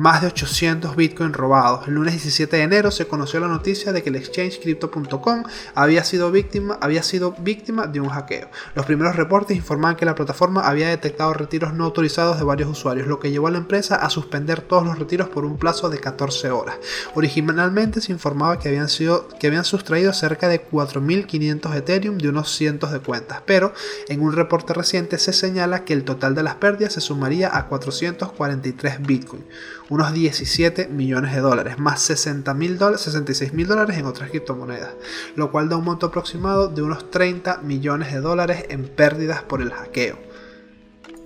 más 0.00 0.22
de 0.22 0.28
800 0.28 0.96
bitcoins 0.96 1.36
robados. 1.36 1.86
El 1.86 1.92
lunes 1.94 2.14
17 2.14 2.56
de 2.56 2.62
enero 2.62 2.90
se 2.90 3.06
conoció 3.06 3.38
la 3.38 3.48
noticia 3.48 3.92
de 3.92 4.02
que 4.02 4.08
el 4.08 4.16
exchange 4.16 4.58
crypto.com 4.58 5.42
había 5.74 6.04
sido 6.04 6.32
víctima, 6.32 6.78
había 6.80 7.02
sido 7.02 7.32
víctima 7.38 7.86
de 7.86 8.00
un 8.00 8.08
hackeo. 8.08 8.48
Los 8.74 8.86
primeros 8.86 9.14
reportes 9.16 9.58
informaban 9.58 9.96
que 9.96 10.06
la 10.06 10.14
plataforma 10.14 10.66
había 10.66 10.88
detectado 10.88 11.34
retiros 11.34 11.74
no 11.74 11.84
autorizados 11.84 12.38
de 12.38 12.44
varios 12.44 12.70
usuarios, 12.70 13.08
lo 13.08 13.20
que 13.20 13.30
llevó 13.30 13.48
a 13.48 13.50
la 13.50 13.58
empresa 13.58 13.96
a 13.96 14.08
suspender 14.08 14.62
todos 14.62 14.86
los 14.86 14.98
retiros 14.98 15.28
por 15.28 15.44
un 15.44 15.58
plazo 15.58 15.90
de 15.90 16.00
14 16.00 16.50
horas. 16.50 16.78
Originalmente 17.14 18.00
se 18.00 18.12
informaba 18.12 18.58
que 18.58 18.70
habían, 18.70 18.88
sido, 18.88 19.28
que 19.38 19.48
habían 19.48 19.66
sustraído 19.66 20.14
cerca 20.14 20.48
de 20.48 20.66
4.500 20.66 21.76
Ethereum 21.76 22.16
de 22.16 22.30
unos 22.30 22.50
cientos 22.50 22.90
de 22.90 23.00
cuentas, 23.00 23.42
pero 23.44 23.74
en 24.08 24.22
un 24.22 24.32
reporte 24.32 24.72
reciente 24.72 25.18
se 25.18 25.34
señala 25.34 25.84
que 25.84 25.92
el 25.92 26.04
total 26.04 26.34
de 26.34 26.42
las 26.42 26.54
pérdidas 26.54 26.94
se 26.94 27.02
sumaría 27.02 27.54
a 27.54 27.66
443 27.66 29.02
bitcoins 29.02 29.44
unos 29.90 30.12
17 30.14 30.88
millones 30.88 31.34
de 31.34 31.40
dólares, 31.40 31.78
más 31.78 32.00
60 32.02 32.54
mil 32.54 32.78
dólares, 32.78 33.02
66 33.02 33.52
mil 33.52 33.66
dólares 33.66 33.98
en 33.98 34.06
otras 34.06 34.30
criptomonedas, 34.30 34.94
lo 35.34 35.50
cual 35.50 35.68
da 35.68 35.76
un 35.76 35.84
monto 35.84 36.06
aproximado 36.06 36.68
de 36.68 36.80
unos 36.80 37.10
30 37.10 37.58
millones 37.58 38.12
de 38.12 38.20
dólares 38.20 38.64
en 38.70 38.84
pérdidas 38.84 39.42
por 39.42 39.60
el 39.60 39.72
hackeo. 39.72 40.30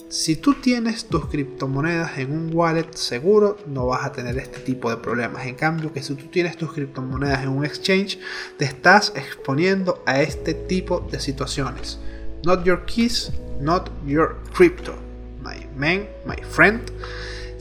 Si 0.09 0.37
tú 0.37 0.55
tienes 0.55 1.07
tus 1.07 1.27
criptomonedas 1.27 2.19
en 2.19 2.31
un 2.31 2.51
wallet 2.55 2.95
seguro, 2.95 3.59
no 3.67 3.87
vas 3.87 4.07
a 4.07 4.13
tener 4.13 4.39
este 4.39 4.61
tipo 4.61 4.89
de 4.89 4.97
problemas. 4.97 5.45
En 5.45 5.57
cambio, 5.57 5.93
que 5.93 6.03
si 6.03 6.15
tú 6.15 6.27
tienes 6.29 6.57
tus 6.57 6.73
criptomonedas 6.73 7.43
en 7.43 7.49
un 7.49 7.65
exchange, 7.65 8.21
te 8.57 8.65
estás 8.65 9.13
exponiendo 9.17 10.05
a 10.07 10.23
este 10.23 10.55
tipo 10.55 11.01
de 11.11 11.19
situaciones. 11.19 11.99
Not 12.45 12.65
your 12.65 12.87
keys, 12.87 13.33
not 13.61 13.91
your 14.07 14.37
crypto. 14.55 14.95
My 15.43 15.67
man, 15.77 16.07
my 16.25 16.37
friend. 16.45 16.81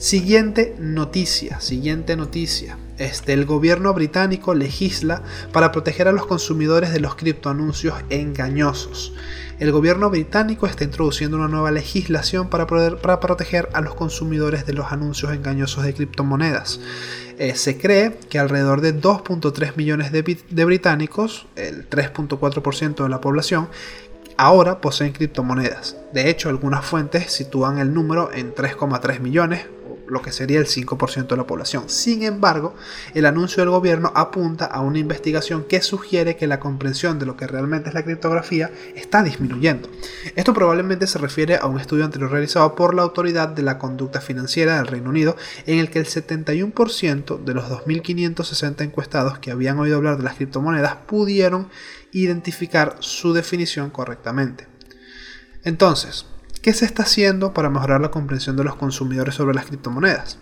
Siguiente 0.04 0.76
noticia, 0.78 1.60
siguiente 1.60 2.14
noticia. 2.14 2.76
Este, 2.98 3.32
el 3.32 3.46
gobierno 3.46 3.94
británico 3.94 4.52
legisla 4.52 5.22
para 5.50 5.72
proteger 5.72 6.08
a 6.08 6.12
los 6.12 6.26
consumidores 6.26 6.92
de 6.92 7.00
los 7.00 7.14
criptoanuncios 7.14 7.94
engañosos. 8.10 9.14
El 9.60 9.72
gobierno 9.72 10.10
británico 10.10 10.66
está 10.66 10.84
introduciendo 10.84 11.38
una 11.38 11.48
nueva 11.48 11.70
legislación 11.70 12.50
para, 12.50 12.66
proteger 12.66 13.70
a 13.72 13.80
los 13.80 13.94
consumidores 13.94 14.66
de 14.66 14.74
los 14.74 14.92
anuncios 14.92 15.32
engañosos 15.32 15.84
de 15.84 15.94
criptomonedas. 15.94 16.80
Eh, 17.38 17.54
se 17.54 17.78
cree 17.78 18.18
que 18.28 18.38
alrededor 18.38 18.82
de 18.82 18.94
2.3 18.94 19.74
millones 19.76 20.12
de, 20.12 20.22
de 20.22 20.64
británicos, 20.66 21.46
el 21.56 21.88
3.4% 21.88 23.04
de 23.04 23.08
la 23.08 23.22
población, 23.22 23.70
ahora 24.36 24.82
poseen 24.82 25.12
criptomonedas. 25.12 25.96
De 26.12 26.28
hecho, 26.28 26.50
algunas 26.50 26.84
fuentes 26.84 27.32
sitúan 27.32 27.78
el 27.78 27.94
número 27.94 28.30
en 28.34 28.54
3,3 28.54 29.20
millones 29.20 29.64
lo 30.08 30.22
que 30.22 30.32
sería 30.32 30.58
el 30.58 30.66
5% 30.66 31.28
de 31.28 31.36
la 31.36 31.46
población. 31.46 31.88
Sin 31.88 32.22
embargo, 32.22 32.74
el 33.14 33.26
anuncio 33.26 33.62
del 33.62 33.70
gobierno 33.70 34.12
apunta 34.14 34.64
a 34.66 34.80
una 34.80 34.98
investigación 34.98 35.64
que 35.64 35.82
sugiere 35.82 36.36
que 36.36 36.46
la 36.46 36.60
comprensión 36.60 37.18
de 37.18 37.26
lo 37.26 37.36
que 37.36 37.46
realmente 37.46 37.88
es 37.88 37.94
la 37.94 38.04
criptografía 38.04 38.70
está 38.94 39.22
disminuyendo. 39.22 39.88
Esto 40.36 40.54
probablemente 40.54 41.06
se 41.06 41.18
refiere 41.18 41.56
a 41.56 41.66
un 41.66 41.80
estudio 41.80 42.04
anterior 42.04 42.30
realizado 42.30 42.74
por 42.74 42.94
la 42.94 43.02
Autoridad 43.02 43.48
de 43.48 43.62
la 43.62 43.78
Conducta 43.78 44.20
Financiera 44.20 44.76
del 44.76 44.86
Reino 44.86 45.10
Unido, 45.10 45.36
en 45.66 45.78
el 45.78 45.90
que 45.90 45.98
el 45.98 46.06
71% 46.06 47.44
de 47.44 47.54
los 47.54 47.64
2.560 47.64 48.82
encuestados 48.82 49.38
que 49.38 49.50
habían 49.50 49.78
oído 49.78 49.96
hablar 49.96 50.16
de 50.16 50.24
las 50.24 50.34
criptomonedas 50.34 50.96
pudieron 51.06 51.68
identificar 52.12 52.96
su 53.00 53.32
definición 53.32 53.90
correctamente. 53.90 54.66
Entonces, 55.64 56.26
¿Qué 56.64 56.72
se 56.72 56.86
está 56.86 57.02
haciendo 57.02 57.52
para 57.52 57.68
mejorar 57.68 58.00
la 58.00 58.10
comprensión 58.10 58.56
de 58.56 58.64
los 58.64 58.76
consumidores 58.76 59.34
sobre 59.34 59.54
las 59.54 59.66
criptomonedas? 59.66 60.38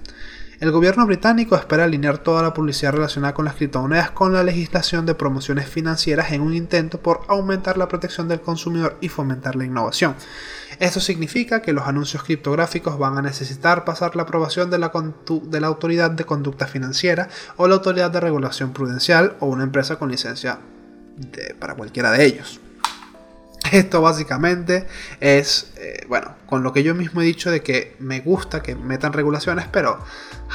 El 0.61 0.71
gobierno 0.71 1.05
británico 1.05 1.57
espera 1.57 1.83
alinear 1.83 2.19
toda 2.19 2.45
la 2.45 2.55
publicidad 2.55 2.93
relacionada 2.93 3.35
con 3.35 3.45
las 3.45 3.57
criptomonedas 3.57 4.13
con 4.13 4.33
la 4.33 4.45
legislación 4.45 5.05
de 5.05 5.17
promociones 5.17 5.69
financieras 5.69 6.31
en 6.31 6.43
un 6.43 6.55
intento 6.55 7.01
por 7.01 7.23
aumentar 7.27 7.77
la 7.77 7.89
protección 7.89 8.29
del 8.29 8.41
consumidor 8.41 8.99
y 9.01 9.09
fomentar 9.09 9.57
la 9.57 9.65
innovación. 9.65 10.15
Esto 10.79 11.01
significa 11.01 11.61
que 11.61 11.73
los 11.73 11.89
anuncios 11.89 12.23
criptográficos 12.23 13.01
van 13.01 13.19
a 13.19 13.23
necesitar 13.23 13.85
pasar 13.85 14.15
la 14.15 14.23
aprobación 14.23 14.71
de 14.71 14.79
la, 14.79 14.93
de 15.27 15.61
la 15.61 15.67
Autoridad 15.67 16.13
de 16.13 16.25
Conducta 16.25 16.69
Financiera 16.69 17.31
o 17.57 17.67
la 17.67 17.75
Autoridad 17.75 18.13
de 18.13 18.21
Regulación 18.21 18.73
Prudencial 18.73 19.35
o 19.41 19.47
una 19.47 19.65
empresa 19.65 19.97
con 19.99 20.09
licencia 20.09 20.61
para 21.59 21.75
cualquiera 21.75 22.13
de 22.13 22.25
ellos. 22.25 22.61
Esto 23.83 24.03
básicamente 24.03 24.87
es, 25.21 25.73
eh, 25.79 26.05
bueno, 26.07 26.37
con 26.45 26.63
lo 26.63 26.75
que 26.75 26.83
yo 26.83 26.95
mismo 26.95 27.23
he 27.23 27.25
dicho 27.25 27.51
de 27.51 27.63
que 27.63 27.97
me 27.99 28.21
gusta 28.21 28.63
que 28.63 28.77
metan 28.77 29.15
regulaciones, 29.15 29.67
pero 29.73 29.99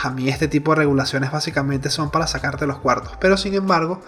a 0.04 0.12
mí 0.12 0.30
este 0.30 0.48
tipo 0.48 0.72
de 0.72 0.78
regulaciones 0.78 1.32
básicamente 1.32 1.90
son 1.90 2.12
para 2.12 2.28
sacarte 2.28 2.68
los 2.68 2.78
cuartos. 2.78 3.18
Pero 3.20 3.36
sin 3.36 3.56
embargo, 3.56 4.04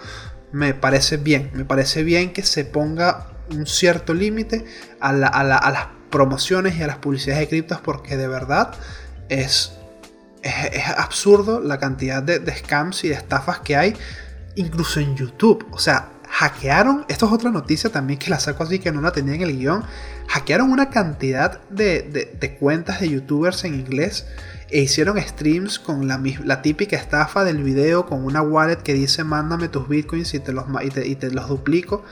me 0.51 0.75
parece 0.75 1.17
bien, 1.17 1.49
me 1.53 1.65
parece 1.65 2.03
bien 2.03 2.33
que 2.33 2.43
se 2.43 2.65
ponga 2.65 3.31
un 3.49 3.65
cierto 3.65 4.13
límite 4.13 4.65
a, 4.99 5.11
las 5.11 5.87
promociones 6.11 6.77
y 6.77 6.83
a 6.83 6.87
las 6.87 6.97
publicidades 6.97 7.41
de 7.41 7.47
criptos 7.49 7.81
porque 7.81 8.15
de 8.15 8.27
verdad 8.27 8.75
es 9.27 9.73
es, 10.43 10.87
absurdo 10.97 11.59
la 11.59 11.79
cantidad 11.79 12.21
de, 12.21 12.37
de 12.37 12.55
scams 12.55 13.03
y 13.05 13.09
de 13.09 13.15
estafas 13.15 13.59
que 13.59 13.75
hay, 13.75 13.95
incluso 14.55 14.99
en 14.99 15.15
YouTube. 15.15 15.65
O 15.71 15.79
sea, 15.79 16.11
hackearon, 16.29 17.05
esto 17.07 17.25
es 17.25 17.31
otra 17.31 17.51
noticia 17.51 17.91
también 17.91 18.19
que 18.19 18.29
la 18.29 18.39
saco 18.39 18.63
así 18.63 18.79
que 18.79 18.91
no 18.91 19.01
la 19.01 19.11
tenía 19.11 19.35
en 19.35 19.41
el 19.41 19.57
guion, 19.57 19.83
hackearon 20.27 20.71
una 20.71 20.89
cantidad 20.89 21.61
de, 21.69 22.57
cuentas 22.59 23.01
de 23.01 23.09
youtubers 23.09 23.63
en 23.65 23.75
inglés 23.75 24.25
e 24.69 24.81
hicieron 24.81 25.19
streams 25.19 25.79
con 25.79 26.07
la, 26.07 26.21
la, 26.43 26.61
típica 26.61 26.95
estafa 26.95 27.43
del 27.43 27.63
video 27.63 28.05
con 28.05 28.23
una 28.23 28.41
wallet 28.41 28.77
que 28.77 28.93
dice 28.93 29.23
mándame 29.23 29.67
tus 29.67 29.87
bitcoins 29.89 30.33
y 30.33 30.39
te 30.39 30.53
los, 30.53 30.65
y 30.83 31.15
te 31.15 31.31
los 31.31 31.47
duplico. 31.47 32.03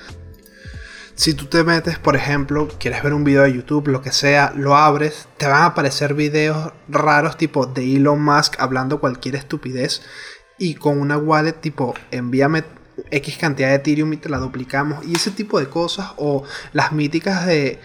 Si 1.13 1.33
tú 1.33 1.45
te 1.45 1.63
metes, 1.63 1.97
por 1.97 2.15
ejemplo, 2.15 2.67
quieres 2.79 3.01
ver 3.01 3.15
un 3.15 3.23
video 3.23 3.41
de 3.41 3.53
YouTube, 3.53 3.87
lo 3.87 4.03
que 4.03 4.11
sea, 4.11 4.53
lo 4.55 4.75
abres, 4.75 5.27
te 5.37 5.47
van 5.47 5.63
a 5.63 5.65
aparecer 5.65 6.13
videos 6.13 6.73
raros 6.87 7.37
tipo 7.37 7.65
de 7.65 7.95
Elon 7.95 8.21
Musk 8.21 8.59
hablando 8.59 8.99
cualquier 8.99 9.35
estupidez 9.35 10.03
y 10.59 10.75
con 10.75 10.99
una 11.01 11.17
wallet 11.17 11.53
tipo 11.53 11.95
envíame 12.11 12.63
X 13.11 13.37
cantidad 13.37 13.69
de 13.69 13.75
Ethereum 13.75 14.13
y 14.13 14.17
te 14.17 14.29
la 14.29 14.37
duplicamos. 14.37 15.05
Y 15.05 15.15
ese 15.15 15.31
tipo 15.31 15.59
de 15.59 15.67
cosas. 15.69 16.11
O 16.17 16.43
las 16.73 16.91
míticas 16.91 17.45
de 17.45 17.79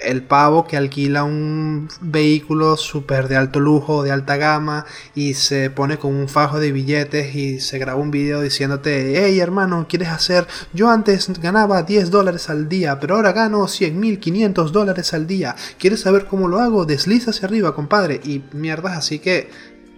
el 0.00 0.22
pavo 0.22 0.66
que 0.66 0.76
alquila 0.76 1.24
un 1.24 1.88
vehículo 2.00 2.76
súper 2.76 3.28
de 3.28 3.36
alto 3.36 3.60
lujo, 3.60 4.02
de 4.02 4.12
alta 4.12 4.36
gama, 4.36 4.86
y 5.14 5.34
se 5.34 5.70
pone 5.70 5.98
con 5.98 6.14
un 6.14 6.28
fajo 6.28 6.60
de 6.60 6.72
billetes 6.72 7.34
y 7.34 7.60
se 7.60 7.78
graba 7.78 8.00
un 8.00 8.10
video 8.10 8.40
diciéndote, 8.40 9.24
hey 9.24 9.40
hermano, 9.40 9.86
¿quieres 9.88 10.08
hacer? 10.08 10.46
Yo 10.72 10.90
antes 10.90 11.28
ganaba 11.40 11.82
10 11.82 12.10
dólares 12.10 12.48
al 12.48 12.68
día, 12.68 13.00
pero 13.00 13.16
ahora 13.16 13.32
gano 13.32 13.66
100 13.66 13.98
mil, 13.98 14.20
500 14.20 14.72
dólares 14.72 15.14
al 15.14 15.26
día. 15.26 15.56
¿Quieres 15.78 16.00
saber 16.00 16.26
cómo 16.26 16.48
lo 16.48 16.60
hago? 16.60 16.84
Desliza 16.84 17.30
hacia 17.30 17.46
arriba, 17.46 17.74
compadre. 17.74 18.20
Y 18.24 18.42
mierdas, 18.52 18.96
así 18.96 19.18
que... 19.18 19.50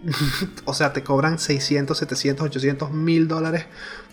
o 0.65 0.73
sea, 0.73 0.95
te 0.95 1.03
cobran 1.03 1.39
600, 1.39 1.99
700, 1.99 2.47
800 2.47 2.91
mil 2.91 3.29
dólares 3.29 3.67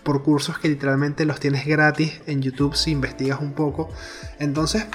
por 0.08 0.22
cursos 0.22 0.58
que 0.58 0.70
literalmente 0.70 1.26
los 1.26 1.38
tienes 1.38 1.66
gratis 1.66 2.22
en 2.26 2.40
YouTube 2.40 2.74
si 2.74 2.92
investigas 2.92 3.42
un 3.42 3.52
poco. 3.52 3.90
Entonces, 4.38 4.86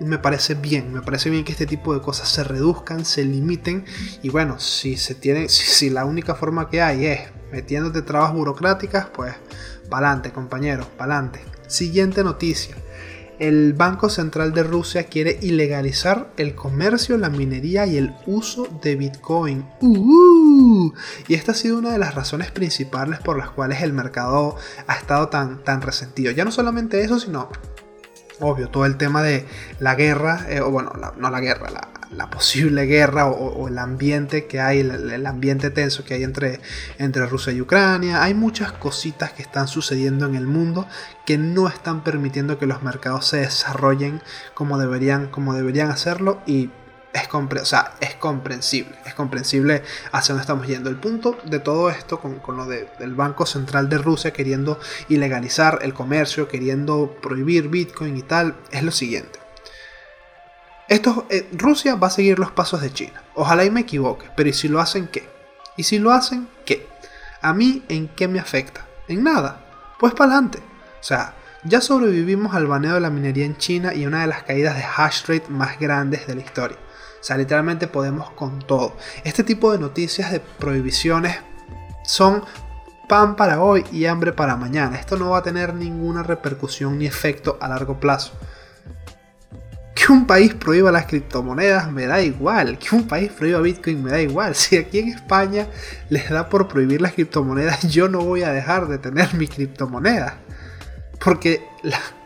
me 0.00 0.18
parece 0.18 0.52
bien, 0.52 0.92
me 0.92 1.00
parece 1.00 1.30
bien 1.30 1.44
que 1.44 1.52
este 1.52 1.64
tipo 1.64 1.94
de 1.94 2.02
cosas 2.02 2.28
se 2.28 2.44
reduzcan, 2.44 3.06
se 3.06 3.24
limiten 3.24 3.86
y 4.22 4.28
bueno, 4.28 4.60
si 4.60 4.98
se 4.98 5.14
tiene, 5.14 5.48
si, 5.48 5.88
la 5.88 6.04
única 6.04 6.34
forma 6.34 6.68
que 6.68 6.82
hay 6.82 7.06
es 7.06 7.20
metiéndote 7.50 8.02
trabas 8.02 8.34
burocráticas, 8.34 9.06
pues 9.06 9.34
pa'lante, 9.88 10.30
compañeros, 10.30 10.88
pa'lante. 10.98 11.40
Siguiente 11.66 12.22
noticia 12.22 12.76
el 13.40 13.72
Banco 13.72 14.10
Central 14.10 14.52
de 14.52 14.62
Rusia 14.62 15.04
quiere 15.04 15.38
ilegalizar 15.40 16.30
el 16.36 16.54
comercio, 16.54 17.16
la 17.16 17.30
minería 17.30 17.86
y 17.86 17.96
el 17.96 18.14
uso 18.26 18.68
de 18.82 18.96
Bitcoin. 18.96 19.64
Uh, 19.80 20.92
y 21.26 21.34
esta 21.34 21.52
ha 21.52 21.54
sido 21.54 21.78
una 21.78 21.90
de 21.90 21.98
las 21.98 22.14
razones 22.14 22.50
principales 22.50 23.18
por 23.18 23.38
las 23.38 23.50
cuales 23.50 23.82
el 23.82 23.94
mercado 23.94 24.56
ha 24.86 24.94
estado 24.94 25.28
tan, 25.28 25.64
tan 25.64 25.80
resentido. 25.80 26.30
Ya 26.32 26.44
no 26.44 26.52
solamente 26.52 27.02
eso, 27.02 27.18
sino 27.18 27.48
obvio, 28.40 28.68
todo 28.68 28.84
el 28.84 28.96
tema 28.96 29.22
de 29.22 29.46
la 29.78 29.94
guerra, 29.94 30.46
eh, 30.48 30.60
o 30.60 30.70
bueno, 30.70 30.92
no 31.16 31.30
la 31.30 31.40
guerra, 31.40 31.70
la, 31.70 31.99
la 32.10 32.28
posible 32.28 32.86
guerra 32.86 33.26
o, 33.26 33.68
el 33.68 33.78
ambiente 33.78 34.46
que 34.46 34.60
hay, 34.60 34.80
el, 34.80 35.26
ambiente 35.26 35.70
tenso 35.70 36.04
que 36.04 36.14
hay 36.14 36.24
entre, 36.24 36.60
entre 36.98 37.26
Rusia 37.26 37.52
y 37.52 37.60
Ucrania. 37.60 38.22
Hay 38.22 38.34
muchas 38.34 38.72
cositas 38.72 39.32
que 39.32 39.42
están 39.42 39.68
sucediendo 39.68 40.26
en 40.26 40.34
el 40.34 40.46
mundo 40.46 40.88
que 41.24 41.38
no 41.38 41.68
están 41.68 42.02
permitiendo 42.02 42.58
que 42.58 42.66
los 42.66 42.82
mercados 42.82 43.26
se 43.26 43.38
desarrollen 43.38 44.22
como 44.54 44.78
deberían, 44.78 45.28
como 45.28 45.54
deberían 45.54 45.90
hacerlo 45.90 46.42
y 46.46 46.70
es, 47.12 47.28
o 47.32 47.64
sea, 47.64 47.94
es 48.00 48.14
comprensible, 48.14 48.96
es 49.04 49.14
comprensible 49.14 49.82
hacia 50.12 50.32
dónde 50.32 50.42
estamos 50.42 50.66
yendo. 50.66 50.90
El 50.90 50.96
punto 50.96 51.38
de 51.44 51.58
todo 51.58 51.90
esto, 51.90 52.20
con, 52.20 52.40
lo 52.56 52.66
del 52.66 53.14
Banco 53.14 53.46
Central 53.46 53.88
de 53.88 53.98
Rusia 53.98 54.32
queriendo 54.32 54.78
ilegalizar 55.08 55.80
el 55.82 55.94
comercio, 55.94 56.48
queriendo 56.48 57.16
prohibir 57.20 57.68
Bitcoin 57.68 58.16
y 58.16 58.22
tal, 58.22 58.56
es 58.70 58.82
lo 58.82 58.92
siguiente. 58.92 59.40
Esto, 60.90 61.24
eh, 61.30 61.48
Rusia 61.52 61.94
va 61.94 62.08
a 62.08 62.10
seguir 62.10 62.40
los 62.40 62.50
pasos 62.50 62.82
de 62.82 62.92
China. 62.92 63.22
Ojalá 63.36 63.64
y 63.64 63.70
me 63.70 63.82
equivoque, 63.82 64.28
pero 64.36 64.48
¿y 64.48 64.52
si 64.52 64.66
lo 64.66 64.80
hacen 64.80 65.06
qué? 65.06 65.22
¿Y 65.76 65.84
si 65.84 66.00
lo 66.00 66.10
hacen 66.10 66.48
qué? 66.66 66.88
¿A 67.40 67.54
mí 67.54 67.84
en 67.88 68.08
qué 68.08 68.26
me 68.26 68.40
afecta? 68.40 68.88
En 69.06 69.22
nada. 69.22 69.64
Pues 70.00 70.14
para 70.14 70.32
adelante. 70.32 70.58
O 70.58 71.02
sea, 71.04 71.34
ya 71.62 71.80
sobrevivimos 71.80 72.56
al 72.56 72.66
baneo 72.66 72.94
de 72.94 73.00
la 73.00 73.08
minería 73.08 73.46
en 73.46 73.56
China 73.56 73.94
y 73.94 74.04
una 74.04 74.22
de 74.22 74.26
las 74.26 74.42
caídas 74.42 74.74
de 74.74 74.82
hash 74.82 75.26
rate 75.28 75.48
más 75.48 75.78
grandes 75.78 76.26
de 76.26 76.34
la 76.34 76.40
historia. 76.40 76.78
O 77.20 77.22
sea, 77.22 77.36
literalmente 77.36 77.86
podemos 77.86 78.30
con 78.30 78.58
todo. 78.58 78.96
Este 79.22 79.44
tipo 79.44 79.70
de 79.70 79.78
noticias 79.78 80.32
de 80.32 80.40
prohibiciones 80.40 81.38
son 82.02 82.42
pan 83.08 83.36
para 83.36 83.62
hoy 83.62 83.84
y 83.92 84.06
hambre 84.06 84.32
para 84.32 84.56
mañana. 84.56 84.96
Esto 84.96 85.16
no 85.16 85.30
va 85.30 85.38
a 85.38 85.42
tener 85.44 85.72
ninguna 85.72 86.24
repercusión 86.24 86.98
ni 86.98 87.06
efecto 87.06 87.58
a 87.60 87.68
largo 87.68 88.00
plazo. 88.00 88.32
Que 90.00 90.12
un 90.12 90.26
país 90.26 90.54
prohíba 90.54 90.90
las 90.90 91.04
criptomonedas 91.04 91.92
me 91.92 92.06
da 92.06 92.22
igual. 92.22 92.78
Que 92.78 92.96
un 92.96 93.06
país 93.06 93.30
prohíba 93.30 93.60
Bitcoin 93.60 94.02
me 94.02 94.10
da 94.10 94.22
igual. 94.22 94.54
Si 94.60 94.78
aquí 94.78 94.98
en 94.98 95.08
España 95.08 95.66
les 96.08 96.30
da 96.30 96.48
por 96.48 96.68
prohibir 96.68 97.02
las 97.02 97.12
criptomonedas, 97.12 97.82
yo 97.82 98.08
no 98.08 98.20
voy 98.20 98.42
a 98.42 98.50
dejar 98.50 98.88
de 98.88 98.96
tener 98.96 99.34
mi 99.34 99.46
criptomoneda. 99.46 100.38
Porque 101.22 101.62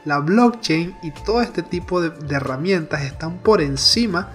la, 0.04 0.18
blockchain 0.20 0.94
y 1.02 1.10
todo 1.24 1.42
este 1.42 1.62
tipo 1.62 2.00
de, 2.00 2.10
de 2.10 2.36
herramientas 2.36 3.02
están 3.02 3.38
por 3.38 3.60
encima 3.60 4.30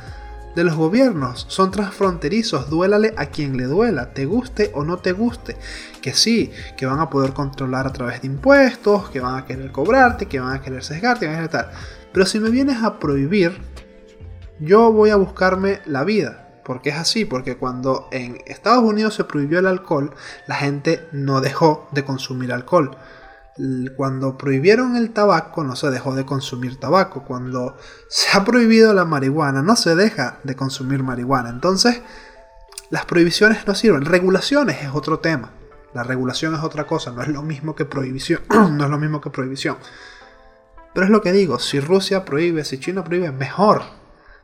de 0.57 0.65
los 0.65 0.75
gobiernos. 0.75 1.45
Son 1.47 1.71
transfronterizos, 1.71 2.69
duélale 2.69 3.13
a 3.15 3.27
quien 3.27 3.55
le 3.55 3.65
duela, 3.65 4.11
te 4.13 4.25
guste 4.25 4.69
o 4.73 4.83
no 4.83 4.97
te 4.97 5.13
guste. 5.13 5.55
Que 6.01 6.13
sí, 6.13 6.51
que 6.75 6.85
van 6.85 6.99
a 6.99 7.09
poder 7.09 7.31
controlar 7.31 7.87
a 7.87 7.93
través 7.93 8.21
de 8.21 8.27
impuestos, 8.27 9.09
que 9.09 9.21
van 9.21 9.37
a 9.37 9.45
querer 9.45 9.71
cobrarte, 9.71 10.25
que 10.25 10.41
van 10.41 10.55
a 10.55 10.61
querer 10.61 10.83
sesgarte, 10.83 11.25
que 11.25 11.31
van 11.31 11.45
a 11.45 11.47
querer 11.47 11.67
tal. 11.67 11.98
Pero 12.13 12.25
si 12.25 12.39
me 12.39 12.49
vienes 12.49 12.83
a 12.83 12.99
prohibir, 12.99 13.59
yo 14.59 14.91
voy 14.91 15.09
a 15.09 15.15
buscarme 15.15 15.81
la 15.85 16.03
vida. 16.03 16.45
Porque 16.63 16.89
es 16.89 16.97
así, 16.97 17.25
porque 17.25 17.57
cuando 17.57 18.07
en 18.11 18.37
Estados 18.45 18.83
Unidos 18.83 19.15
se 19.15 19.23
prohibió 19.23 19.57
el 19.57 19.65
alcohol, 19.65 20.13
la 20.45 20.55
gente 20.55 21.07
no 21.11 21.41
dejó 21.41 21.87
de 21.91 22.05
consumir 22.05 22.53
alcohol. 22.53 22.95
Cuando 23.97 24.37
prohibieron 24.37 24.95
el 24.95 25.11
tabaco, 25.11 25.63
no 25.63 25.75
se 25.75 25.89
dejó 25.89 26.13
de 26.13 26.25
consumir 26.25 26.79
tabaco. 26.79 27.25
Cuando 27.25 27.75
se 28.07 28.37
ha 28.37 28.45
prohibido 28.45 28.93
la 28.93 29.03
marihuana, 29.03 29.63
no 29.63 29.75
se 29.75 29.95
deja 29.95 30.37
de 30.43 30.55
consumir 30.55 31.01
marihuana. 31.01 31.49
Entonces, 31.49 32.01
las 32.91 33.05
prohibiciones 33.05 33.65
no 33.65 33.73
sirven. 33.73 34.05
Regulaciones 34.05 34.83
es 34.83 34.89
otro 34.93 35.19
tema. 35.19 35.51
La 35.93 36.03
regulación 36.03 36.53
es 36.53 36.61
otra 36.61 36.85
cosa, 36.85 37.11
no 37.11 37.23
es 37.23 37.29
lo 37.29 37.41
mismo 37.41 37.75
que 37.75 37.85
prohibición. 37.85 38.41
no 38.49 38.83
es 38.83 38.89
lo 38.89 38.99
mismo 38.99 39.21
que 39.21 39.31
prohibición. 39.31 39.77
Pero 40.93 41.05
es 41.05 41.11
lo 41.11 41.21
que 41.21 41.31
digo, 41.31 41.59
si 41.59 41.79
Rusia 41.79 42.25
prohíbe, 42.25 42.63
si 42.63 42.79
China 42.79 43.03
prohíbe, 43.03 43.31
mejor. 43.31 43.83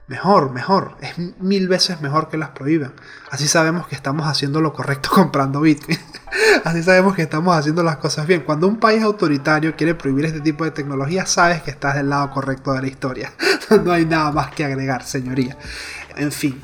Mejor, 0.07 0.51
mejor. 0.51 0.95
Es 1.01 1.17
mil 1.17 1.67
veces 1.67 1.99
mejor 1.99 2.29
que 2.29 2.37
las 2.37 2.49
prohíban. 2.49 2.93
Así 3.31 3.47
sabemos 3.47 3.87
que 3.87 3.95
estamos 3.95 4.27
haciendo 4.27 4.61
lo 4.61 4.71
correcto 4.71 5.09
comprando 5.13 5.61
Bitcoin. 5.61 5.97
Así 6.63 6.83
sabemos 6.83 7.15
que 7.15 7.23
estamos 7.23 7.55
haciendo 7.55 7.81
las 7.81 7.97
cosas 7.97 8.27
bien. 8.27 8.41
Cuando 8.41 8.67
un 8.67 8.79
país 8.79 9.01
autoritario 9.01 9.75
quiere 9.75 9.95
prohibir 9.95 10.25
este 10.25 10.41
tipo 10.41 10.63
de 10.63 10.71
tecnología, 10.71 11.25
sabes 11.25 11.63
que 11.63 11.71
estás 11.71 11.95
del 11.95 12.09
lado 12.09 12.29
correcto 12.29 12.73
de 12.73 12.81
la 12.81 12.87
historia. 12.87 13.33
no 13.83 13.91
hay 13.91 14.05
nada 14.05 14.31
más 14.31 14.53
que 14.53 14.63
agregar, 14.63 15.03
señoría. 15.03 15.57
En 16.15 16.31
fin, 16.31 16.61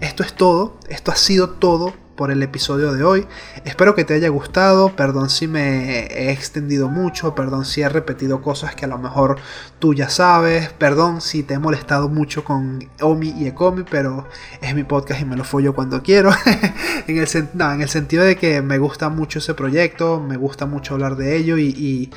esto 0.00 0.24
es 0.24 0.34
todo. 0.34 0.80
Esto 0.88 1.12
ha 1.12 1.16
sido 1.16 1.50
todo 1.50 1.94
por 2.20 2.30
el 2.30 2.42
episodio 2.42 2.92
de 2.92 3.02
hoy. 3.02 3.26
Espero 3.64 3.94
que 3.94 4.04
te 4.04 4.12
haya 4.12 4.28
gustado. 4.28 4.94
Perdón 4.94 5.30
si 5.30 5.48
me 5.48 6.00
he 6.00 6.30
extendido 6.30 6.90
mucho. 6.90 7.34
Perdón 7.34 7.64
si 7.64 7.80
he 7.80 7.88
repetido 7.88 8.42
cosas 8.42 8.74
que 8.74 8.84
a 8.84 8.88
lo 8.88 8.98
mejor 8.98 9.38
tú 9.78 9.94
ya 9.94 10.10
sabes. 10.10 10.68
Perdón 10.68 11.22
si 11.22 11.42
te 11.42 11.54
he 11.54 11.58
molestado 11.58 12.10
mucho 12.10 12.44
con 12.44 12.86
Omi 13.00 13.30
y 13.30 13.46
Ecomi, 13.46 13.84
pero 13.90 14.28
es 14.60 14.74
mi 14.74 14.84
podcast 14.84 15.22
y 15.22 15.24
me 15.24 15.34
lo 15.34 15.44
follo 15.44 15.74
cuando 15.74 16.02
quiero. 16.02 16.30
en, 17.06 17.16
el, 17.16 17.28
en 17.58 17.80
el 17.80 17.88
sentido 17.88 18.22
de 18.22 18.36
que 18.36 18.60
me 18.60 18.76
gusta 18.76 19.08
mucho 19.08 19.38
ese 19.38 19.54
proyecto, 19.54 20.20
me 20.20 20.36
gusta 20.36 20.66
mucho 20.66 20.92
hablar 20.92 21.16
de 21.16 21.38
ello 21.38 21.56
y 21.56 21.70
y 21.80 22.10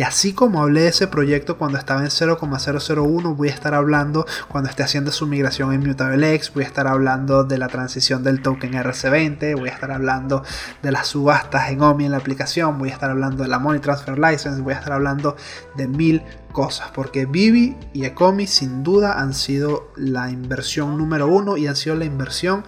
así 0.00 0.32
como 0.32 0.62
hablé 0.62 0.82
de 0.82 0.88
ese 0.88 1.06
proyecto 1.06 1.58
cuando 1.58 1.76
estaba 1.76 2.00
en 2.00 2.10
0,001, 2.10 3.34
voy 3.34 3.48
a 3.48 3.52
estar 3.52 3.74
hablando 3.74 4.24
cuando 4.48 4.70
esté 4.70 4.82
haciendo 4.82 5.12
su 5.12 5.26
migración 5.26 5.74
en 5.74 5.86
MutableX, 5.86 6.54
voy 6.54 6.64
a 6.64 6.66
estar 6.66 6.86
hablando 6.86 7.44
de 7.44 7.58
la 7.58 7.68
transición 7.68 8.24
del 8.24 8.40
token 8.40 8.72
RC20, 8.72 9.58
voy 9.58 9.68
a 9.68 9.72
estar 9.72 9.90
hablando 9.90 10.42
de 10.82 10.92
las 10.92 11.08
subastas 11.08 11.70
en 11.70 11.82
OMI 11.82 12.06
en 12.06 12.12
la 12.12 12.16
aplicación, 12.16 12.78
voy 12.78 12.88
a 12.88 12.94
estar 12.94 13.10
hablando 13.10 13.42
de 13.42 13.50
la 13.50 13.58
Money 13.58 13.80
Transfer 13.80 14.18
License, 14.18 14.62
voy 14.62 14.72
a 14.72 14.78
estar 14.78 14.94
hablando 14.94 15.36
de 15.76 15.86
mil 15.88 16.22
cosas, 16.52 16.90
porque 16.94 17.26
Vivi 17.26 17.76
y 17.92 18.06
Ecomi 18.06 18.46
sin 18.46 18.82
duda 18.82 19.20
han 19.20 19.34
sido 19.34 19.92
la 19.96 20.30
inversión 20.30 20.96
número 20.96 21.26
uno 21.26 21.58
y 21.58 21.66
han 21.66 21.76
sido 21.76 21.96
la 21.96 22.06
inversión 22.06 22.64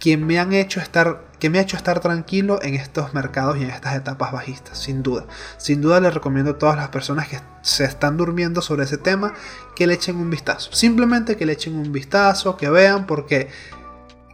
que 0.00 0.16
me 0.16 0.40
han 0.40 0.52
hecho 0.52 0.80
estar 0.80 1.30
que 1.38 1.48
me 1.48 1.58
ha 1.58 1.62
hecho 1.62 1.76
estar 1.76 2.00
tranquilo 2.00 2.62
en 2.62 2.74
estos 2.74 3.14
mercados 3.14 3.56
y 3.56 3.62
en 3.62 3.70
estas 3.70 3.96
etapas 3.96 4.30
bajistas, 4.30 4.78
sin 4.78 5.02
duda. 5.02 5.24
Sin 5.56 5.80
duda 5.80 5.98
les 6.00 6.12
recomiendo 6.12 6.52
a 6.52 6.58
todas 6.58 6.76
las 6.76 6.90
personas 6.90 7.28
que 7.28 7.40
se 7.62 7.84
están 7.84 8.18
durmiendo 8.18 8.60
sobre 8.60 8.84
ese 8.84 8.98
tema 8.98 9.32
que 9.74 9.86
le 9.86 9.94
echen 9.94 10.16
un 10.16 10.28
vistazo. 10.28 10.70
Simplemente 10.72 11.36
que 11.36 11.46
le 11.46 11.54
echen 11.54 11.76
un 11.76 11.92
vistazo, 11.92 12.58
que 12.58 12.68
vean, 12.68 13.06
porque 13.06 13.48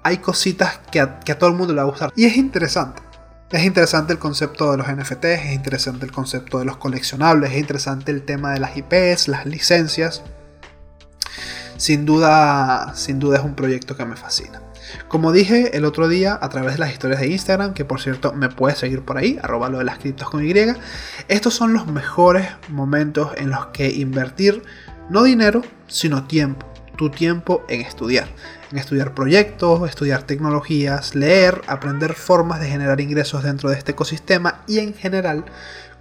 hay 0.02 0.18
cositas 0.18 0.80
que 0.90 1.00
a, 1.00 1.20
que 1.20 1.30
a 1.30 1.38
todo 1.38 1.48
el 1.50 1.56
mundo 1.56 1.72
le 1.72 1.80
va 1.80 1.86
a 1.86 1.90
gustar. 1.90 2.12
Y 2.16 2.24
es 2.24 2.36
interesante. 2.36 3.00
Es 3.50 3.64
interesante 3.64 4.12
el 4.12 4.18
concepto 4.18 4.72
de 4.72 4.78
los 4.78 4.88
NFTs, 4.88 5.24
es 5.24 5.52
interesante 5.52 6.04
el 6.04 6.10
concepto 6.10 6.58
de 6.58 6.64
los 6.64 6.78
coleccionables, 6.78 7.52
es 7.52 7.58
interesante 7.58 8.10
el 8.10 8.24
tema 8.24 8.52
de 8.52 8.58
las 8.58 8.76
IPs, 8.76 9.28
las 9.28 9.46
licencias. 9.46 10.24
Sin 11.76 12.04
duda, 12.04 12.92
sin 12.96 13.20
duda 13.20 13.38
es 13.38 13.44
un 13.44 13.54
proyecto 13.54 13.96
que 13.96 14.04
me 14.04 14.16
fascina. 14.16 14.65
Como 15.08 15.32
dije 15.32 15.76
el 15.76 15.84
otro 15.84 16.08
día 16.08 16.38
a 16.40 16.48
través 16.48 16.74
de 16.74 16.78
las 16.78 16.92
historias 16.92 17.20
de 17.20 17.28
Instagram, 17.28 17.74
que 17.74 17.84
por 17.84 18.00
cierto 18.00 18.32
me 18.32 18.48
puedes 18.48 18.78
seguir 18.78 19.02
por 19.02 19.18
ahí, 19.18 19.38
arroba 19.42 19.68
lo 19.68 19.78
de 19.78 19.84
las 19.84 19.98
criptos 19.98 20.30
con 20.30 20.44
Y, 20.44 20.54
estos 21.28 21.54
son 21.54 21.72
los 21.72 21.86
mejores 21.86 22.48
momentos 22.68 23.32
en 23.36 23.50
los 23.50 23.66
que 23.66 23.90
invertir 23.90 24.62
no 25.10 25.22
dinero, 25.22 25.62
sino 25.86 26.26
tiempo, 26.26 26.66
tu 26.96 27.10
tiempo 27.10 27.64
en 27.68 27.80
estudiar, 27.80 28.28
en 28.72 28.78
estudiar 28.78 29.14
proyectos, 29.14 29.88
estudiar 29.88 30.22
tecnologías, 30.22 31.14
leer, 31.14 31.60
aprender 31.66 32.14
formas 32.14 32.60
de 32.60 32.68
generar 32.68 33.00
ingresos 33.00 33.42
dentro 33.42 33.70
de 33.70 33.76
este 33.76 33.92
ecosistema 33.92 34.62
y 34.66 34.78
en 34.78 34.94
general 34.94 35.44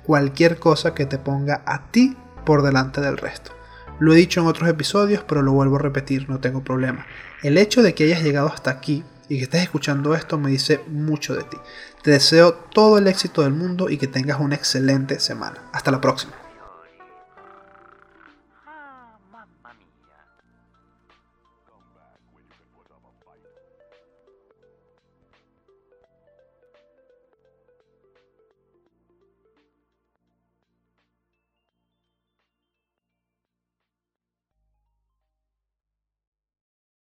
cualquier 0.04 0.58
cosa 0.58 0.94
que 0.94 1.06
te 1.06 1.18
ponga 1.18 1.62
a 1.66 1.92
ti 1.92 2.16
por 2.46 2.64
delante 2.64 3.02
del 3.02 3.18
resto. 3.18 3.52
Lo 4.00 4.14
he 4.14 4.18
dicho 4.18 4.42
en 4.42 4.48
otros 4.48 4.70
episodios, 4.70 5.24
pero 5.28 5.42
lo 5.42 5.54
vuelvo 5.54 5.78
a 5.78 5.80
repetir, 5.80 6.30
no 6.30 6.40
tengo 6.40 6.64
problema. 6.64 7.06
El 7.44 7.58
hecho 7.58 7.82
de 7.82 7.94
que 7.94 8.04
hayas 8.06 8.24
llegado 8.24 8.48
hasta 8.48 8.72
aquí 8.72 9.04
y 9.30 9.38
que 9.38 9.44
estés 9.44 9.64
escuchando 9.64 10.14
esto 10.16 10.38
me 10.38 10.52
dice 10.52 10.82
mucho 10.88 11.34
de 11.34 11.44
ti. 11.44 11.58
Te 12.04 12.12
deseo 12.12 12.54
todo 12.54 12.98
el 12.98 13.08
éxito 13.08 13.42
del 13.42 13.54
mundo 13.54 13.90
y 13.90 13.98
que 13.98 14.08
tengas 14.08 14.40
una 14.40 14.56
excelente 14.56 15.20
semana. 15.20 15.64
Hasta 15.72 15.92
la 15.92 16.02
próxima. 16.02 16.45